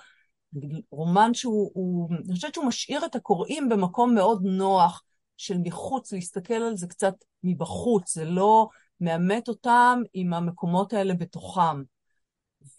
רומן 0.92 1.34
שהוא, 1.34 1.72
הוא, 1.74 2.10
אני 2.26 2.34
חושבת 2.34 2.54
שהוא 2.54 2.66
משאיר 2.66 3.06
את 3.06 3.16
הקוראים 3.16 3.70
במקום 3.70 4.16
מאוד 4.16 4.42
נוח 4.44 5.04
של 5.38 5.58
מחוץ, 5.64 6.14
להסתכל 6.14 6.54
על 6.54 6.78
זה 6.78 6.88
קצת 6.88 7.14
מבחוץ, 7.44 8.14
זה 8.14 8.26
לא 8.26 8.68
מאמת 9.02 9.48
אותם 9.48 10.02
עם 10.14 10.34
המקומות 10.34 10.94
האלה 10.94 11.14
בתוכם. 11.14 11.84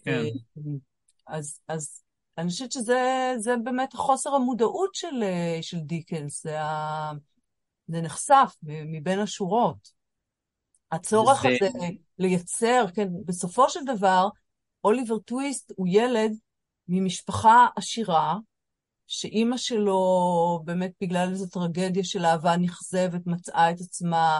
כן. 0.03 0.23
אז, 1.27 1.59
אז 1.67 2.03
אני 2.37 2.49
חושבת 2.49 2.71
שזה 2.71 3.53
באמת 3.63 3.93
חוסר 3.93 4.35
המודעות 4.35 4.95
של, 4.95 5.23
של 5.61 5.79
דיקנס, 5.79 6.43
זה, 6.43 6.61
ה, 6.61 7.11
זה 7.87 8.01
נחשף 8.01 8.55
מבין 8.63 9.19
השורות. 9.19 9.91
הצורך 10.91 11.41
זה... 11.41 11.47
הזה 11.49 11.87
לייצר, 12.19 12.85
כן, 12.93 13.07
בסופו 13.25 13.69
של 13.69 13.79
דבר, 13.85 14.27
אוליבר 14.83 15.19
טוויסט 15.19 15.71
הוא 15.75 15.87
ילד 15.89 16.31
ממשפחה 16.87 17.67
עשירה, 17.75 18.37
שאימא 19.07 19.57
שלו, 19.57 20.61
באמת 20.65 20.91
בגלל 21.01 21.29
איזו 21.29 21.47
טרגדיה 21.47 22.03
של 22.03 22.25
אהבה 22.25 22.57
נכזבת, 22.57 23.21
מצאה 23.25 23.71
את 23.71 23.79
עצמה 23.79 24.39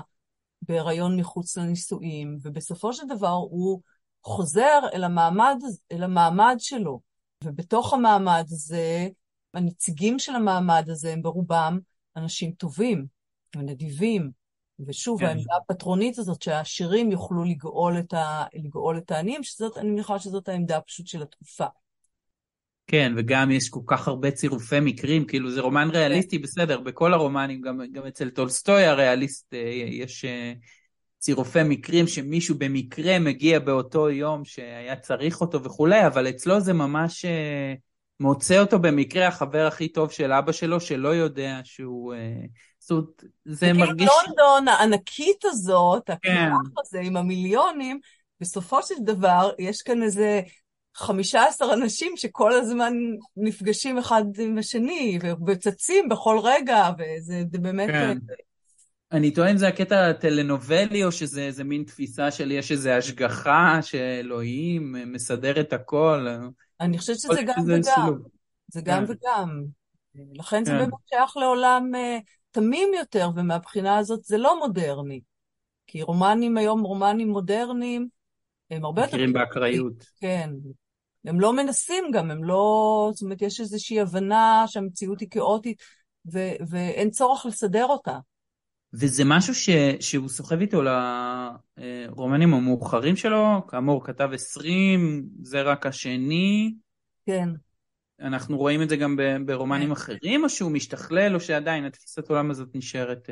בהיריון 0.62 1.20
מחוץ 1.20 1.58
לנישואים, 1.58 2.38
ובסופו 2.42 2.94
של 2.94 3.04
דבר 3.08 3.28
הוא 3.28 3.82
חוזר 4.24 4.80
אל 4.94 5.04
המעמד, 5.04 5.58
אל 5.92 6.04
המעמד 6.04 6.56
שלו. 6.60 7.00
ובתוך 7.44 7.94
המעמד 7.94 8.44
הזה, 8.50 9.08
הנציגים 9.54 10.20
של 10.20 10.36
המעמד 10.36 10.90
הזה 10.90 11.14
הם 11.14 11.22
ברובם 11.22 11.80
אנשים 12.16 12.52
טובים 12.52 13.06
ונדיבים. 13.56 14.32
ושוב, 14.88 15.20
כן. 15.20 15.26
העמדה 15.26 15.56
הפטרונית 15.58 16.20
הזאת 16.20 16.42
שהעשירים 16.42 17.12
יוכלו 17.12 17.44
לגאול 17.44 18.00
את, 18.00 18.14
ה... 18.14 18.46
לגאול 18.54 18.98
את 18.98 19.12
העניים, 19.12 19.44
שזאת, 19.44 19.78
אני 19.78 19.90
מניחה 19.90 20.20
שזאת 20.20 20.50
העמדה 20.50 20.82
פשוט 20.82 21.08
של 21.08 21.22
התקופה. 21.22 21.66
כן, 22.88 23.14
וגם 23.18 23.52
יש 23.52 23.70
כל 23.70 23.80
כך 23.86 24.08
הרבה 24.08 24.32
צירופי 24.32 24.80
מקרים, 24.80 25.26
כאילו 25.26 25.52
זה 25.52 25.62
רומן 25.62 25.90
ריאליסטי, 25.90 26.40
בסדר, 26.40 26.80
בכל 26.80 27.14
הרומנים, 27.14 27.62
גם, 27.62 27.82
גם 27.92 28.08
אצל 28.08 28.30
טולסטוי 28.30 28.86
הריאליסט 28.86 29.54
יש 29.88 30.26
צירופי 31.20 31.60
מקרים 31.66 32.08
שמישהו 32.08 32.56
במקרה 32.58 33.20
מגיע 33.20 33.60
באותו 33.60 34.10
יום 34.10 34.46
שהיה 34.46 34.96
צריך 34.96 35.42
אותו 35.42 35.64
וכולי, 35.64 36.08
אבל 36.08 36.30
אצלו 36.30 36.60
זה 36.60 36.74
ממש 36.74 37.26
מוצא 38.20 38.60
אותו 38.60 38.80
במקרה 38.80 39.28
החבר 39.28 39.68
הכי 39.68 39.88
טוב 39.88 40.12
של 40.12 40.32
אבא 40.32 40.52
שלו, 40.52 40.80
שלא 40.80 41.16
יודע 41.16 41.60
שהוא... 41.64 42.14
זאת 42.80 42.92
אומרת, 42.92 43.24
זה 43.46 43.74
מרגיש... 43.74 44.10
לונדון 44.28 44.68
הענקית 44.68 45.46
הזאת, 45.46 46.10
כן. 46.22 46.50
הזה 46.82 47.00
עם 47.00 47.18
המיליונים, 47.18 48.00
בסופו 48.40 48.84
של 48.84 48.96
דבר 49.04 49.52
יש 49.60 49.82
כאן 49.82 50.04
איזה 50.04 50.42
15 50.96 51.74
אנשים 51.74 52.18
שכל 52.18 52.54
הזמן 52.54 52.94
נפגשים 53.38 53.98
אחד 53.98 54.24
עם 54.40 54.58
השני, 54.58 55.20
וצצים 55.48 56.10
בכל 56.10 56.40
רגע, 56.44 56.90
וזה 56.98 57.44
באמת... 57.52 57.90
כן. 57.90 58.18
אני 59.12 59.32
טוען 59.32 59.58
זה 59.58 59.68
הקטע 59.68 60.10
הטלנובלי, 60.10 61.04
או 61.04 61.12
שזה 61.12 61.42
איזה 61.42 61.64
מין 61.64 61.84
תפיסה 61.84 62.32
של 62.32 62.52
יש 62.52 62.72
איזו 62.72 62.90
השגחה 62.90 63.80
שאלוהים 63.82 64.96
מסדר 65.14 65.60
את 65.60 65.74
הכל. 65.74 66.28
אני 66.82 66.98
חושבת 66.98 67.20
שזה 67.20 67.42
גם 67.46 67.64
וגם. 67.68 67.84
שילוב. 67.84 68.28
זה 68.68 68.82
גם 68.82 69.06
כן. 69.06 69.14
וגם. 69.14 69.64
לכן 70.34 70.66
זה 70.66 70.72
כן. 70.72 70.78
באמת 70.78 70.94
שייך 71.10 71.38
לעולם 71.38 71.92
uh, 71.96 72.22
תמים 72.52 72.90
יותר, 73.00 73.30
ומהבחינה 73.36 73.98
הזאת 73.98 74.24
זה 74.24 74.38
לא 74.38 74.60
מודרני. 74.60 75.22
כי 75.88 76.02
רומנים 76.02 76.58
היום, 76.58 76.82
רומנים 76.82 77.30
מודרניים, 77.30 78.08
הם 78.72 78.86
הרבה 78.86 79.02
יותר... 79.02 79.14
מכירים 79.14 79.34
באקראיות. 79.34 80.06
כן. 80.20 80.50
הם 81.26 81.40
לא 81.40 81.54
מנסים 81.54 82.04
גם, 82.14 82.32
הם 82.32 82.44
לא... 82.44 83.12
זאת 83.14 83.22
אומרת, 83.22 83.42
יש 83.42 83.60
איזושהי 83.60 84.00
הבנה 84.00 84.64
שהמציאות 84.68 85.20
היא 85.20 85.30
כאוטית, 85.32 85.82
ו- 86.34 86.56
ואין 86.70 87.10
צורך 87.10 87.46
לסדר 87.46 87.86
אותה. 87.86 88.18
וזה 88.94 89.24
משהו 89.26 89.56
ש, 89.56 89.70
שהוא 90.00 90.30
סוחב 90.30 90.60
איתו 90.60 90.82
לרומנים 91.78 92.54
המאוחרים 92.54 93.16
שלו, 93.16 93.68
כאמור 93.68 94.06
כתב 94.06 94.30
20, 94.34 95.26
זה 95.44 95.62
רק 95.62 95.86
השני. 95.86 96.74
כן. 97.26 97.50
אנחנו 98.20 98.58
רואים 98.58 98.82
את 98.82 98.90
זה 98.90 98.96
גם 98.96 99.18
ברומנים 99.46 99.88
כן. 99.88 99.92
אחרים, 99.92 100.44
או 100.44 100.50
שהוא 100.50 100.72
משתכלל, 100.72 101.36
או 101.36 101.40
שעדיין 101.40 101.86
התפיסת 101.86 102.30
עולם 102.30 102.52
הזאת 102.52 102.70
נשארת... 102.76 103.30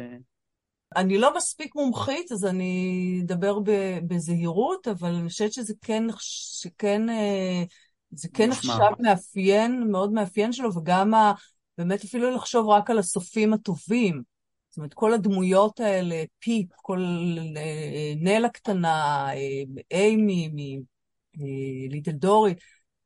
אה? 0.96 1.02
אני 1.02 1.18
לא 1.18 1.38
מספיק 1.38 1.76
מומחית, 1.76 2.32
אז 2.32 2.46
אני 2.46 3.22
אדבר 3.26 3.60
בזהירות, 4.08 4.88
אבל 4.88 5.16
אני 5.16 5.30
חושבת 5.30 5.54
שזה 5.54 5.74
כן, 5.82 6.04
שכן, 6.20 7.10
אה, 7.10 7.64
זה 8.12 8.28
כן 8.34 8.52
עכשיו 8.52 8.92
מאפיין, 9.00 9.92
מאוד 9.92 10.14
מאפיין 10.14 10.54
שלו, 10.54 10.76
וגם 10.76 11.14
ה, 11.14 11.34
באמת 11.78 12.04
אפילו 12.04 12.32
לחשוב 12.32 12.70
רק 12.70 12.90
על 12.90 13.00
הסופים 13.00 13.54
הטובים. 13.54 14.22
זאת 14.70 14.78
אומרת, 14.78 14.94
כל 14.94 15.14
הדמויות 15.14 15.80
האלה, 15.80 16.24
פיפ, 16.40 16.68
כל 16.76 17.00
אה, 17.58 18.14
נלה 18.18 18.50
קטנה, 18.50 19.28
איימי, 19.92 20.80
ליטל 21.90 22.12
דורי, 22.12 22.54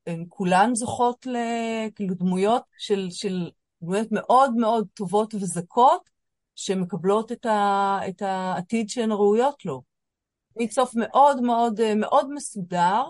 הן 0.07 0.25
כולן 0.29 0.75
זוכות 0.75 1.25
לכאילו 1.25 2.15
דמויות 2.15 2.63
של, 2.77 3.07
של 3.11 3.49
דמויות 3.81 4.07
מאוד 4.11 4.53
מאוד 4.55 4.87
טובות 4.93 5.33
וזכות, 5.33 6.09
שמקבלות 6.55 7.31
את, 7.31 7.45
ה, 7.45 7.99
את 8.09 8.21
העתיד 8.21 8.89
שהן 8.89 9.11
ראויות 9.11 9.65
לו. 9.65 9.81
מצוף 10.55 10.93
מאוד 10.95 11.41
מאוד 11.41 11.93
מאוד 11.95 12.33
מסודר. 12.33 13.03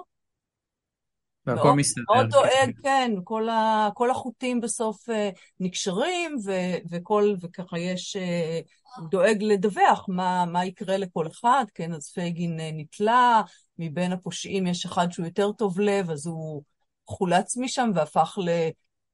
והכל 1.46 1.64
מאוד, 1.64 1.76
מסתדר. 1.76 2.04
מאוד 2.16 2.30
דואג, 2.30 2.72
כן, 2.84 3.12
כל, 3.24 3.50
ה, 3.50 3.90
כל 3.94 4.12
החוטים 4.12 4.62
בסוף 4.62 5.10
uh, 5.10 5.14
נקשרים, 5.60 6.38
ו, 6.46 6.52
וכל, 6.92 7.36
וככה 7.42 7.80
יש, 7.80 8.16
uh, 8.16 9.02
דואג 9.10 9.38
לדווח 9.42 10.06
מה, 10.08 10.46
מה 10.46 10.66
יקרה 10.66 10.98
לכל 10.98 11.28
אחד, 11.28 11.66
כן, 11.74 11.94
אז 11.94 12.12
פייגין 12.12 12.60
uh, 12.60 12.64
נתלה, 12.74 13.42
מבין 13.78 14.12
הפושעים 14.12 14.68
יש 14.68 14.86
אחד 14.86 15.12
שהוא 15.12 15.26
יותר 15.26 15.52
טוב 15.52 15.80
לב, 15.80 16.12
אז 16.12 16.28
הוא 16.28 16.64
חולץ 17.08 17.58
משם 17.58 17.90
והפך 17.96 18.38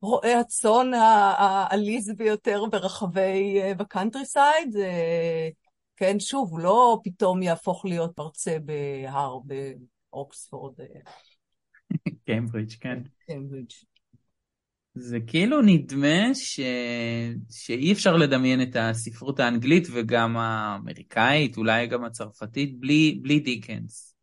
לרועה 0.04 0.40
הצאן 0.40 0.94
העליז 0.94 2.12
ביותר 2.18 2.64
ברחבי, 2.72 3.60
ב 3.78 4.26
countryside. 4.26 4.76
כן, 5.96 6.20
שוב, 6.20 6.52
הוא 6.52 6.60
לא 6.60 7.00
פתאום 7.04 7.44
יהפוך 7.44 7.86
להיות 7.86 8.20
מרצה 8.20 8.58
בהר, 8.66 9.38
באוקספורד. 10.12 10.74
קיימברידג', 12.26 12.74
כן. 12.82 13.00
קיימברידג'. 13.26 13.74
זה 14.94 15.20
כאילו 15.28 15.62
נדמה 15.62 16.36
ש... 16.36 16.60
שאי 17.52 17.92
אפשר 17.92 18.18
לדמיין 18.18 18.62
את 18.62 18.76
הספרות 18.80 19.40
האנגלית 19.40 19.88
וגם 19.94 20.38
האמריקאית, 20.38 21.58
אולי 21.58 21.88
גם 21.88 22.04
הצרפתית, 22.04 22.80
בלי, 22.80 23.20
בלי 23.22 23.40
דיקנס. 23.40 24.16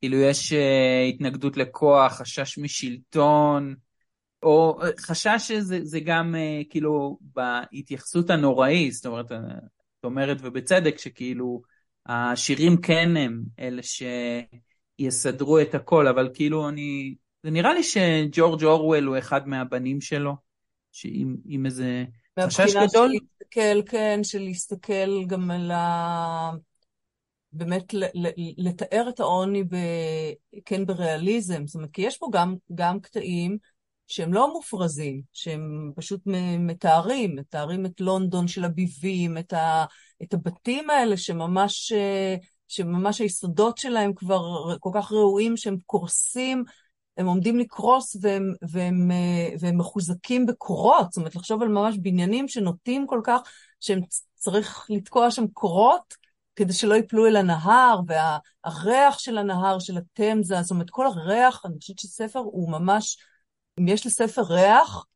כאילו 0.00 0.16
יש 0.16 0.52
uh, 0.52 0.56
התנגדות 1.14 1.56
לכוח, 1.56 2.12
חשש 2.12 2.58
משלטון, 2.58 3.74
או 4.42 4.80
uh, 4.82 4.86
חשש 5.00 5.36
שזה 5.48 6.00
גם 6.00 6.34
uh, 6.34 6.70
כאילו 6.70 7.18
בהתייחסות 7.20 8.30
הנוראי, 8.30 8.90
זאת 8.90 9.06
אומרת, 9.06 9.32
את 9.32 10.04
אומרת 10.04 10.36
ובצדק 10.40 10.98
שכאילו 10.98 11.62
השירים 12.06 12.76
כן 12.76 13.16
הם 13.16 13.42
אלה 13.58 13.82
שיסדרו 14.98 15.60
את 15.60 15.74
הכל, 15.74 16.08
אבל 16.08 16.30
כאילו 16.34 16.68
אני, 16.68 17.14
זה 17.42 17.50
נראה 17.50 17.74
לי 17.74 17.82
שג'ורג' 17.82 18.64
אורוול 18.64 19.04
הוא 19.04 19.18
אחד 19.18 19.48
מהבנים 19.48 20.00
שלו, 20.00 20.32
שעם 20.92 21.66
איזה 21.66 22.04
חשש 22.40 22.60
גדול. 22.60 22.82
מהבחינה 22.82 22.88
של 22.88 23.06
להסתכל, 23.06 23.90
כן, 23.90 24.20
של 24.22 24.42
להסתכל 24.42 25.24
גם 25.26 25.50
על 25.50 25.70
ה... 25.70 26.50
באמת 27.52 27.94
לתאר 28.58 29.06
את 29.08 29.20
העוני 29.20 29.64
ב, 29.64 29.76
כן 30.64 30.86
בריאליזם, 30.86 31.66
זאת 31.66 31.74
אומרת, 31.74 31.90
כי 31.92 32.02
יש 32.02 32.18
פה 32.18 32.28
גם, 32.32 32.54
גם 32.74 33.00
קטעים 33.00 33.58
שהם 34.06 34.32
לא 34.32 34.52
מופרזים, 34.52 35.22
שהם 35.32 35.92
פשוט 35.96 36.20
מתארים, 36.58 37.36
מתארים 37.36 37.86
את 37.86 38.00
לונדון 38.00 38.48
של 38.48 38.64
הביבים, 38.64 39.38
את, 39.38 39.52
ה, 39.52 39.84
את 40.22 40.34
הבתים 40.34 40.90
האלה 40.90 41.16
שממש, 41.16 41.92
שממש 42.68 43.20
היסודות 43.20 43.78
שלהם 43.78 44.12
כבר 44.14 44.76
כל 44.80 44.90
כך 44.94 45.12
ראויים 45.12 45.56
שהם 45.56 45.76
קורסים, 45.86 46.64
הם 47.16 47.26
עומדים 47.26 47.58
לקרוס 47.58 48.16
והם, 48.20 48.52
והם, 48.70 49.10
והם 49.60 49.78
מחוזקים 49.78 50.46
בקורות, 50.46 51.06
זאת 51.12 51.16
אומרת, 51.16 51.34
לחשוב 51.34 51.62
על 51.62 51.68
ממש 51.68 51.96
בניינים 51.98 52.48
שנוטים 52.48 53.06
כל 53.06 53.20
כך, 53.24 53.40
שהם 53.80 54.00
צריך 54.34 54.86
לתקוע 54.90 55.30
שם 55.30 55.46
קורות, 55.46 56.14
כדי 56.56 56.72
שלא 56.72 56.94
ייפלו 56.94 57.26
אל 57.26 57.36
הנהר, 57.36 58.00
והריח 58.06 59.18
של 59.18 59.38
הנהר, 59.38 59.78
של 59.78 59.98
התמזה, 59.98 60.62
זאת 60.62 60.70
אומרת, 60.70 60.90
כל 60.90 61.06
הריח, 61.06 61.62
אני 61.64 61.78
חושבת 61.78 61.98
שספר 61.98 62.38
הוא 62.38 62.72
ממש, 62.72 63.16
אם 63.80 63.88
יש 63.88 64.06
לספר 64.06 64.42
ריח, 64.42 65.06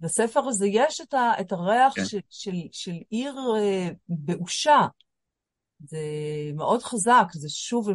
לספר 0.00 0.40
הזה 0.48 0.66
יש 0.66 1.00
את, 1.00 1.14
ה, 1.14 1.32
את 1.40 1.52
הריח 1.52 1.92
כן. 1.94 2.04
של, 2.04 2.18
של, 2.30 2.56
של 2.72 2.94
עיר 3.10 3.34
אה, 3.56 3.88
באושה. 4.08 4.86
זה 5.80 5.98
מאוד 6.54 6.82
חזק, 6.82 7.26
זה 7.32 7.48
שוב, 7.48 7.88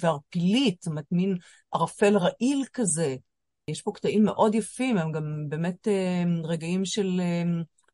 וערפילית, 0.00 0.82
זאת 0.82 0.90
אומרת, 0.90 1.04
מין 1.10 1.36
ערפל 1.72 2.16
רעיל 2.16 2.64
כזה. 2.72 3.16
יש 3.68 3.82
פה 3.82 3.92
קטעים 3.94 4.24
מאוד 4.24 4.54
יפים, 4.54 4.98
הם 4.98 5.12
גם 5.12 5.44
באמת 5.48 5.88
אה, 5.88 6.22
רגעים 6.44 6.84
של, 6.84 7.20
אה, 7.20 7.42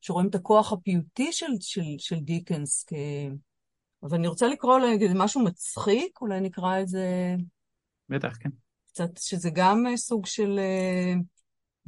שרואים 0.01 0.29
את 0.29 0.35
הכוח 0.35 0.73
הפיוטי 0.73 1.33
של, 1.33 1.53
של, 1.61 1.95
של 1.99 2.21
דיקנס 2.21 2.85
כ... 2.87 2.93
אבל 4.03 4.19
אני 4.19 4.27
רוצה 4.27 4.47
לקרוא 4.47 4.79
לזה 4.79 5.15
משהו 5.15 5.45
מצחיק, 5.45 6.21
אולי 6.21 6.41
נקרא 6.41 6.81
את 6.81 6.89
זה... 6.89 7.35
בטח, 8.09 8.37
כן. 8.41 8.51
קצת, 8.95 9.17
שזה 9.17 9.51
גם 9.53 9.87
אה, 9.87 9.97
סוג 9.97 10.27
של, 10.27 10.59
אה, 10.59 11.15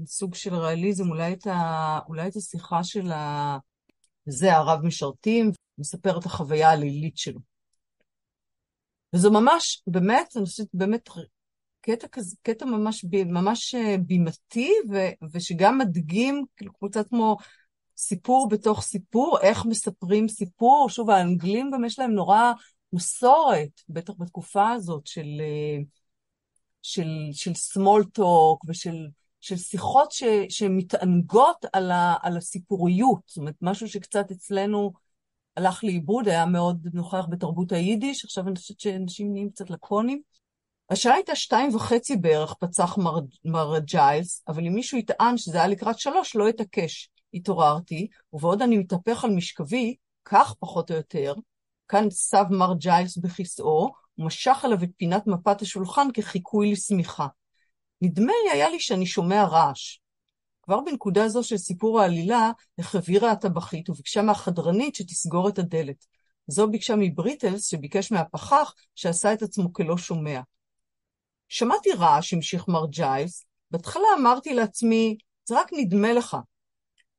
סוג 0.07 0.35
של 0.35 0.55
ריאליזם, 0.55 1.09
אולי 1.11 1.33
את, 1.33 1.47
ה, 1.47 1.99
אולי 2.09 2.29
את 2.29 2.37
השיחה 2.37 2.85
של 2.85 3.13
ה... 3.13 3.59
זה 4.27 4.55
הרב 4.55 4.81
משרתים, 4.85 5.51
מספר 5.79 6.19
את 6.19 6.27
החוויה 6.27 6.71
הלילית 6.71 7.17
שלו. 7.17 7.41
וזה 9.15 9.31
ממש, 9.31 9.83
באמת, 9.87 10.37
אני 10.37 10.45
חושבת, 10.45 10.67
באמת, 10.75 11.09
קטע 11.81 12.09
כזה, 12.09 12.37
קטע 12.43 12.65
ממש, 12.65 13.05
ממש 13.27 13.75
אה, 13.75 13.97
בימתי, 13.99 14.73
ו, 14.91 14.97
ושגם 15.33 15.79
מדגים, 15.79 16.45
כאילו, 16.57 16.73
קצת 16.73 17.09
כמו 17.09 17.37
סיפור 17.97 18.49
בתוך 18.49 18.83
סיפור, 18.83 19.39
איך 19.41 19.67
מספרים 19.67 20.29
סיפור. 20.29 20.89
שוב, 20.91 21.11
האנגלים 21.11 21.71
גם 21.75 21.85
יש 21.85 21.99
להם 21.99 22.13
נורא 22.13 22.53
מסורת, 22.93 23.81
בטח 23.89 24.13
בתקופה 24.19 24.71
הזאת, 24.71 25.07
של, 25.07 25.41
של, 26.87 27.09
של 27.33 27.51
small 27.51 28.05
talk 28.19 28.59
ושל 28.69 29.07
של 29.41 29.57
שיחות 29.57 30.13
ש, 30.13 30.23
שמתענגות 30.49 31.65
על, 31.73 31.91
ה, 31.91 32.15
על 32.23 32.37
הסיפוריות. 32.37 33.21
זאת 33.27 33.37
אומרת, 33.37 33.55
משהו 33.61 33.89
שקצת 33.89 34.31
אצלנו 34.31 34.93
הלך 35.57 35.85
לאיבוד, 35.85 36.29
היה 36.29 36.47
מאוד 36.47 36.89
נוכח 36.93 37.27
בתרבות 37.31 37.73
היידיש, 37.73 38.25
עכשיו 38.25 38.49
אני 38.49 38.57
חושבת 38.57 38.81
שאנשים 38.81 39.33
נהיים 39.33 39.51
קצת 39.51 39.71
לקונים. 39.71 40.23
השעה 40.91 41.15
הייתה 41.15 41.35
שתיים 41.35 41.75
וחצי 41.75 42.17
בערך, 42.17 42.55
פצח 42.55 42.99
מר, 42.99 43.19
מר 43.45 43.79
ג'יילס, 43.79 44.43
אבל 44.49 44.67
אם 44.67 44.75
מישהו 44.75 44.99
יטען 44.99 45.37
שזה 45.37 45.59
היה 45.59 45.67
לקראת 45.67 45.99
שלוש, 45.99 46.37
לא 46.37 46.49
אתעקש. 46.49 47.11
התעוררתי, 47.35 48.09
ובעוד 48.33 48.63
אני 48.63 48.79
מתהפך 48.79 49.25
על 49.25 49.31
משכבי, 49.31 49.97
כך 50.25 50.55
פחות 50.59 50.91
או 50.91 50.97
יותר, 50.97 51.35
כאן 51.89 52.11
סב 52.11 52.45
מר 52.51 52.75
ג'יילס 52.75 53.17
בכיסאו, 53.17 53.93
ומשך 54.19 54.65
עליו 54.65 54.83
את 54.83 54.91
פינת 54.97 55.27
מפת 55.27 55.63
השולחן 55.63 56.09
כחיקוי 56.15 56.73
לשמיכה. 56.73 57.27
נדמה 58.03 58.33
לי 58.45 58.51
היה 58.51 58.69
לי 58.69 58.81
שאני 58.81 59.07
שומע 59.07 59.45
רעש. 59.45 59.99
כבר 60.63 60.81
בנקודה 60.81 61.29
זו 61.29 61.45
של 61.45 61.57
סיפור 61.57 62.01
העלילה, 62.01 62.51
החבירה 62.79 63.31
הטבחית 63.33 63.91
וביקשה 63.91 64.23
מהחדרנית 64.23 64.95
שתסגור 64.95 65.49
את 65.49 65.59
הדלת. 65.59 66.07
זו 66.47 66.71
ביקשה 66.71 66.95
מבריטלס, 66.99 67.71
שביקש 67.71 68.13
מהפחח, 68.13 68.75
שעשה 68.95 69.33
את 69.33 69.43
עצמו 69.43 69.73
כלא 69.73 69.97
שומע. 69.97 70.41
שמעתי 71.49 71.93
רעש, 71.93 72.35
המשיך 72.35 72.69
מר 72.69 72.87
ג'יילס. 72.87 73.45
בהתחלה 73.71 74.07
אמרתי 74.19 74.55
לעצמי, 74.55 75.17
זה 75.45 75.61
רק 75.61 75.71
נדמה 75.73 76.13
לך. 76.13 76.37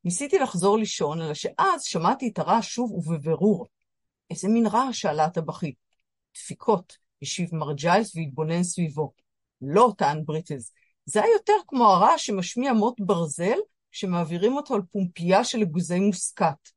ניסיתי 0.03 0.39
לחזור 0.39 0.77
לישון, 0.77 1.21
אלא 1.21 1.33
שאז 1.33 1.83
שמעתי 1.83 2.27
את 2.27 2.39
הרעש 2.39 2.73
שוב 2.73 2.91
ובבירור. 2.91 3.67
איזה 4.29 4.47
מין 4.47 4.67
רעש? 4.67 5.01
שאלה 5.01 5.25
הטבחית. 5.25 5.86
דפיקות, 6.43 6.97
השיב 7.21 7.55
מר 7.55 7.73
ג'יילס 7.73 8.15
והתבונן 8.15 8.63
סביבו. 8.63 9.13
לא, 9.61 9.93
טען 9.97 10.25
בריטלס, 10.25 10.71
זה 11.05 11.23
היה 11.23 11.33
יותר 11.33 11.53
כמו 11.67 11.83
הרעש 11.83 12.25
שמשמיע 12.25 12.73
מוט 12.73 12.95
ברזל, 12.99 13.57
שמעבירים 13.91 14.53
אותו 14.53 14.75
על 14.75 14.81
פומפייה 14.91 15.43
של 15.43 15.61
אגוזי 15.61 15.99
מוסקת. 15.99 16.69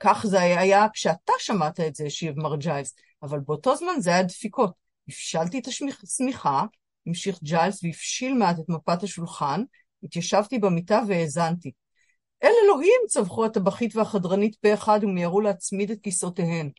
כך 0.00 0.26
זה 0.28 0.40
היה 0.40 0.86
כשאתה 0.92 1.32
שמעת 1.38 1.80
את 1.80 1.94
זה, 1.94 2.04
השיב 2.04 2.40
מר 2.40 2.56
ג'יילס, 2.56 2.94
אבל 3.22 3.40
באותו 3.40 3.76
זמן 3.76 3.94
זה 3.98 4.10
היה 4.10 4.22
דפיקות. 4.22 4.72
הפשלתי 5.08 5.58
את 5.58 5.66
השמיכה, 5.66 6.64
המשיך 7.06 7.38
ג'יילס 7.42 7.84
והפשיל 7.84 8.34
מעט 8.34 8.58
את 8.58 8.68
מפת 8.68 9.02
השולחן, 9.02 9.62
התיישבתי 10.02 10.58
במיטה 10.58 11.00
והאזנתי. 11.08 11.72
אל 12.42 12.52
אלוהים! 12.64 13.00
צווחו 13.08 13.44
הטבחית 13.44 13.96
והחדרנית 13.96 14.54
פה 14.54 14.74
אחד 14.74 15.00
ומיהרו 15.02 15.40
להצמיד 15.40 15.90
את 15.90 15.98
כיסאותיהן. 16.02 16.70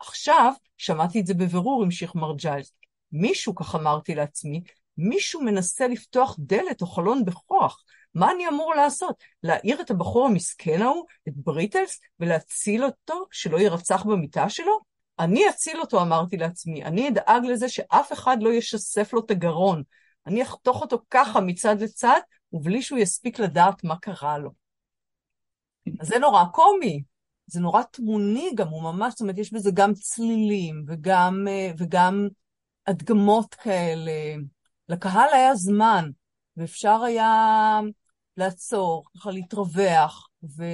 עכשיו, 0.00 0.52
שמעתי 0.76 1.20
את 1.20 1.26
זה 1.26 1.34
בבירור, 1.34 1.82
המשיך 1.82 2.14
מר 2.14 2.34
ג'יילס. 2.36 2.72
מישהו, 3.12 3.54
כך 3.54 3.74
אמרתי 3.74 4.14
לעצמי, 4.14 4.62
מישהו 4.98 5.42
מנסה 5.42 5.88
לפתוח 5.88 6.36
דלת 6.38 6.82
או 6.82 6.86
חלון 6.86 7.24
בכוח. 7.24 7.84
מה 8.14 8.30
אני 8.30 8.48
אמור 8.48 8.74
לעשות? 8.74 9.22
להעיר 9.42 9.80
את 9.80 9.90
הבחור 9.90 10.26
המסכן 10.26 10.82
ההוא, 10.82 11.04
את 11.28 11.32
בריטלס, 11.36 12.00
ולהציל 12.20 12.84
אותו 12.84 13.26
שלא 13.30 13.58
יירצח 13.58 14.04
במיטה 14.04 14.48
שלו? 14.48 14.78
אני 15.18 15.48
אציל 15.48 15.80
אותו, 15.80 16.02
אמרתי 16.02 16.36
לעצמי. 16.36 16.84
אני 16.84 17.08
אדאג 17.08 17.44
לזה 17.44 17.68
שאף 17.68 18.12
אחד 18.12 18.36
לא 18.40 18.52
ישסף 18.52 19.12
לו 19.12 19.20
את 19.24 19.30
הגרון. 19.30 19.82
אני 20.26 20.42
אחתוך 20.42 20.80
אותו 20.80 20.98
ככה 21.10 21.40
מצד 21.40 21.80
לצד, 21.80 22.20
ובלי 22.52 22.82
שהוא 22.82 22.98
יספיק 22.98 23.38
לדעת 23.38 23.84
מה 23.84 23.96
קרה 23.96 24.38
לו. 24.38 24.50
אז 26.00 26.08
זה 26.08 26.18
נורא 26.18 26.44
קומי, 26.52 27.02
זה 27.46 27.60
נורא 27.60 27.82
תמוני 27.82 28.50
גם, 28.54 28.68
הוא 28.68 28.82
ממש, 28.82 29.12
זאת 29.12 29.20
אומרת, 29.20 29.38
יש 29.38 29.52
בזה 29.52 29.70
גם 29.74 29.94
צלילים 29.94 30.84
וגם, 30.88 31.46
אה, 31.48 31.70
וגם 31.78 32.28
הדגמות 32.86 33.54
כאלה. 33.54 34.12
לקהל 34.88 35.28
היה 35.32 35.54
זמן, 35.54 36.10
ואפשר 36.56 37.02
היה 37.02 37.80
לעצור, 38.36 39.04
ככה 39.14 39.30
להתרווח, 39.30 40.28
ו, 40.42 40.64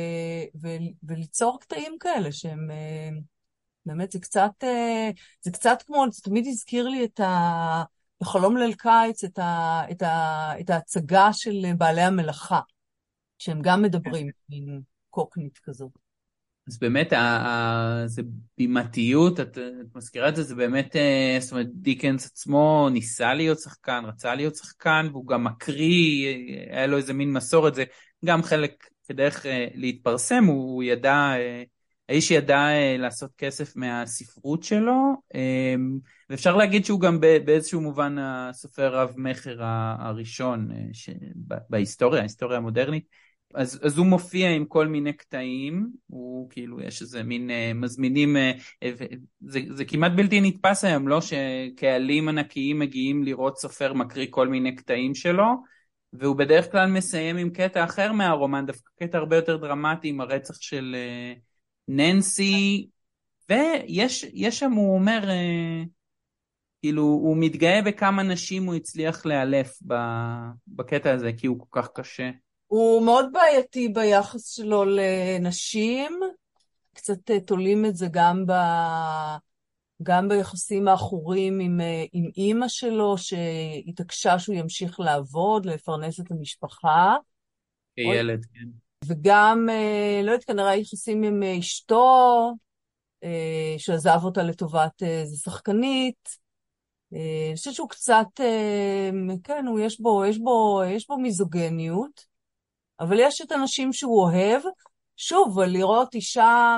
ו, 0.63 0.69
וליצור 1.03 1.61
קטעים 1.61 1.97
כאלה 2.01 2.33
שהם... 2.33 2.71
אה, 2.71 3.11
באמת, 3.87 4.13
זה 4.13 4.21
קצת, 4.21 4.51
אה, 4.63 5.11
זה 5.43 5.51
קצת 5.51 5.83
כמו, 5.87 6.05
זה 6.11 6.23
תמיד 6.23 6.47
הזכיר 6.47 6.89
לי 6.89 7.05
את 7.05 7.21
ה... 7.21 7.83
בחלום 8.21 8.57
ליל 8.57 8.75
קיץ, 8.75 9.25
את, 9.25 9.39
ה, 9.39 9.83
את, 9.91 10.03
ה, 10.03 10.53
את 10.61 10.71
ההצגה 10.71 11.33
של 11.33 11.67
בעלי 11.79 12.01
המלאכה, 12.01 12.61
שהם 13.39 13.61
גם 13.63 13.83
מדברים, 13.83 14.31
מין 14.49 14.81
קוקנית 15.11 15.59
כזאת. 15.59 16.02
אז 16.69 16.79
באמת, 16.79 17.13
זה 18.07 18.23
בימתיות, 18.59 19.41
את, 19.41 19.59
את 19.59 19.97
מזכירה 19.97 20.29
את 20.29 20.37
זה, 20.37 20.43
זה 20.43 20.55
באמת, 20.55 20.97
אה, 20.97 21.37
זאת 21.41 21.53
אומרת, 21.53 21.67
דיקנס 21.75 22.27
עצמו 22.27 22.89
ניסה 22.93 23.35
להיות 23.35 23.59
שחקן, 23.59 24.03
רצה 24.07 24.35
להיות 24.35 24.57
שחקן, 24.57 25.07
והוא 25.13 25.27
גם 25.27 25.45
מקריא, 25.45 26.37
היה 26.71 26.87
לו 26.87 26.97
איזה 26.97 27.13
מין 27.13 27.33
מסורת, 27.33 27.75
זה 27.75 27.85
גם 28.25 28.43
חלק 28.43 28.87
כדרך 29.09 29.47
אה, 29.47 29.67
להתפרסם, 29.75 30.45
הוא 30.45 30.83
ידע, 30.83 31.15
אה, 31.15 31.63
האיש 32.09 32.31
ידע 32.31 32.67
לעשות 32.99 33.31
כסף 33.39 33.77
מהספרות 33.77 34.63
שלו, 34.63 35.15
ואפשר 36.31 36.57
להגיד 36.57 36.85
שהוא 36.85 37.01
גם 37.01 37.21
באיזשהו 37.21 37.81
מובן 37.81 38.17
הסופר 38.19 38.97
רב-מכר 38.97 39.57
הראשון 39.99 40.69
בהיסטוריה, 41.47 42.21
ההיסטוריה 42.21 42.59
המודרנית. 42.59 43.05
אז, 43.55 43.81
אז 43.83 43.99
הוא 43.99 44.07
מופיע 44.07 44.51
עם 44.51 44.65
כל 44.65 44.87
מיני 44.87 45.13
קטעים, 45.13 45.89
הוא 46.07 46.51
כאילו, 46.51 46.81
יש 46.81 47.03
איזה 47.03 47.23
מין 47.23 47.51
uh, 47.51 47.75
מזמינים, 47.75 48.37
uh, 48.37 48.87
זה, 49.41 49.61
זה 49.71 49.85
כמעט 49.85 50.13
בלתי 50.17 50.41
נתפס 50.41 50.85
היום, 50.85 51.09
לא? 51.09 51.21
שקהלים 51.21 52.29
ענקיים 52.29 52.79
מגיעים 52.79 53.25
לראות 53.25 53.59
סופר 53.59 53.93
מקריא 53.93 54.27
כל 54.31 54.49
מיני 54.49 54.77
קטעים 54.77 55.15
שלו, 55.15 55.45
והוא 56.13 56.37
בדרך 56.37 56.73
כלל 56.73 56.91
מסיים 56.91 57.37
עם 57.37 57.51
קטע 57.51 57.85
אחר 57.85 58.13
מהרומן, 58.13 58.67
דווקא 58.67 58.91
קטע 59.01 59.19
הרבה 59.19 59.37
יותר 59.37 59.57
דרמטי 59.57 60.09
עם 60.09 60.21
הרצח 60.21 60.61
של 60.61 60.97
uh, 60.97 61.41
ננסי, 61.89 62.89
ויש 63.51 64.25
שם, 64.51 64.73
הוא 64.73 64.95
אומר, 64.95 65.23
uh, 65.23 65.89
כאילו, 66.83 67.03
הוא 67.03 67.37
מתגאה 67.37 67.83
בכמה 67.83 68.23
נשים 68.23 68.65
הוא 68.65 68.75
הצליח 68.75 69.27
לאלף 69.27 69.79
בקטע 70.67 71.13
הזה, 71.13 71.33
כי 71.37 71.47
הוא 71.47 71.59
כל 71.59 71.83
כך 71.83 71.89
קשה. 71.95 72.31
הוא 72.73 73.03
מאוד 73.03 73.27
בעייתי 73.33 73.89
ביחס 73.89 74.49
שלו 74.49 74.85
לנשים, 74.85 76.21
קצת 76.95 77.31
אה, 77.31 77.41
תולים 77.41 77.85
את 77.87 77.97
זה 77.97 78.07
גם, 78.11 78.47
ב... 78.47 78.53
גם 80.03 80.29
ביחסים 80.29 80.89
העכורים 80.89 81.61
עם, 81.61 81.81
אה, 81.81 82.05
עם 82.13 82.29
אימא 82.37 82.69
שלו, 82.69 83.15
שהתעקשה 83.19 84.39
שהוא 84.39 84.57
ימשיך 84.57 85.01
לעבוד, 85.01 85.67
לפרנס 85.67 86.21
את 86.21 86.31
המשפחה. 86.31 87.17
כילד, 87.97 88.45
כן. 88.45 88.69
וגם, 89.05 89.67
אה, 89.71 90.21
לא 90.25 90.31
יודעת, 90.31 90.45
כנראה 90.45 90.77
יחסים 90.77 91.23
עם 91.23 91.43
אשתו, 91.43 92.53
שעזב 93.79 94.19
אותה 94.25 94.43
לטובת 94.43 95.03
איזה 95.03 95.37
שחקנית. 95.37 96.29
אני 97.13 97.53
חושבת 97.57 97.75
שהוא 97.75 97.89
קצת, 97.89 98.27
כן, 99.45 99.67
הוא, 99.67 99.81
יש 99.81 100.01
בו, 100.01 100.25
יש 100.25 100.39
בו, 100.39 100.83
יש 100.87 101.09
בו 101.09 101.19
מיזוגניות. 101.19 102.32
אבל 103.03 103.17
יש 103.21 103.41
את 103.41 103.53
הנשים 103.53 103.93
שהוא 103.93 104.23
אוהב. 104.23 104.63
שוב, 105.17 105.61
לראות 105.61 106.15
אישה, 106.15 106.77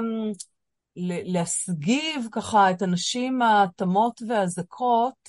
להסגיב 0.97 2.29
ככה 2.33 2.71
את 2.71 2.83
הנשים 2.83 3.43
התמות 3.43 4.21
והזכות, 4.29 5.29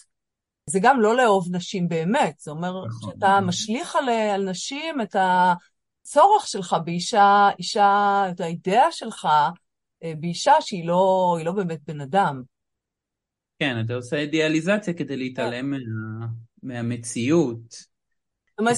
זה 0.70 0.80
גם 0.82 1.02
לא 1.02 1.18
לאהוב 1.18 1.56
נשים 1.56 1.88
באמת, 1.88 2.40
זה 2.40 2.52
אומר 2.52 2.86
נכון, 2.86 3.12
שאתה 3.12 3.28
נכון. 3.28 3.44
משליך 3.44 3.96
על, 3.96 4.10
על 4.10 4.50
נשים 4.50 5.02
את 5.02 5.16
הצורך 5.16 6.48
שלך 6.48 6.76
באישה, 6.86 7.50
אישה, 7.60 8.24
את 8.32 8.40
האידאה 8.40 8.92
שלך 8.92 9.28
אה, 10.04 10.14
באישה 10.20 10.54
שהיא 10.60 10.88
לא, 10.88 11.38
לא 11.46 11.52
באמת 11.52 11.80
בן 11.88 12.02
אדם. 12.02 12.42
כן, 13.60 13.82
אתה 13.86 13.94
עושה 13.94 14.18
אידיאליזציה 14.18 14.94
כדי 14.94 15.18
להתעלם 15.18 15.74
כן. 15.74 15.82
מה, 15.90 16.28
מהמציאות. 16.64 17.95
זאת 18.56 18.60
אומרת, 18.60 18.76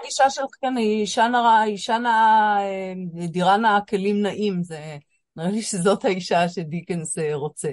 הגישה 0.00 0.30
של, 0.30 0.42
כן, 0.60 0.76
היא 0.76 1.00
אישה 1.00 1.28
נראה, 1.28 1.64
אישה 1.64 1.98
נאה, 1.98 2.56
אה, 2.60 2.92
דירה 3.28 3.56
נאה, 3.56 3.78
כלים 3.88 4.22
נאים, 4.22 4.62
זה, 4.62 4.96
נראה 5.36 5.50
לי 5.50 5.62
שזאת 5.62 6.04
האישה 6.04 6.48
שדיקנס 6.48 7.18
אה, 7.18 7.34
רוצה. 7.34 7.68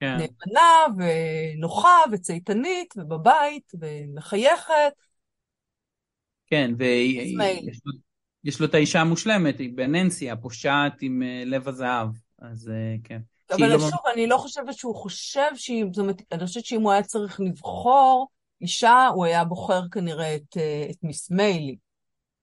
כן. 0.00 0.16
נאמנה 0.16 0.84
ונוחה 0.96 1.98
וצייתנית 2.12 2.94
ובבית 2.96 3.72
ומחייכת. 3.80 4.92
כן, 6.46 6.70
ויש 6.78 8.60
לו 8.60 8.66
את 8.66 8.74
האישה 8.74 9.00
המושלמת, 9.00 9.58
היא 9.58 9.70
בננסי, 9.74 10.30
הפושעת 10.30 11.02
עם 11.02 11.22
אה, 11.22 11.42
לב 11.46 11.68
הזהב, 11.68 12.08
אז 12.38 12.70
כן. 13.04 13.20
אבל 13.50 13.68
לא 13.68 13.78
שוב. 13.78 14.00
אני 14.14 14.26
לא 14.26 14.36
חושבת 14.36 14.74
שהוא 14.74 14.94
חושב 14.94 15.56
שהיא, 15.56 15.84
זאת 15.92 15.98
אומרת, 15.98 16.22
אני 16.32 16.46
חושבת 16.46 16.64
שאם 16.64 16.80
הוא 16.80 16.92
היה 16.92 17.02
צריך 17.02 17.40
לבחור, 17.40 18.28
אישה, 18.62 19.06
הוא 19.14 19.24
היה 19.24 19.44
בוחר 19.44 19.88
כנראה 19.88 20.36
את, 20.36 20.56
אה, 20.56 20.86
את 20.90 20.96
מיס 21.02 21.30
מיילי. 21.30 21.76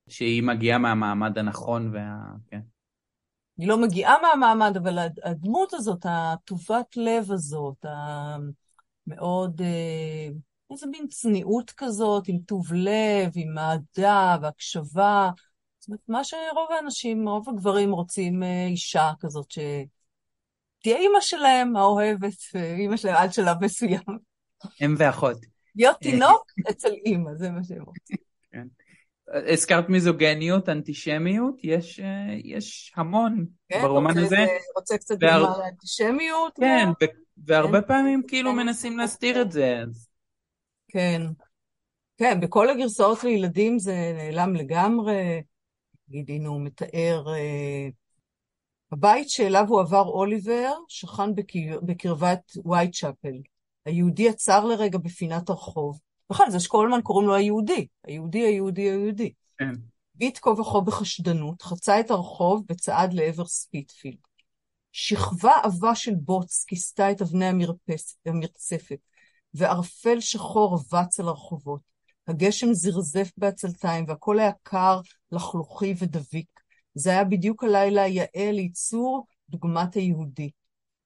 שהיא 0.07 0.43
מגיעה 0.43 0.77
מהמעמד 0.77 1.37
הנכון 1.37 1.95
וה... 1.95 2.17
כן. 2.47 2.59
היא 3.57 3.67
לא 3.67 3.77
מגיעה 3.77 4.15
מהמעמד, 4.21 4.77
אבל 4.77 4.97
הדמות 5.23 5.73
הזאת, 5.73 6.05
הטובת 6.09 6.97
לב 6.97 7.31
הזאת, 7.31 7.85
המאוד, 9.07 9.61
אה, 9.61 10.27
איזה 10.71 10.87
מין 10.87 11.07
צניעות 11.07 11.71
כזאת, 11.71 12.27
עם 12.27 12.39
טוב 12.39 12.73
לב, 12.73 13.31
עם 13.35 13.57
אהדה 13.57 14.37
והקשבה. 14.41 15.31
זאת 15.79 15.87
אומרת, 15.87 16.01
מה 16.07 16.23
שרוב 16.23 16.71
האנשים, 16.77 17.29
רוב 17.29 17.49
הגברים 17.49 17.91
רוצים 17.91 18.43
אה, 18.43 18.65
אישה 18.65 19.11
כזאת 19.19 19.51
ש... 19.51 19.59
תהיה 20.83 20.97
אימא 20.97 21.21
שלהם, 21.21 21.75
האוהבת, 21.75 22.33
אימא 22.55 22.97
שלהם 22.97 23.15
עד 23.15 23.33
שלב 23.33 23.63
מסוים. 23.63 24.01
אם 24.85 24.95
ואחות. 24.97 25.58
להיות 25.79 25.97
תינוק 26.01 26.45
אצל 26.69 26.91
אימא, 27.05 27.31
זה 27.35 27.51
מה 27.51 27.63
שהם 27.63 27.83
רוצים. 27.83 28.17
כן. 28.51 28.67
הזכרת 29.33 29.89
מיזוגניות, 29.89 30.69
אנטישמיות, 30.69 31.55
יש, 31.63 31.99
יש 32.43 32.93
המון 32.95 33.45
כן, 33.69 33.81
ברומן 33.81 34.09
רוצה, 34.09 34.21
הזה. 34.21 34.35
זה, 34.35 34.45
רוצה 34.75 34.97
קצת 34.97 35.15
והר... 35.21 35.39
דוגמה 35.39 35.57
לאנטישמיות? 35.57 36.53
כן? 36.59 36.89
ו- 37.03 37.05
והרבה 37.45 37.81
כן. 37.81 37.87
פעמים 37.87 38.23
כאילו 38.27 38.51
כן. 38.51 38.57
מנסים 38.57 38.97
להסתיר 38.97 39.41
את 39.41 39.51
זה. 39.51 39.77
אז... 39.87 40.09
כן. 40.87 41.21
כן, 42.17 42.39
בכל 42.39 42.69
הגרסאות 42.69 43.23
לילדים 43.23 43.79
זה 43.79 44.13
נעלם 44.17 44.55
לגמרי. 44.55 45.41
נגיד, 46.09 46.29
הנה 46.29 46.49
הוא 46.49 46.61
מתאר... 46.61 47.23
אה, 47.33 47.87
הבית 48.91 49.29
שאליו 49.29 49.65
הוא 49.67 49.81
עבר 49.81 50.05
אוליבר 50.07 50.73
שכן 50.87 51.35
בקר... 51.35 51.79
בקרבת 51.81 52.51
וייטשאפל. 52.65 53.41
היהודי 53.89 54.29
עצר 54.29 54.65
לרגע 54.65 54.97
בפינת 54.97 55.49
הרחוב. 55.49 55.99
בכלל, 56.29 56.49
זה 56.49 56.59
שכל 56.59 56.83
הזמן 56.83 57.01
קוראים 57.01 57.27
לו 57.27 57.35
היהודי. 57.35 57.87
היהודי, 58.07 58.39
היהודי, 58.39 58.81
היהודי. 58.81 59.33
כן. 59.57 59.71
הביט 60.15 60.39
כה 60.41 60.49
וכה 60.49 60.81
בחשדנות, 60.81 61.61
חצה 61.61 61.99
את 61.99 62.11
הרחוב 62.11 62.63
וצעד 62.69 63.13
לעבר 63.13 63.45
ספיטלפילדס. 63.45 64.17
שכבה 64.91 65.51
עבה 65.63 65.95
של 65.95 66.15
בוץ 66.15 66.65
כיסתה 66.67 67.11
את 67.11 67.21
אבני 67.21 67.45
המרצפ, 67.45 68.17
המרצפת, 68.25 68.99
וערפל 69.53 70.19
שחור 70.19 70.73
רבץ 70.73 71.19
על 71.19 71.27
הרחובות. 71.27 71.81
הגשם 72.27 72.73
זרזף 72.73 73.31
בעצלתיים, 73.37 74.05
והכל 74.07 74.39
היה 74.39 74.51
קר, 74.63 75.01
לחלוכי 75.31 75.93
ודביק. 75.99 76.59
זה 76.93 77.09
היה 77.09 77.23
בדיוק 77.23 77.63
הלילה 77.63 78.01
היאה 78.01 78.51
לייצור 78.51 79.25
דוגמת 79.49 79.93
היהודי. 79.93 80.49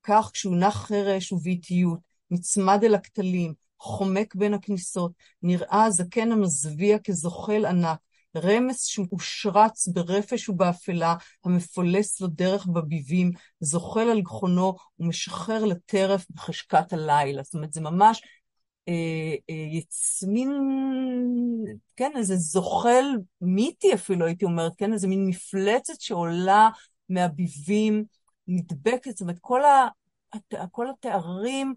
כך, 0.04 0.30
כשהוא 0.34 0.56
נח 0.56 0.86
חרש 0.86 1.32
ובאיטיות, 1.32 2.13
נצמד 2.34 2.84
אל 2.84 2.96
הכתלים, 2.96 3.54
חומק 3.80 4.36
בין 4.36 4.54
הכניסות, 4.54 5.12
נראה 5.42 5.84
הזקן 5.84 6.32
המזוויע 6.32 6.98
כזוחל 7.00 7.66
ענק, 7.66 7.98
רמס 8.38 8.86
שהושרץ 8.86 9.88
ברפש 9.88 10.50
ובאפלה, 10.50 11.16
המפולס 11.46 12.22
לו 12.22 12.28
דרך 12.28 12.66
בביבים, 12.66 13.32
זוחל 13.60 14.10
על 14.10 14.22
גחונו 14.22 14.76
ומשחרר 15.00 15.66
לטרף 15.66 16.26
בחשכת 16.30 16.94
הלילה. 16.94 17.44
זאת 17.44 17.54
אומרת, 17.54 17.74
זה 17.74 17.82
ממש 17.82 18.22
אה, 18.88 19.36
אה, 19.50 19.78
יצמין, 19.78 20.52
כן, 21.96 22.12
איזה 22.16 22.36
זוחל 22.36 23.06
מיתי 23.42 23.94
אפילו, 23.94 24.26
הייתי 24.26 24.46
אומרת, 24.46 24.72
כן, 24.78 24.94
איזה 24.94 25.08
מין 25.08 25.26
מפלצת 25.28 26.02
שעולה 26.02 26.70
מהביבים, 27.10 28.04
נדבקת, 28.48 29.12
זאת 29.12 29.22
אומרת, 29.22 29.38
כל, 29.42 29.62
ה, 29.66 29.88
כל 30.72 30.90
התארים 30.90 31.74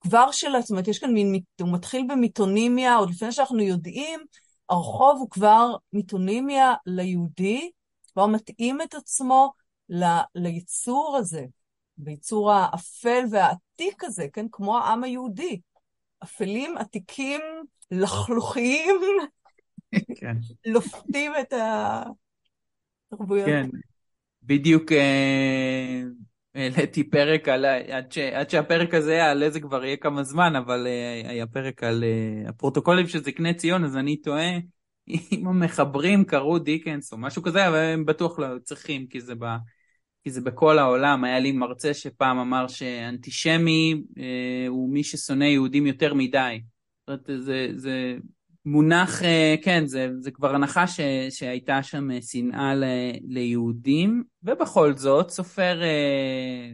כבר 0.00 0.30
שלה, 0.32 0.60
זאת 0.60 0.70
אומרת, 0.70 0.88
יש 0.88 0.98
כאן 0.98 1.12
מין, 1.12 1.40
הוא 1.60 1.72
מתחיל 1.72 2.06
במיתונימיה, 2.08 2.96
עוד 2.96 3.10
לפני 3.10 3.32
שאנחנו 3.32 3.60
יודעים, 3.60 4.20
הרחוב 4.68 5.18
הוא 5.18 5.30
כבר 5.30 5.76
מיתונימיה 5.92 6.74
ליהודי, 6.86 7.70
כבר 8.12 8.26
מתאים 8.26 8.80
את 8.82 8.94
עצמו 8.94 9.52
ל, 9.88 10.04
ליצור 10.34 11.16
הזה, 11.18 11.44
ביצור 11.96 12.52
האפל 12.52 13.24
והעתיק 13.30 14.04
הזה, 14.04 14.26
כן, 14.32 14.46
כמו 14.52 14.78
העם 14.78 15.04
היהודי. 15.04 15.60
אפלים, 16.22 16.78
עתיקים, 16.78 17.40
לחלוכיים, 17.90 19.00
כן. 20.16 20.36
לופתים 20.72 21.32
את 21.40 21.54
התרבויות. 23.12 23.46
כן, 23.46 23.68
בדיוק 24.42 24.92
אה, 24.92 26.02
העליתי 26.54 27.10
פרק 27.10 27.48
על, 27.48 27.64
עד, 27.64 28.12
ש, 28.12 28.18
עד 28.18 28.50
שהפרק 28.50 28.94
הזה 28.94 29.14
יעלה 29.14 29.50
זה 29.50 29.60
כבר 29.60 29.84
יהיה 29.84 29.96
כמה 29.96 30.22
זמן, 30.22 30.56
אבל 30.56 30.86
אה, 30.86 31.30
היה 31.30 31.46
פרק 31.46 31.82
על 31.82 32.04
אה, 32.04 32.48
הפרוטוקולים 32.48 33.06
של 33.06 33.22
זקני 33.22 33.54
ציון, 33.54 33.84
אז 33.84 33.96
אני 33.96 34.16
תוהה 34.16 34.58
אם 35.32 35.46
המחברים 35.46 36.24
קראו 36.24 36.58
דיקנס 36.58 37.12
או 37.12 37.18
משהו 37.18 37.42
כזה, 37.42 37.68
אבל 37.68 37.76
הם 37.76 38.04
בטוח 38.04 38.38
לא 38.38 38.46
צריכים, 38.62 39.06
כי 39.06 39.20
זה, 39.20 39.34
ב, 39.34 39.44
כי 40.24 40.30
זה 40.30 40.40
בכל 40.40 40.78
העולם. 40.78 41.24
היה 41.24 41.38
לי 41.38 41.52
מרצה 41.52 41.94
שפעם 41.94 42.38
אמר 42.38 42.68
שאנטישמי 42.68 44.02
אה, 44.18 44.66
הוא 44.68 44.92
מי 44.92 45.04
ששונא 45.04 45.44
יהודים 45.44 45.86
יותר 45.86 46.14
מדי. 46.14 46.60
זאת 47.00 47.28
אומרת, 47.28 47.42
זה, 47.44 47.68
זה 47.74 48.16
מונח, 48.64 49.22
אה, 49.22 49.54
כן, 49.62 49.86
זה, 49.86 50.08
זה 50.18 50.30
כבר 50.30 50.54
הנחה 50.54 50.86
ש, 50.86 51.00
שהייתה 51.30 51.82
שם 51.82 52.10
אה, 52.10 52.22
שנאה 52.22 52.74
ל, 52.74 52.84
ליהודים, 53.28 54.24
ובכל 54.42 54.94
זאת, 54.94 55.30
סופר 55.30 55.82
אה, 55.82 56.72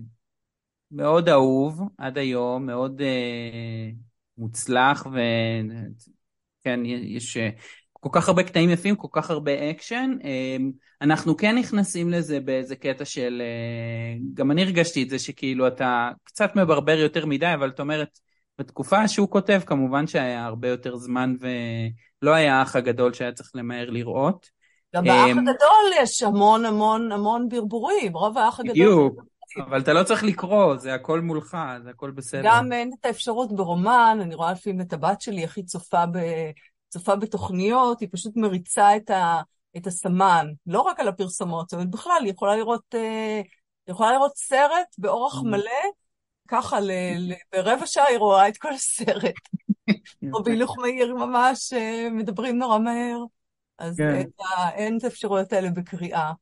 מאוד 0.91 1.29
אהוב 1.29 1.81
עד 1.99 2.19
היום, 2.19 2.67
מאוד 2.67 3.01
אה, 3.03 3.91
מוצלח, 4.39 5.07
וכן, 5.07 6.81
יש 6.85 7.37
אה, 7.37 7.51
כל 7.93 8.09
כך 8.13 8.29
הרבה 8.29 8.43
קטעים 8.43 8.71
יפים, 8.71 8.97
כל 8.97 9.09
כך 9.13 9.31
הרבה 9.31 9.71
אקשן. 9.71 10.17
אה, 10.25 10.57
אנחנו 11.03 11.37
כן 11.37 11.59
נכנסים 11.59 12.11
לזה 12.11 12.41
באיזה 12.41 12.77
קטע 12.77 13.05
של, 13.05 13.43
אה, 13.45 14.19
גם 14.35 14.51
אני 14.51 14.63
הרגשתי 14.63 15.03
את 15.03 15.11
זה 15.11 15.19
שכאילו 15.19 15.69
אתה 15.69 16.11
קצת 16.25 16.57
מברבר 16.57 16.99
יותר 16.99 17.27
מדי, 17.27 17.55
אבל 17.55 17.69
את 17.69 17.81
אומרת, 17.81 18.19
בתקופה 18.59 19.09
שהוא 19.09 19.29
כותב 19.29 19.61
כמובן 19.67 20.07
שהיה 20.07 20.45
הרבה 20.45 20.69
יותר 20.69 20.97
זמן 20.97 21.35
ולא 21.41 22.31
היה 22.31 22.59
האח 22.59 22.77
הגדול 22.77 23.13
שהיה 23.13 23.33
צריך 23.33 23.51
למהר 23.55 23.91
לראות. 23.91 24.57
גם 24.95 25.05
באח 25.05 25.31
הגדול 25.31 26.03
יש 26.03 26.23
המון 26.23 26.65
המון 26.65 27.13
המון 27.13 27.49
ברבורים, 27.49 28.17
רוב 28.17 28.39
האח 28.39 28.61
הגדול... 28.61 28.75
בדיוק, 28.75 29.23
אבל 29.59 29.81
אתה 29.81 29.93
לא 29.93 30.03
צריך 30.03 30.25
לקרוא, 30.25 30.77
זה 30.77 30.95
הכל 30.95 31.21
מולך, 31.21 31.57
זה 31.85 31.91
הכל 31.91 32.11
בסדר. 32.11 32.43
גם 32.45 32.73
אין 32.73 32.91
את 33.01 33.07
האפשרות 33.07 33.57
ברומן, 33.57 34.19
אני 34.23 34.35
רואה 34.35 34.53
לפעמים 34.53 34.81
את 34.81 34.93
הבת 34.93 35.21
שלי, 35.21 35.45
הכי 35.45 35.63
צופה, 35.63 36.07
ב, 36.07 36.19
צופה 36.89 37.17
בתוכניות, 37.17 38.01
היא 38.01 38.09
פשוט 38.13 38.37
מריצה 38.37 38.97
את, 38.97 39.11
ה, 39.11 39.41
את 39.77 39.87
הסמן, 39.87 40.47
לא 40.67 40.81
רק 40.81 41.01
על 41.01 41.09
הפרסומות, 41.09 41.75
אבל 41.75 41.87
בכלל, 41.87 42.21
היא 42.23 42.31
יכולה 42.31 42.57
לראות, 42.57 42.95
היא 43.87 43.93
יכולה 43.93 44.13
לראות 44.13 44.37
סרט 44.37 44.87
באורח 44.99 45.43
מלא, 45.43 45.91
ככה 46.49 46.81
ל, 46.81 46.91
ל, 47.19 47.33
ברבע 47.53 47.87
שעה 47.87 48.07
היא 48.07 48.19
רואה 48.19 48.49
את 48.49 48.57
כל 48.57 48.73
הסרט. 48.73 49.35
או 50.33 50.43
בהילוך 50.43 50.79
מהיר 50.79 51.15
ממש 51.15 51.73
מדברים 52.11 52.59
נורא 52.59 52.79
מהר. 52.79 53.25
אז 53.79 53.97
כן. 53.97 54.23
אין 54.75 54.99
את 54.99 55.05
האפשרויות 55.05 55.53
האלה 55.53 55.71
בקריאה. 55.71 56.33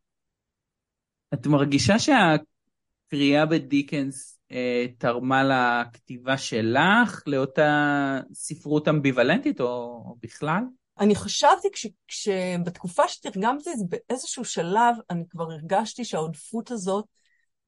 את 1.35 1.47
מרגישה 1.47 1.95
שהקריאה 1.99 3.47
בדיקנס 3.47 4.41
אה, 4.53 4.87
תרמה 4.99 5.43
לכתיבה 5.45 6.39
שלך, 6.39 7.23
לאותה 7.27 8.21
ספרות 8.33 8.89
אמביוולנטית 8.89 9.61
או, 9.61 9.67
או 10.07 10.17
בכלל? 10.23 10.63
אני 10.99 11.15
חשבתי, 11.15 11.69
כש, 11.73 11.87
כשבתקופה 12.09 13.09
שתרגמתי 13.09 13.71
את 13.71 13.79
זה 13.79 13.85
באיזשהו 13.89 14.45
שלב, 14.45 14.97
אני 15.11 15.25
כבר 15.29 15.45
הרגשתי 15.45 16.05
שהעודפות 16.05 16.71
הזאת 16.71 17.05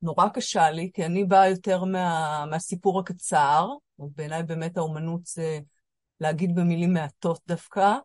נורא 0.06 0.28
קשה 0.28 0.70
לי, 0.70 0.90
כי 0.94 1.06
אני 1.06 1.24
באה 1.24 1.48
יותר 1.48 1.84
מה, 1.84 2.44
מהסיפור 2.50 3.00
הקצר, 3.00 3.68
בעיניי 3.98 4.42
באמת 4.42 4.76
האומנות 4.76 5.26
זה 5.26 5.58
להגיד 6.20 6.54
במילים 6.54 6.92
מעטות 6.92 7.40
דווקא, 7.48 7.96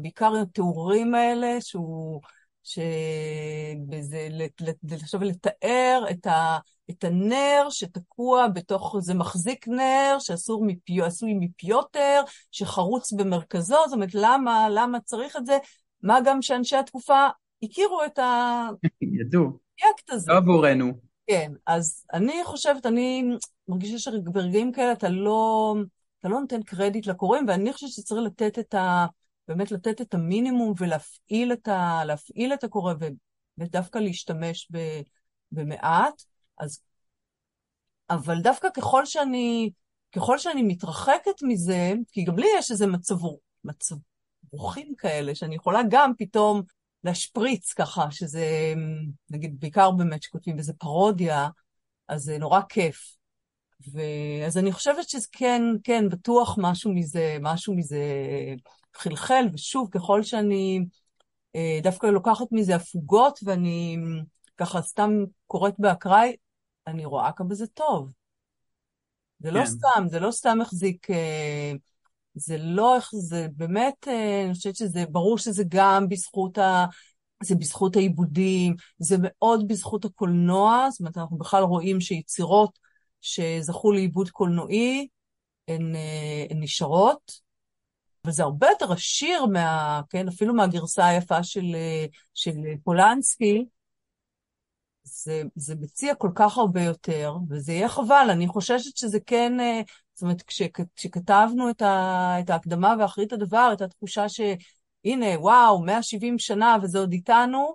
בעיקר 0.00 0.32
התיאורים 0.42 1.14
האלה, 1.14 1.60
שהוא, 1.60 2.20
שבזה, 2.62 4.28
עכשיו 5.02 5.20
לתאר 5.20 6.04
את, 6.10 6.26
ה, 6.26 6.58
את 6.90 7.04
הנר 7.04 7.66
שתקוע 7.70 8.48
בתוך, 8.48 8.96
זה 9.00 9.14
מחזיק 9.14 9.68
נר 9.68 10.16
שעשוי 10.20 10.58
מפיו, 10.62 11.04
מפיוטר, 11.40 12.22
שחרוץ 12.52 13.12
במרכזו, 13.12 13.78
זאת 13.86 13.92
אומרת, 13.92 14.14
למה, 14.14 14.68
למה 14.70 15.00
צריך 15.00 15.36
את 15.36 15.46
זה? 15.46 15.58
מה 16.02 16.18
גם 16.24 16.42
שאנשי 16.42 16.76
התקופה 16.76 17.26
הכירו 17.62 18.04
את 18.06 18.18
ה... 18.18 18.68
ידעו. 19.20 19.68
הפרויקט 19.78 20.10
הזה. 20.10 20.32
לא 20.32 20.36
עבורנו. 20.36 21.07
כן, 21.28 21.52
אז 21.66 22.06
אני 22.12 22.44
חושבת, 22.44 22.86
אני 22.86 23.24
מרגישה 23.68 23.98
שברגעים 23.98 24.72
כאלה 24.72 24.92
אתה 24.92 25.08
לא, 25.08 25.74
אתה 26.18 26.28
לא 26.28 26.40
נותן 26.40 26.62
קרדיט 26.62 27.06
לקוראים, 27.06 27.44
ואני 27.48 27.72
חושבת 27.72 27.90
שצריך 27.90 28.20
לתת 28.26 28.58
את 28.58 28.74
ה... 28.74 29.06
באמת 29.48 29.72
לתת 29.72 30.00
את 30.00 30.14
המינימום 30.14 30.74
ולהפעיל 30.78 31.52
את, 31.52 31.68
ה, 31.68 32.02
את 32.54 32.64
הקורא 32.64 32.94
ודווקא 33.58 33.98
להשתמש 33.98 34.68
ב, 34.72 34.78
במעט. 35.52 36.22
אז, 36.58 36.82
אבל 38.10 38.40
דווקא 38.40 38.68
ככל 38.76 39.06
שאני, 39.06 39.70
ככל 40.12 40.38
שאני 40.38 40.62
מתרחקת 40.62 41.42
מזה, 41.42 41.92
כי 42.12 42.24
גם 42.24 42.38
לי 42.38 42.46
יש 42.58 42.70
איזה 42.70 42.86
מצב, 42.86 43.16
מצב 43.64 43.96
רוחים 44.52 44.94
כאלה, 44.98 45.34
שאני 45.34 45.54
יכולה 45.54 45.80
גם 45.90 46.12
פתאום 46.18 46.62
להשפריץ 47.04 47.72
ככה, 47.72 48.10
שזה, 48.10 48.74
נגיד, 49.30 49.60
בעיקר 49.60 49.90
באמת 49.90 50.22
שכותבים 50.22 50.56
באיזה 50.56 50.72
פרודיה, 50.72 51.48
אז 52.08 52.22
זה 52.22 52.38
נורא 52.38 52.60
כיף. 52.68 53.18
ואז 53.92 54.58
אני 54.58 54.72
חושבת 54.72 55.08
שזה 55.08 55.26
כן, 55.32 55.62
כן, 55.84 56.08
בטוח 56.08 56.58
משהו 56.60 56.94
מזה, 56.94 57.36
משהו 57.40 57.76
מזה 57.76 58.04
חלחל, 58.94 59.48
ושוב, 59.52 59.88
ככל 59.90 60.22
שאני 60.22 60.80
אה, 61.56 61.80
דווקא 61.82 62.06
לוקחת 62.06 62.46
מזה 62.52 62.76
הפוגות, 62.76 63.38
ואני 63.42 63.96
ככה 64.56 64.82
סתם 64.82 65.10
קוראת 65.46 65.74
באקראי, 65.78 66.36
אני 66.86 67.04
רואה 67.04 67.32
כמה 67.32 67.54
זה 67.54 67.66
טוב. 67.66 68.12
זה 69.38 69.50
לא 69.50 69.60
כן. 69.60 69.66
סתם, 69.66 70.04
זה 70.06 70.20
לא 70.20 70.30
סתם 70.30 70.60
החזיק, 70.60 71.10
אה, 71.10 71.72
זה 72.38 72.56
לא, 72.58 72.98
זה 73.12 73.46
באמת, 73.56 74.08
אה, 74.08 74.44
אני 74.44 74.54
חושבת 74.54 74.76
שזה, 74.76 75.04
ברור 75.10 75.38
שזה 75.38 75.62
גם 75.68 76.08
בזכות 76.08 76.58
ה... 76.58 76.84
זה 77.42 77.54
בזכות 77.54 77.96
העיבודים, 77.96 78.74
זה 78.98 79.16
מאוד 79.20 79.68
בזכות 79.68 80.04
הקולנוע, 80.04 80.88
זאת 80.90 81.00
אומרת, 81.00 81.18
אנחנו 81.18 81.38
בכלל 81.38 81.62
רואים 81.62 82.00
שיצירות 82.00 82.78
שזכו 83.20 83.92
לעיבוד 83.92 84.30
קולנועי, 84.30 85.08
הן, 85.68 85.96
אה, 85.96 86.46
הן 86.50 86.62
נשארות, 86.62 87.32
וזה 88.26 88.42
הרבה 88.42 88.66
יותר 88.68 88.92
עשיר 88.92 89.46
מה... 89.46 90.00
כן, 90.10 90.28
אפילו 90.28 90.54
מהגרסה 90.54 91.06
היפה 91.06 91.42
של, 91.42 91.76
של 92.34 92.52
פולנסקי, 92.84 93.64
זה, 95.08 95.42
זה 95.54 95.74
מציע 95.80 96.14
כל 96.14 96.30
כך 96.34 96.58
הרבה 96.58 96.82
יותר, 96.82 97.36
וזה 97.48 97.72
יהיה 97.72 97.88
חבל. 97.88 98.28
אני 98.30 98.48
חוששת 98.48 98.96
שזה 98.96 99.18
כן, 99.26 99.52
זאת 100.14 100.22
אומרת, 100.22 100.42
כשכתבנו 100.96 101.70
את, 101.70 101.82
ה, 101.82 102.36
את 102.40 102.50
ההקדמה 102.50 102.94
ואחרית 102.98 103.32
הדבר, 103.32 103.66
הייתה 103.68 103.88
תחושה 103.88 104.28
שהנה, 104.28 105.40
וואו, 105.40 105.84
170 105.84 106.38
שנה 106.38 106.76
וזה 106.82 106.98
עוד 106.98 107.12
איתנו, 107.12 107.74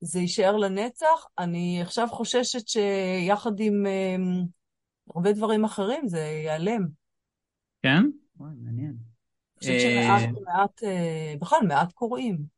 זה 0.00 0.20
יישאר 0.20 0.56
לנצח. 0.56 1.26
אני 1.38 1.82
עכשיו 1.82 2.08
חוששת 2.10 2.68
שיחד 2.68 3.60
עם 3.60 3.86
um, 3.86 4.46
הרבה 5.14 5.32
דברים 5.32 5.64
אחרים 5.64 6.08
זה 6.08 6.18
ייעלם. 6.18 6.86
כן? 7.82 8.02
וואי, 8.36 8.52
מעניין. 8.62 8.94
אני 8.94 9.58
חושבת 9.58 9.80
שמעט, 9.80 10.42
מעט, 10.44 10.82
בכלל, 11.40 11.58
מעט 11.68 11.92
קוראים. 11.92 12.53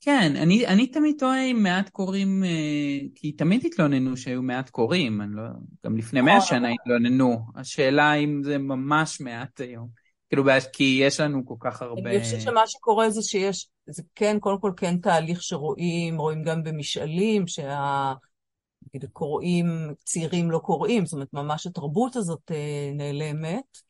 כן, 0.00 0.36
אני, 0.36 0.66
אני 0.66 0.86
תמיד 0.86 1.16
טועה 1.18 1.46
עם 1.46 1.62
מעט 1.62 1.88
קוראים, 1.88 2.44
אה, 2.44 2.98
כי 3.14 3.32
תמיד 3.32 3.66
התלוננו 3.66 4.16
שהיו 4.16 4.42
מעט 4.42 4.70
קוראים, 4.70 5.20
לא, 5.20 5.42
גם 5.84 5.96
לפני 5.96 6.20
מאה 6.20 6.36
נכון. 6.36 6.48
שנה 6.48 6.68
התלוננו. 6.68 7.38
השאלה 7.56 8.14
אם 8.14 8.42
זה 8.44 8.58
ממש 8.58 9.20
מעט 9.20 9.60
היום. 9.60 9.88
כאילו, 10.28 10.44
כי 10.72 10.98
יש 11.02 11.20
לנו 11.20 11.46
כל 11.46 11.54
כך 11.60 11.82
הרבה... 11.82 12.10
אני 12.10 12.20
חושבת 12.20 12.40
שמה 12.40 12.66
שקורה 12.66 13.10
זה 13.10 13.22
שיש, 13.22 13.68
זה 13.86 14.02
כן, 14.14 14.38
קודם 14.40 14.60
כל 14.60 14.72
כן 14.76 14.98
תהליך 14.98 15.42
שרואים, 15.42 16.18
רואים 16.18 16.42
גם 16.42 16.62
במשאלים, 16.62 17.46
שה... 17.46 18.12
נגיד, 18.94 19.10
קוראים, 19.12 19.66
צעירים 20.04 20.50
לא 20.50 20.58
קוראים, 20.58 21.06
זאת 21.06 21.12
אומרת, 21.12 21.32
ממש 21.32 21.66
התרבות 21.66 22.16
הזאת 22.16 22.50
אה, 22.50 22.90
נעלמת. 22.94 23.87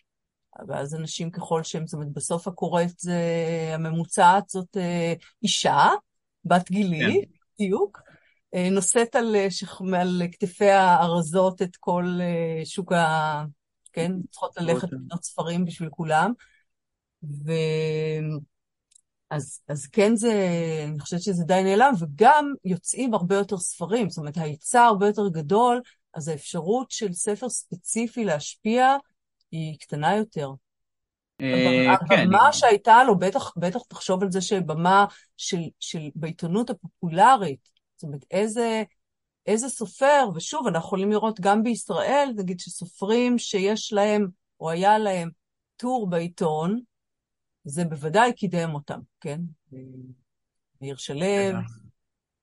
ואז 0.69 0.95
אנשים 0.95 1.31
ככל 1.31 1.63
שהם, 1.63 1.87
זאת 1.87 1.95
אומרת, 1.95 2.13
בסוף 2.13 2.49
הקוראת 2.49 2.99
זה, 2.99 3.21
הממוצעת 3.75 4.49
זאת 4.49 4.77
אה, 4.77 5.13
אישה, 5.43 5.89
בת 6.45 6.71
גילי, 6.71 7.23
כן. 7.23 7.31
בדיוק, 7.55 8.01
אה, 8.55 8.71
נושאת 8.71 9.17
על, 9.17 9.37
שכ... 9.51 9.81
על 9.97 10.23
כתפיה 10.33 10.83
הארזות 10.83 11.63
את 11.63 11.77
כל 11.77 12.19
אה, 12.21 12.65
שוק 12.65 12.93
ה... 12.93 13.45
כן, 13.93 14.13
צריכות 14.31 14.57
ללכת 14.57 14.89
לקנות 14.93 15.25
ספרים 15.25 15.65
בשביל 15.65 15.89
כולם. 15.89 16.33
ו... 17.23 17.53
אז, 19.31 19.61
אז 19.69 19.87
כן 19.87 20.17
זה, 20.17 20.33
אני 20.89 21.01
חושבת 21.01 21.23
שזה 21.23 21.45
די 21.45 21.61
נעלם, 21.65 21.93
וגם 21.99 22.53
יוצאים 22.65 23.15
הרבה 23.15 23.35
יותר 23.35 23.59
ספרים, 23.59 24.11
זאת 24.11 24.19
אומרת, 24.19 24.37
ההיצע 24.37 24.83
הרבה 24.83 25.07
יותר 25.07 25.29
גדול, 25.29 25.81
אז 26.15 26.29
האפשרות 26.29 26.91
של 26.91 27.13
ספר 27.13 27.49
ספציפי 27.49 28.25
להשפיע 28.25 28.97
היא 29.51 29.79
קטנה 29.79 30.17
יותר. 30.17 30.51
הבמה 32.11 32.53
שהייתה 32.53 33.05
לו, 33.05 33.19
בטח, 33.19 33.53
בטח 33.57 33.79
תחשוב 33.89 34.23
על 34.23 34.31
זה 34.31 34.41
שבמה 34.41 35.05
של, 35.37 35.61
של 35.81 36.11
בעיתונות 36.15 36.71
הפופולרית, 36.71 37.69
זאת 37.97 38.03
אומרת, 38.03 38.25
איזה, 38.31 38.83
איזה 39.47 39.69
סופר, 39.69 40.29
ושוב, 40.35 40.67
אנחנו 40.67 40.87
יכולים 40.87 41.11
לראות 41.11 41.41
גם 41.41 41.63
בישראל, 41.63 42.33
נגיד 42.37 42.61
שסופרים 42.61 43.39
שיש 43.39 43.93
להם, 43.93 44.29
או 44.61 44.71
היה 44.71 44.99
להם, 44.99 45.31
טור 45.77 46.11
בעיתון, 46.11 46.81
זה 47.65 47.85
בוודאי 47.85 48.33
קידם 48.33 48.71
אותם, 48.75 49.01
כן? 49.21 49.41
מאיר 50.81 50.97
שלו, 50.97 51.19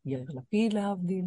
יאיר 0.05 0.25
לפיד 0.29 0.73
להבדיל. 0.73 1.25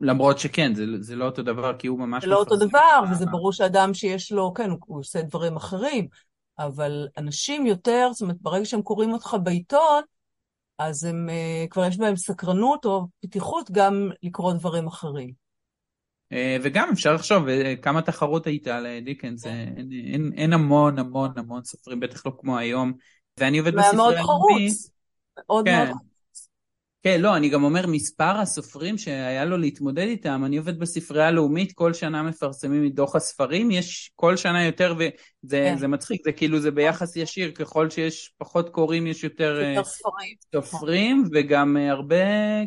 למרות 0.00 0.38
שכן, 0.38 0.74
זה, 0.74 0.84
זה 1.00 1.16
לא 1.16 1.24
אותו 1.24 1.42
דבר, 1.42 1.76
כי 1.78 1.86
הוא 1.86 1.98
ממש... 1.98 2.24
זה 2.24 2.30
לא 2.30 2.38
אותו 2.38 2.56
דבר, 2.56 3.02
וזה 3.10 3.26
ברור 3.26 3.52
שאדם 3.52 3.94
שיש 3.94 4.32
לו, 4.32 4.54
כן, 4.54 4.70
הוא, 4.70 4.78
הוא 4.86 4.98
עושה 4.98 5.22
דברים 5.22 5.56
אחרים, 5.56 6.08
אבל 6.58 7.08
אנשים 7.18 7.66
יותר, 7.66 8.08
זאת 8.12 8.22
אומרת, 8.22 8.36
ברגע 8.40 8.64
שהם 8.64 8.82
קוראים 8.82 9.12
אותך 9.12 9.36
בעיתון, 9.42 10.02
אז 10.78 11.04
הם, 11.04 11.28
uh, 11.28 11.68
כבר 11.68 11.84
יש 11.84 11.98
בהם 11.98 12.16
סקרנות 12.16 12.84
או 12.84 13.06
פתיחות 13.20 13.70
גם 13.70 14.10
לקרוא 14.22 14.52
דברים 14.52 14.86
אחרים. 14.86 15.32
Uh, 16.32 16.36
וגם 16.62 16.88
אפשר 16.92 17.14
לחשוב 17.14 17.44
כמה 17.82 18.02
תחרות 18.02 18.46
הייתה 18.46 18.80
לדיקנס, 18.80 19.44
כן. 19.44 19.74
אין, 19.76 19.88
אין, 20.12 20.32
אין 20.36 20.52
המון 20.52 20.98
המון 20.98 21.30
המון 21.36 21.64
סופרים, 21.64 22.00
בטח 22.00 22.26
לא 22.26 22.32
כמו 22.38 22.58
היום, 22.58 22.92
ואני 23.40 23.58
עובד 23.58 23.74
בספרי 23.74 23.88
הלאומי. 23.90 24.14
מאוד 24.14 24.26
חרוץ, 24.26 24.90
מאוד 25.38 25.64
כן. 25.64 25.76
מאוד 25.76 25.88
חרוץ. 25.88 26.15
כן, 27.06 27.20
לא, 27.20 27.36
אני 27.36 27.48
גם 27.48 27.64
אומר, 27.64 27.86
מספר 27.86 28.40
הסופרים 28.40 28.98
שהיה 28.98 29.44
לו 29.44 29.56
להתמודד 29.56 30.02
איתם, 30.02 30.42
אני 30.46 30.56
עובד 30.56 30.78
בספרייה 30.78 31.28
הלאומית, 31.28 31.72
כל 31.72 31.92
שנה 31.92 32.22
מפרסמים 32.22 32.86
את 32.86 32.94
דוח 32.94 33.16
הספרים, 33.16 33.70
יש 33.70 34.10
כל 34.14 34.36
שנה 34.36 34.64
יותר, 34.64 34.94
וזה 34.94 35.74
כן. 35.80 35.94
מצחיק, 35.94 36.22
זה 36.24 36.32
כאילו, 36.32 36.60
זה 36.60 36.70
ביחס 36.70 37.16
ישיר, 37.16 37.50
ככל 37.50 37.90
שיש 37.90 38.32
פחות 38.38 38.68
קוראים, 38.68 39.06
יש 39.06 39.24
יותר, 39.24 39.82
ספרים. 39.82 40.34
סופרים, 40.62 41.24
וגם 41.32 41.76
הרבה 41.76 42.16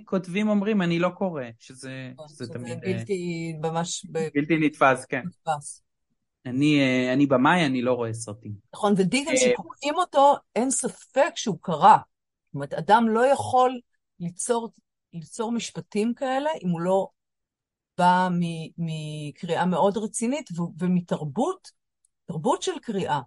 כותבים 0.06 0.50
אומרים, 0.50 0.82
אני 0.82 1.00
לא 1.00 1.10
קורא, 1.10 1.44
שזה, 1.60 2.12
כן, 2.18 2.24
שזה, 2.28 2.46
שזה 2.46 2.54
תמיד... 2.54 2.80
בלתי, 2.80 3.54
ממש... 3.62 4.06
בלתי 4.10 4.58
נתפס, 4.58 5.06
כן. 5.06 5.22
נתפס. 5.26 5.84
אני, 6.46 6.82
אני 7.14 7.26
במאי, 7.26 7.66
אני 7.66 7.82
לא 7.82 7.94
רואה 7.94 8.14
סרטים. 8.14 8.52
נכון, 8.74 8.94
ודיגן, 8.98 9.36
כשקוראים 9.36 9.96
אותו, 9.96 10.36
אין 10.56 10.72
ספק 10.72 11.32
שהוא 11.36 11.58
קרא. 11.62 11.98
זאת 11.98 12.56
אומרת, 12.56 12.74
אדם 12.74 13.08
לא 13.10 13.26
יכול... 13.26 13.80
ליצור, 14.20 14.70
ליצור 15.14 15.52
משפטים 15.52 16.14
כאלה, 16.14 16.50
אם 16.64 16.70
הוא 16.70 16.82
לא 16.82 17.08
בא 17.98 18.30
מקריאה 18.78 19.66
מאוד 19.66 19.98
רצינית 19.98 20.50
ומתרבות, 20.80 21.72
תרבות 22.26 22.62
של 22.62 22.80
קריאה. 22.82 23.20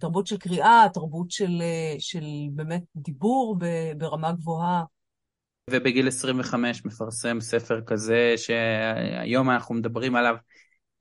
תרבות 0.00 0.26
של 0.26 0.38
קריאה, 0.38 0.86
תרבות 0.92 1.30
של, 1.30 1.62
של 1.98 2.24
באמת 2.52 2.82
דיבור 2.96 3.56
ברמה 3.96 4.32
גבוהה. 4.32 4.84
ובגיל 5.70 6.08
25 6.08 6.84
מפרסם 6.84 7.40
ספר 7.40 7.80
כזה 7.86 8.34
שהיום 8.36 9.50
אנחנו 9.50 9.74
מדברים 9.74 10.16
עליו 10.16 10.34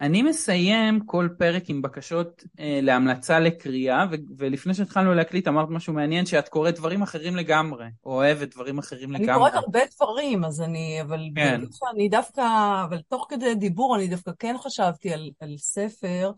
אני 0.01 0.21
מסיים 0.21 0.99
כל 1.05 1.29
פרק 1.37 1.69
עם 1.69 1.81
בקשות 1.81 2.43
אה, 2.59 2.79
להמלצה 2.83 3.39
לקריאה, 3.39 4.05
ו- 4.11 4.15
ולפני 4.37 4.73
שהתחלנו 4.73 5.13
להקליט 5.13 5.47
אמרת 5.47 5.69
משהו 5.69 5.93
מעניין, 5.93 6.25
שאת 6.25 6.49
קוראת 6.49 6.75
דברים 6.75 7.01
אחרים 7.01 7.35
לגמרי, 7.35 7.85
או 8.05 8.11
אוהבת 8.11 8.55
דברים 8.55 8.77
אחרים 8.77 9.15
אני 9.15 9.23
לגמרי. 9.23 9.43
אני 9.43 9.51
קוראת 9.51 9.63
הרבה 9.63 9.79
דברים, 9.95 10.45
אז 10.45 10.61
אני, 10.61 11.01
אבל 11.01 11.19
כן. 11.35 11.61
אני 11.95 12.09
דווקא, 12.09 12.41
אבל 12.83 13.01
תוך 13.07 13.25
כדי 13.29 13.55
דיבור 13.55 13.95
אני 13.95 14.07
דווקא 14.07 14.31
כן 14.39 14.55
חשבתי 14.59 15.13
על, 15.13 15.31
על 15.39 15.55
ספר, 15.57 16.31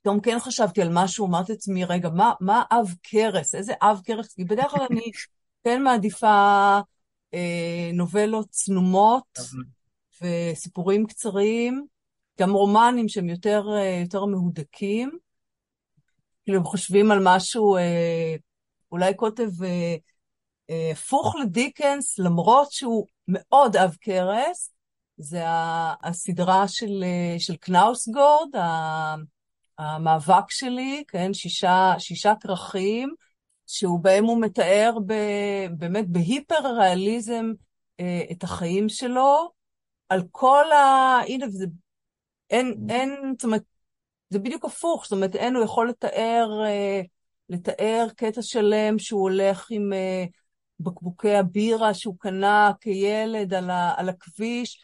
פתאום 0.00 0.20
כן 0.20 0.36
חשבתי 0.40 0.82
על 0.82 0.88
משהו, 0.92 1.26
אמרתי 1.26 1.52
לעצמי, 1.52 1.84
רגע, 1.84 2.08
מה, 2.08 2.32
מה 2.40 2.62
אב 2.70 2.94
קרס? 3.02 3.54
איזה 3.54 3.72
אב 3.82 4.00
קרס? 4.04 4.34
כי 4.34 4.44
בדרך 4.44 4.70
כלל 4.70 4.86
אני 4.90 5.10
כן 5.64 5.82
מעדיפה 5.82 6.78
אה, 7.34 7.90
נובלות 7.92 8.48
צנומות 8.50 9.38
וסיפורים 10.22 11.06
קצרים. 11.06 11.93
גם 12.40 12.50
רומנים 12.50 13.08
שהם 13.08 13.28
יותר, 13.28 13.64
אה, 13.76 14.00
יותר 14.02 14.24
מהודקים. 14.24 15.18
כאילו, 16.44 16.58
הם 16.58 16.64
חושבים 16.64 17.10
על 17.10 17.18
משהו, 17.22 17.76
אה, 17.76 18.34
אולי 18.92 19.14
קוטב 19.14 19.62
אה, 19.62 19.96
הפוך 20.92 21.34
לדיקנס, 21.42 22.18
למרות 22.18 22.72
שהוא 22.72 23.06
מאוד 23.28 23.76
עב 23.76 23.96
כרס, 24.00 24.70
זה 25.16 25.42
הסדרה 26.02 26.68
של, 26.68 27.04
של 27.38 27.56
קנאוסגורד, 27.56 28.48
המאבק 29.78 30.50
שלי, 30.50 31.04
כן, 31.08 31.34
שישה, 31.34 31.94
שישה 31.98 32.32
כרכים, 32.40 33.14
שהוא 33.66 34.00
בהם 34.00 34.24
הוא 34.24 34.40
מתאר 34.40 34.96
ב, 35.06 35.14
באמת 35.78 36.08
בהיפר-ריאליזם 36.08 37.52
את 38.30 38.42
החיים 38.42 38.88
שלו, 38.88 39.50
על 40.08 40.22
כל 40.30 40.72
ה... 40.72 41.18
הנה, 41.28 41.48
זה 41.48 41.66
אין, 42.54 42.86
אין, 42.90 43.10
זאת 43.32 43.44
אומרת, 43.44 43.62
זה 44.30 44.38
בדיוק 44.38 44.64
הפוך, 44.64 45.04
זאת 45.04 45.12
אומרת, 45.12 45.36
אין, 45.36 45.56
הוא 45.56 45.64
יכול 45.64 45.88
לתאר, 45.88 46.48
אה, 46.64 47.00
לתאר 47.48 48.06
קטע 48.16 48.42
שלם 48.42 48.98
שהוא 48.98 49.20
הולך 49.20 49.66
עם 49.70 49.92
אה, 49.92 50.24
בקבוקי 50.80 51.34
הבירה 51.34 51.94
שהוא 51.94 52.16
קנה 52.18 52.72
כילד 52.80 53.54
על, 53.54 53.70
ה, 53.70 53.94
על 53.96 54.08
הכביש, 54.08 54.80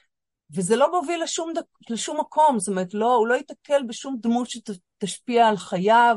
וזה 0.51 0.77
לא 0.77 1.01
מוביל 1.01 1.23
לשום, 1.23 1.53
לשום 1.91 2.21
מקום, 2.21 2.59
זאת 2.59 2.69
אומרת, 2.69 2.95
לא, 2.95 3.15
הוא 3.15 3.27
לא 3.27 3.35
ייתקל 3.35 3.83
בשום 3.89 4.17
דמות 4.21 4.49
שתשפיע 4.51 5.49
על 5.49 5.57
חייו. 5.57 6.17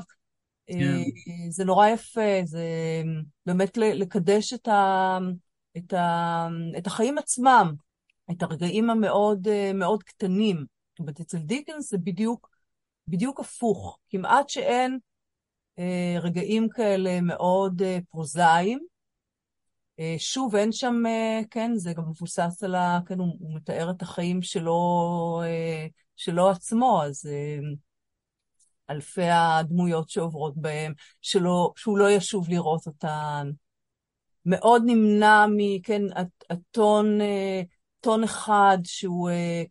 Yeah. 0.71 0.73
כן. 0.73 1.49
זה 1.49 1.65
נורא 1.65 1.87
יפה, 1.87 2.41
זה 2.43 2.63
באמת 3.45 3.77
לקדש 3.77 4.53
את, 4.53 4.67
ה, 4.67 5.17
את, 5.77 5.93
ה, 5.93 6.47
את 6.77 6.87
החיים 6.87 7.17
עצמם, 7.17 7.73
את 8.31 8.43
הרגעים 8.43 8.89
המאוד 8.89 9.47
מאוד 9.73 10.03
קטנים. 10.03 10.72
זאת 10.93 10.99
אומרת, 10.99 11.19
אצל 11.19 11.37
דיקנס 11.37 11.89
זה 11.89 11.97
בדיוק 11.97 12.49
בדיוק 13.07 13.39
הפוך. 13.39 13.99
כמעט 14.09 14.49
שאין 14.49 14.99
אה, 15.79 16.15
רגעים 16.21 16.69
כאלה 16.69 17.21
מאוד 17.21 17.81
אה, 17.81 17.97
פרוזאיים. 18.09 18.79
אה, 19.99 20.15
שוב, 20.17 20.55
אין 20.55 20.71
שם, 20.71 21.03
אה, 21.05 21.41
כן, 21.51 21.71
זה 21.75 21.93
גם 21.93 22.09
מבוסס 22.09 22.63
על 22.63 22.75
ה... 22.75 22.99
כן, 23.05 23.19
הוא, 23.19 23.35
הוא 23.39 23.55
מתאר 23.55 23.91
את 23.91 24.01
החיים 24.01 24.41
שלו, 24.41 25.41
אה, 25.45 25.87
שלו 26.15 26.49
עצמו, 26.49 27.03
אז 27.03 27.25
אה, 27.25 27.59
אלפי 28.89 29.29
הדמויות 29.29 30.09
שעוברות 30.09 30.57
בהם, 30.57 30.93
שלא, 31.21 31.71
שהוא 31.75 31.97
לא 31.97 32.11
ישוב 32.11 32.49
לראות 32.49 32.87
אותן. 32.87 33.49
מאוד 34.45 34.83
נמנע 34.85 35.45
מכן, 35.57 36.01
הטון, 36.49 37.21
אה, 37.21 37.61
טון 37.99 38.23
אחד 38.23 38.77
שהוא 38.83 39.29
אה, 39.29 39.63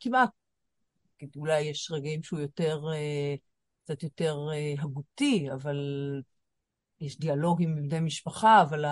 כמעט, 1.22 1.36
אולי 1.36 1.60
יש 1.60 1.90
רגעים 1.90 2.22
שהוא 2.22 2.40
יותר, 2.40 2.80
אה, 2.92 3.34
קצת 3.84 4.02
יותר 4.02 4.38
הגותי, 4.78 5.48
אבל 5.52 5.76
יש 7.00 7.18
דיאלוגים 7.18 7.76
עם 7.76 7.88
בני 7.88 8.00
משפחה, 8.00 8.62
אבל 8.62 8.84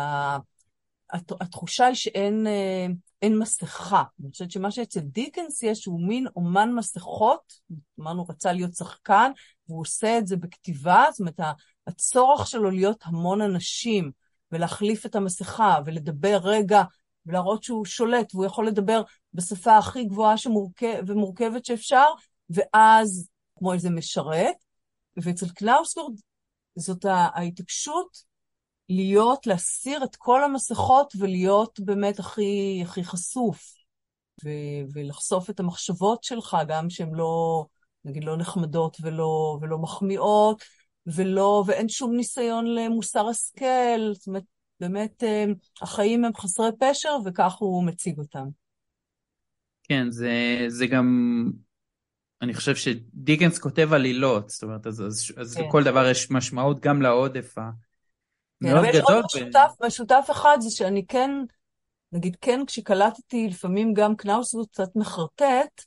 התחושה 1.40 1.86
היא 1.86 1.94
שאין 1.94 3.38
מסכה. 3.38 4.02
אני 4.20 4.30
חושבת 4.30 4.50
שמה 4.50 4.70
שאצל 4.70 5.00
דיקנס 5.00 5.62
יש 5.62 5.84
הוא 5.84 6.00
מין 6.08 6.26
אומן 6.36 6.72
מסכות, 6.72 7.52
אמרנו, 8.00 8.24
רצה 8.28 8.52
להיות 8.52 8.74
שחקן, 8.74 9.32
והוא 9.68 9.80
עושה 9.80 10.18
את 10.18 10.26
זה 10.26 10.36
בכתיבה, 10.36 11.04
זאת 11.10 11.20
אומרת, 11.20 11.40
הצורך 11.86 12.46
שלו 12.46 12.70
להיות 12.70 13.02
המון 13.04 13.40
אנשים. 13.40 14.10
ולהחליף 14.52 15.06
את 15.06 15.14
המסכה 15.14 15.78
ולדבר 15.86 16.38
רגע 16.42 16.82
ולהראות 17.26 17.62
שהוא 17.62 17.84
שולט 17.84 18.34
והוא 18.34 18.46
יכול 18.46 18.66
לדבר 18.66 19.02
בשפה 19.34 19.78
הכי 19.78 20.04
גבוהה 20.04 20.36
שמורכב, 20.36 21.02
ומורכבת 21.06 21.64
שאפשר, 21.64 22.06
ואז 22.50 23.28
כמו 23.58 23.72
איזה 23.72 23.90
משרת. 23.90 24.56
ואצל 25.16 25.48
קנאוסגורד 25.48 26.14
זאת 26.76 27.04
ההתעקשות 27.04 28.30
להיות, 28.88 29.46
להסיר 29.46 30.04
את 30.04 30.16
כל 30.16 30.44
המסכות 30.44 31.12
ולהיות 31.18 31.80
באמת 31.80 32.18
הכי, 32.18 32.80
הכי 32.84 33.04
חשוף. 33.04 33.74
ו- 34.44 34.84
ולחשוף 34.92 35.50
את 35.50 35.60
המחשבות 35.60 36.24
שלך, 36.24 36.56
גם 36.68 36.90
שהן 36.90 37.14
לא, 37.14 37.64
נגיד, 38.04 38.24
לא 38.24 38.36
נחמדות 38.36 38.96
ולא, 39.00 39.58
ולא 39.60 39.78
מחמיאות, 39.78 40.62
ולא, 41.06 41.64
ואין 41.66 41.88
שום 41.88 42.16
ניסיון 42.16 42.66
למוסר 42.66 43.28
השכל, 43.28 44.12
זאת 44.14 44.26
אומרת, 44.26 44.44
באמת 44.80 45.24
אה, 45.24 45.44
החיים 45.82 46.24
הם 46.24 46.32
חסרי 46.36 46.70
פשר 46.78 47.16
וכך 47.24 47.54
הוא 47.54 47.84
מציג 47.84 48.18
אותם. 48.18 48.48
כן, 49.82 50.10
זה, 50.10 50.64
זה 50.68 50.86
גם, 50.86 51.06
אני 52.42 52.54
חושב 52.54 52.76
שדיקנס 52.76 53.58
כותב 53.58 53.92
עלילות, 53.92 54.48
זאת 54.48 54.62
אומרת, 54.62 54.86
אז, 54.86 55.00
אז, 55.00 55.32
אז 55.36 55.56
כן. 55.56 55.64
לכל 55.64 55.84
דבר 55.84 56.08
יש 56.10 56.30
משמעות 56.30 56.80
גם 56.80 57.02
לעודף 57.02 57.54
המאוד 57.58 58.84
כן, 58.84 58.92
גדול. 58.92 58.92
יש 58.92 59.04
עוד 59.10 59.24
משותף, 59.24 59.70
ו... 59.80 59.86
משותף 59.86 60.26
אחד 60.30 60.56
זה 60.60 60.70
שאני 60.70 61.06
כן, 61.06 61.30
נגיד 62.12 62.36
כן, 62.40 62.60
כשקלטתי 62.66 63.48
לפעמים 63.48 63.94
גם 63.94 64.16
קנאוס 64.16 64.54
הוא 64.54 64.66
קצת 64.66 64.96
מחרטט, 64.96 65.84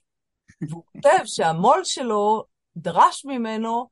והוא 0.69 0.83
כותב 0.85 1.23
שהמו"ל 1.25 1.81
שלו 1.83 2.45
דרש 2.77 3.25
ממנו 3.25 3.89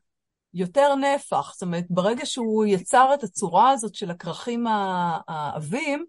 יותר 0.53 0.95
נפח. 0.95 1.53
זאת 1.53 1.61
אומרת, 1.61 1.85
ברגע 1.89 2.25
שהוא 2.25 2.65
יצר 2.65 3.13
את 3.13 3.23
הצורה 3.23 3.69
הזאת 3.69 3.95
של 3.95 4.11
הכרכים 4.11 4.65
העבים, 5.27 6.05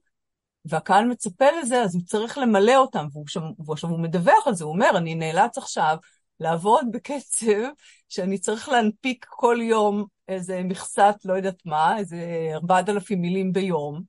והקהל 0.65 1.05
מצפה 1.05 1.45
לזה, 1.63 1.83
אז 1.83 1.95
הוא 1.95 2.03
צריך 2.03 2.39
למלא 2.39 2.77
אותם, 2.77 3.07
והוא 3.13 3.27
שם, 3.29 3.43
עכשיו 3.69 3.91
הוא 3.91 4.01
מדווח 4.01 4.47
על 4.47 4.55
זה, 4.55 4.65
הוא 4.65 4.73
אומר, 4.73 4.91
אני 4.97 5.15
נאלץ 5.15 5.59
עכשיו 5.59 5.97
לעבוד 6.41 6.87
בקצב 6.93 7.69
שאני 8.09 8.39
צריך 8.39 8.69
להנפיק 8.69 9.27
כל 9.29 9.59
יום 9.63 10.05
איזה 10.29 10.63
מכסת, 10.63 11.15
לא 11.25 11.33
יודעת 11.33 11.67
מה, 11.67 11.99
איזה 11.99 12.51
4,000 12.55 13.21
מילים 13.21 13.53
ביום. 13.53 14.03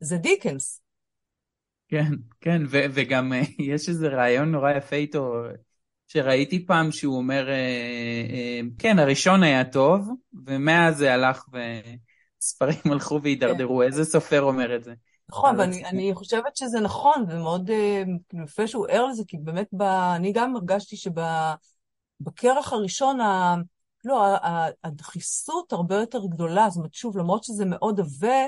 זה 0.00 0.16
דיקנס. 0.16 0.82
כן, 1.88 2.12
כן, 2.40 2.62
ו- 2.68 2.84
וגם 2.90 3.32
יש 3.58 3.88
איזה 3.88 4.08
רעיון 4.08 4.52
נורא 4.52 4.70
יפה 4.70 4.96
איתו, 4.96 5.34
שראיתי 6.08 6.66
פעם 6.66 6.92
שהוא 6.92 7.16
אומר, 7.16 7.48
אה, 7.48 7.54
אה, 8.30 8.60
כן, 8.78 8.98
הראשון 8.98 9.42
היה 9.42 9.64
טוב, 9.64 10.08
ומאז 10.46 10.96
זה 10.96 11.14
הלך 11.14 11.44
וספרים 11.48 12.78
הלכו 12.92 13.20
והידרדרו. 13.22 13.78
כן. 13.78 13.86
איזה 13.86 14.04
סופר 14.04 14.42
אומר 14.42 14.76
את 14.76 14.84
זה? 14.84 14.94
נכון, 15.28 15.60
ואני 15.60 16.14
חושבת 16.14 16.56
שזה 16.56 16.80
נכון, 16.80 17.24
ומאוד 17.28 17.70
אה, 17.70 18.02
יפה 18.44 18.66
שהוא 18.66 18.86
ער 18.88 19.06
לזה, 19.06 19.22
כי 19.26 19.36
באמת, 19.36 19.68
ב, 19.72 19.82
אני 19.82 20.32
גם 20.32 20.56
הרגשתי 20.56 20.96
שבכרך 20.96 22.72
הראשון, 22.72 23.20
ה, 23.20 23.54
לא, 24.04 24.26
הדחיסות 24.84 25.72
הרבה 25.72 25.94
יותר 25.94 26.26
גדולה, 26.26 26.70
זאת 26.70 26.76
אומרת, 26.76 26.94
שוב, 26.94 27.18
למרות 27.18 27.44
שזה 27.44 27.64
מאוד 27.64 28.00
עבה, 28.00 28.46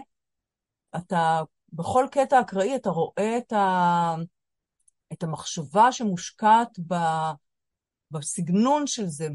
אתה, 0.96 1.42
בכל 1.72 2.06
קטע 2.10 2.40
אקראי 2.40 2.76
אתה 2.76 2.90
רואה 2.90 3.38
את, 3.38 3.52
ה, 3.52 4.14
את 5.12 5.22
המחשבה 5.22 5.92
שמושקעת 5.92 6.78
ב... 6.88 6.94
בסגנון 8.10 8.86
של 8.86 9.06
זה, 9.06 9.28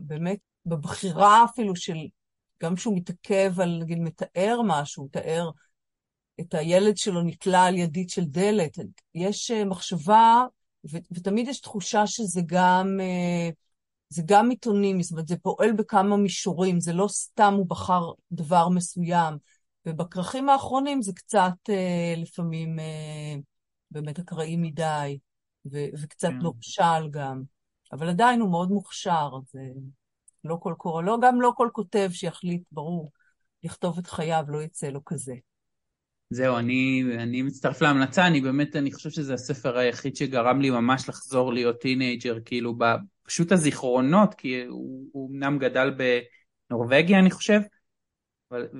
באמת 0.00 0.38
בבחירה 0.66 1.44
אפילו 1.44 1.76
של, 1.76 1.96
גם 2.62 2.74
כשהוא 2.74 2.96
מתעכב 2.96 3.60
על, 3.60 3.78
נגיד, 3.82 3.98
מתאר 3.98 4.60
משהו, 4.64 5.04
מתאר 5.04 5.50
את 6.40 6.54
הילד 6.54 6.96
שלו 6.96 7.22
נתלה 7.22 7.64
על 7.64 7.74
ידית 7.74 8.10
של 8.10 8.24
דלת. 8.24 8.78
יש 9.14 9.50
אה, 9.50 9.64
מחשבה, 9.64 10.44
ו, 10.92 10.96
ותמיד 11.10 11.48
יש 11.48 11.60
תחושה 11.60 12.06
שזה 12.06 12.40
גם, 12.46 12.96
אה, 13.00 13.50
זה 14.08 14.22
גם 14.26 14.50
עיתונים, 14.50 15.02
זאת 15.02 15.12
אומרת, 15.12 15.28
זה 15.28 15.36
פועל 15.36 15.72
בכמה 15.72 16.16
מישורים, 16.16 16.80
זה 16.80 16.92
לא 16.92 17.08
סתם 17.08 17.54
הוא 17.56 17.66
בחר 17.66 18.10
דבר 18.32 18.68
מסוים. 18.68 19.34
ובכרכים 19.86 20.48
האחרונים 20.48 21.02
זה 21.02 21.12
קצת 21.12 21.54
אה, 21.68 22.14
לפעמים 22.16 22.78
באמת 23.90 24.18
אקראי 24.18 24.56
מדי, 24.56 25.18
ו- 25.72 25.88
וקצת. 26.02 26.30
לא 26.40 26.52
בשל 26.58 27.08
גם. 27.10 27.55
אבל 27.98 28.08
עדיין 28.08 28.40
הוא 28.40 28.50
מאוד 28.50 28.70
מוכשר, 28.70 29.30
זה 29.52 29.60
לא 30.44 30.56
כל 30.60 30.74
קורא, 30.76 31.02
לא, 31.02 31.18
גם 31.22 31.40
לא 31.40 31.52
כל 31.56 31.68
כותב 31.72 32.08
שיחליט, 32.12 32.62
ברור, 32.72 33.12
לכתוב 33.64 33.98
את 33.98 34.06
חייו, 34.06 34.44
לא 34.48 34.62
יצא 34.62 34.88
לו 34.88 35.04
כזה. 35.04 35.34
זהו, 36.30 36.56
אני, 36.56 37.02
אני 37.18 37.42
מצטרף 37.42 37.82
להמלצה, 37.82 38.26
אני 38.26 38.40
באמת, 38.40 38.76
אני 38.76 38.92
חושב 38.92 39.10
שזה 39.10 39.34
הספר 39.34 39.78
היחיד 39.78 40.16
שגרם 40.16 40.60
לי 40.60 40.70
ממש 40.70 41.08
לחזור 41.08 41.52
להיות 41.52 41.80
teenager, 41.80 42.38
כאילו, 42.44 42.74
פשוט 43.22 43.52
הזיכרונות, 43.52 44.34
כי 44.34 44.64
הוא, 44.64 45.30
אמנם 45.30 45.58
גדל 45.58 45.90
בנורבגיה, 46.70 47.18
אני 47.18 47.30
חושב, 47.30 47.60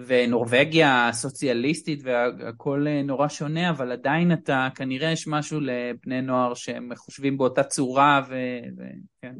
ונורבגיה 0.06 1.10
סוציאליסטית 1.12 2.00
והכל 2.04 2.86
נורא 3.04 3.28
שונה, 3.28 3.70
אבל 3.70 3.92
עדיין 3.92 4.32
אתה, 4.32 4.68
כנראה 4.74 5.10
יש 5.10 5.28
משהו 5.28 5.60
לבני 5.60 6.22
נוער 6.22 6.54
שהם 6.54 6.90
חושבים 6.96 7.38
באותה 7.38 7.62
צורה, 7.64 8.22
וכן, 8.28 9.34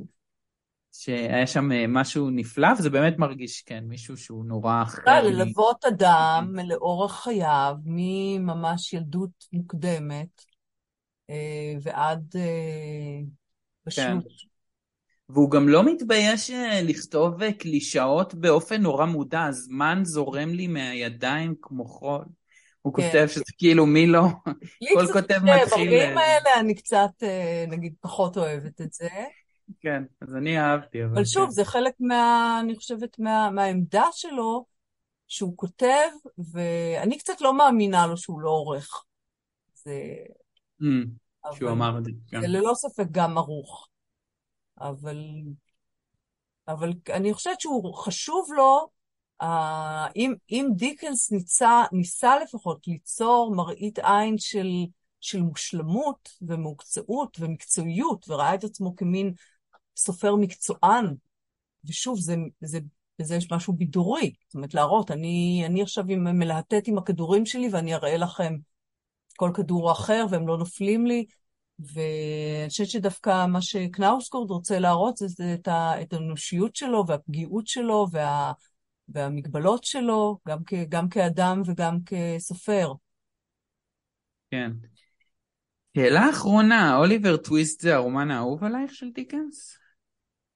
שהיה 0.93 1.47
שם 1.47 1.69
משהו 1.89 2.31
נפלא, 2.31 2.69
וזה 2.79 2.91
באמת 2.91 3.19
מרגיש, 3.19 3.63
כן, 3.63 3.85
מישהו 3.85 4.17
שהוא 4.17 4.45
נורא 4.45 4.83
אחר. 4.83 5.23
ללוות 5.23 5.85
אדם 5.85 6.55
לאורך 6.69 7.13
חייו, 7.13 7.77
מממש 7.85 8.93
ילדות 8.93 9.45
מוקדמת 9.53 10.43
אה, 11.31 11.75
ועד 11.83 12.35
אה. 12.37 13.21
כן. 13.97 14.19
והוא 15.29 15.51
גם 15.51 15.69
לא 15.69 15.85
מתבייש 15.85 16.51
אה, 16.51 16.83
לכתוב 16.83 17.43
אה, 17.43 17.53
קלישאות 17.53 18.35
באופן 18.35 18.83
נורא 18.83 19.07
מודע, 19.07 19.45
הזמן 19.45 20.01
זורם 20.05 20.49
לי 20.49 20.67
מהידיים 20.67 21.55
כמו 21.63 21.85
חול. 21.85 22.25
הוא 22.83 22.95
כן. 22.95 23.07
כותב 23.07 23.27
שזה 23.29 23.53
כאילו 23.59 23.87
מי 23.87 24.07
לא, 24.07 24.23
כל 24.95 25.13
כותב 25.13 25.39
מתחיל... 25.43 25.91
ברגעים 25.91 26.19
האלה 26.19 26.61
אני 26.61 26.75
קצת, 26.75 27.11
אה, 27.23 27.65
נגיד, 27.69 27.95
פחות 28.01 28.37
אוהבת 28.37 28.81
את 28.81 28.93
זה. 28.93 29.09
כן, 29.81 30.03
אז 30.21 30.35
אני 30.35 30.59
אהבתי. 30.59 31.05
אבל, 31.05 31.13
אבל 31.13 31.25
שוב, 31.25 31.45
כן. 31.45 31.51
זה 31.51 31.65
חלק 31.65 31.93
מה... 32.01 32.59
אני 32.65 32.77
חושבת, 32.77 33.19
מה, 33.19 33.51
מהעמדה 33.51 34.05
שלו, 34.13 34.67
שהוא 35.29 35.57
כותב, 35.57 36.09
ואני 36.53 37.19
קצת 37.19 37.41
לא 37.41 37.57
מאמינה 37.59 38.07
לו 38.07 38.17
שהוא 38.17 38.41
לא 38.41 38.51
עורך. 38.51 39.05
זה... 39.75 40.01
Mm, 40.83 41.55
שהוא 41.55 41.71
אמר 41.71 41.99
את 41.99 42.05
זה, 42.05 42.11
כן. 42.29 42.41
זה 42.41 42.47
ללא 42.47 42.73
ספק 42.75 43.07
גם 43.11 43.39
ערוך. 43.39 43.89
אבל, 44.81 45.19
אבל 46.69 46.93
אני 47.15 47.35
חושבת 47.35 47.61
שהוא 47.61 47.95
חשוב 47.95 48.49
לו, 48.57 48.89
uh, 49.43 49.47
אם, 50.17 50.35
אם 50.51 50.69
דיקנס 50.77 51.33
ניסה, 51.33 51.85
ניסה 51.93 52.39
לפחות 52.39 52.87
ליצור 52.87 53.55
מראית 53.55 53.99
עין 53.99 54.39
של, 54.39 54.69
של 55.21 55.43
מושלמות 55.43 56.31
ומוקצעות 56.43 57.37
ומקצועיות, 57.41 58.27
וראה 58.29 58.55
את 58.55 58.65
עצמו 58.65 58.97
כמין 58.97 59.33
סופר 59.97 60.37
מקצוען, 60.37 61.15
ושוב, 61.85 62.19
זה, 62.19 62.37
זה, 62.61 62.79
בזה 63.19 63.35
יש 63.37 63.53
משהו 63.53 63.73
בידורי, 63.73 64.33
זאת 64.47 64.55
אומרת 64.55 64.75
להראות, 64.75 65.11
אני, 65.11 65.63
אני 65.67 65.83
עכשיו 65.83 66.05
מלהטט 66.09 66.83
עם 66.89 66.99
הכדורים 66.99 67.47
שלי 67.47 67.69
ואני 67.73 67.95
אראה 67.95 68.17
לכם 68.17 68.55
כל 69.37 69.51
כדור 69.55 69.93
אחר 69.93 70.27
והם 70.31 70.49
לא 70.49 70.59
נופלים 70.59 71.07
לי, 71.07 71.25
ואני 71.79 72.69
חושבת 72.69 72.89
שדווקא 72.89 73.47
מה 73.47 73.63
שקנאוסקורד 73.63 74.51
רוצה 74.51 74.79
להראות 74.79 75.17
זה, 75.17 75.29
זה 75.29 75.57
את, 76.03 76.13
האנושיות 76.13 76.77
שלו 76.77 77.05
והפגיעות 77.07 77.67
שלו 77.67 78.07
וה, 78.11 78.53
והמגבלות 79.09 79.85
שלו, 79.85 80.39
גם, 80.49 80.59
כ, 80.67 80.75
גם 80.89 81.09
כאדם 81.09 81.63
וגם 81.67 81.99
כסופר. 82.07 82.93
כן. 84.51 84.73
שאלה 85.97 86.31
אחרונה, 86.31 86.97
אוליבר 86.97 87.37
טוויסט 87.37 87.81
זה 87.81 87.95
הרומן 87.95 88.31
האהוב 88.31 88.65
עלייך 88.65 88.95
של 88.95 89.11
דיקנס? 89.11 89.79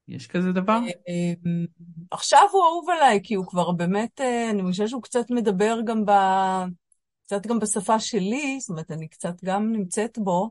יש 0.08 0.26
כזה 0.26 0.52
דבר? 0.52 0.78
אמ, 1.08 1.66
עכשיו 2.10 2.46
הוא 2.52 2.64
אהוב 2.64 2.90
עליי, 2.90 3.20
כי 3.22 3.34
הוא 3.34 3.46
כבר 3.46 3.72
באמת, 3.72 4.20
אה, 4.20 4.50
אני 4.50 4.62
חושבת 4.62 4.88
שהוא 4.88 5.02
קצת 5.02 5.30
מדבר 5.30 5.78
גם 5.84 6.04
ב... 6.04 6.10
קצת 7.26 7.46
גם 7.46 7.58
בשפה 7.58 8.00
שלי, 8.00 8.58
זאת 8.60 8.70
אומרת, 8.70 8.90
אני 8.90 9.08
קצת 9.08 9.44
גם 9.44 9.72
נמצאת 9.72 10.18
בו, 10.18 10.50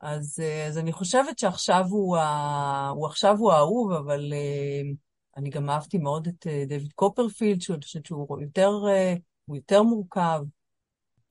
אז, 0.00 0.40
אה, 0.42 0.66
אז 0.66 0.78
אני 0.78 0.92
חושבת 0.92 1.38
שעכשיו 1.38 1.84
הוא, 1.90 2.16
ה... 2.16 2.88
הוא 2.88 3.06
עכשיו 3.06 3.36
הוא 3.38 3.52
האהוב, 3.52 3.92
אבל 3.92 4.32
uh, 4.32 4.96
אני 5.36 5.50
גם 5.50 5.70
אהבתי 5.70 5.98
מאוד 5.98 6.26
את 6.26 6.46
uh, 6.46 6.68
דויד 6.68 6.92
קופרפילד, 6.92 7.60
שאני 7.60 7.82
חושבת 7.82 8.06
שהוא 8.06 8.42
יותר, 8.42 8.70
הוא 9.44 9.56
יותר 9.56 9.82
מורכב. 9.82 10.40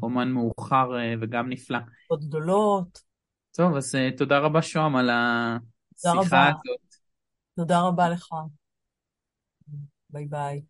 רומן 0.01 0.31
מאוחר 0.31 0.89
וגם 1.21 1.49
נפלא. 1.49 1.79
עוד 2.07 2.23
גדולות. 2.23 3.01
טוב, 3.51 3.75
אז 3.75 3.95
תודה 4.17 4.39
רבה, 4.39 4.61
שוהם, 4.61 4.95
על 4.95 5.09
השיחה 5.09 6.47
הזאת. 6.47 6.95
תודה 7.55 7.81
רבה 7.81 8.09
לך. 8.09 8.27
ביי 10.09 10.25
ביי. 10.25 10.61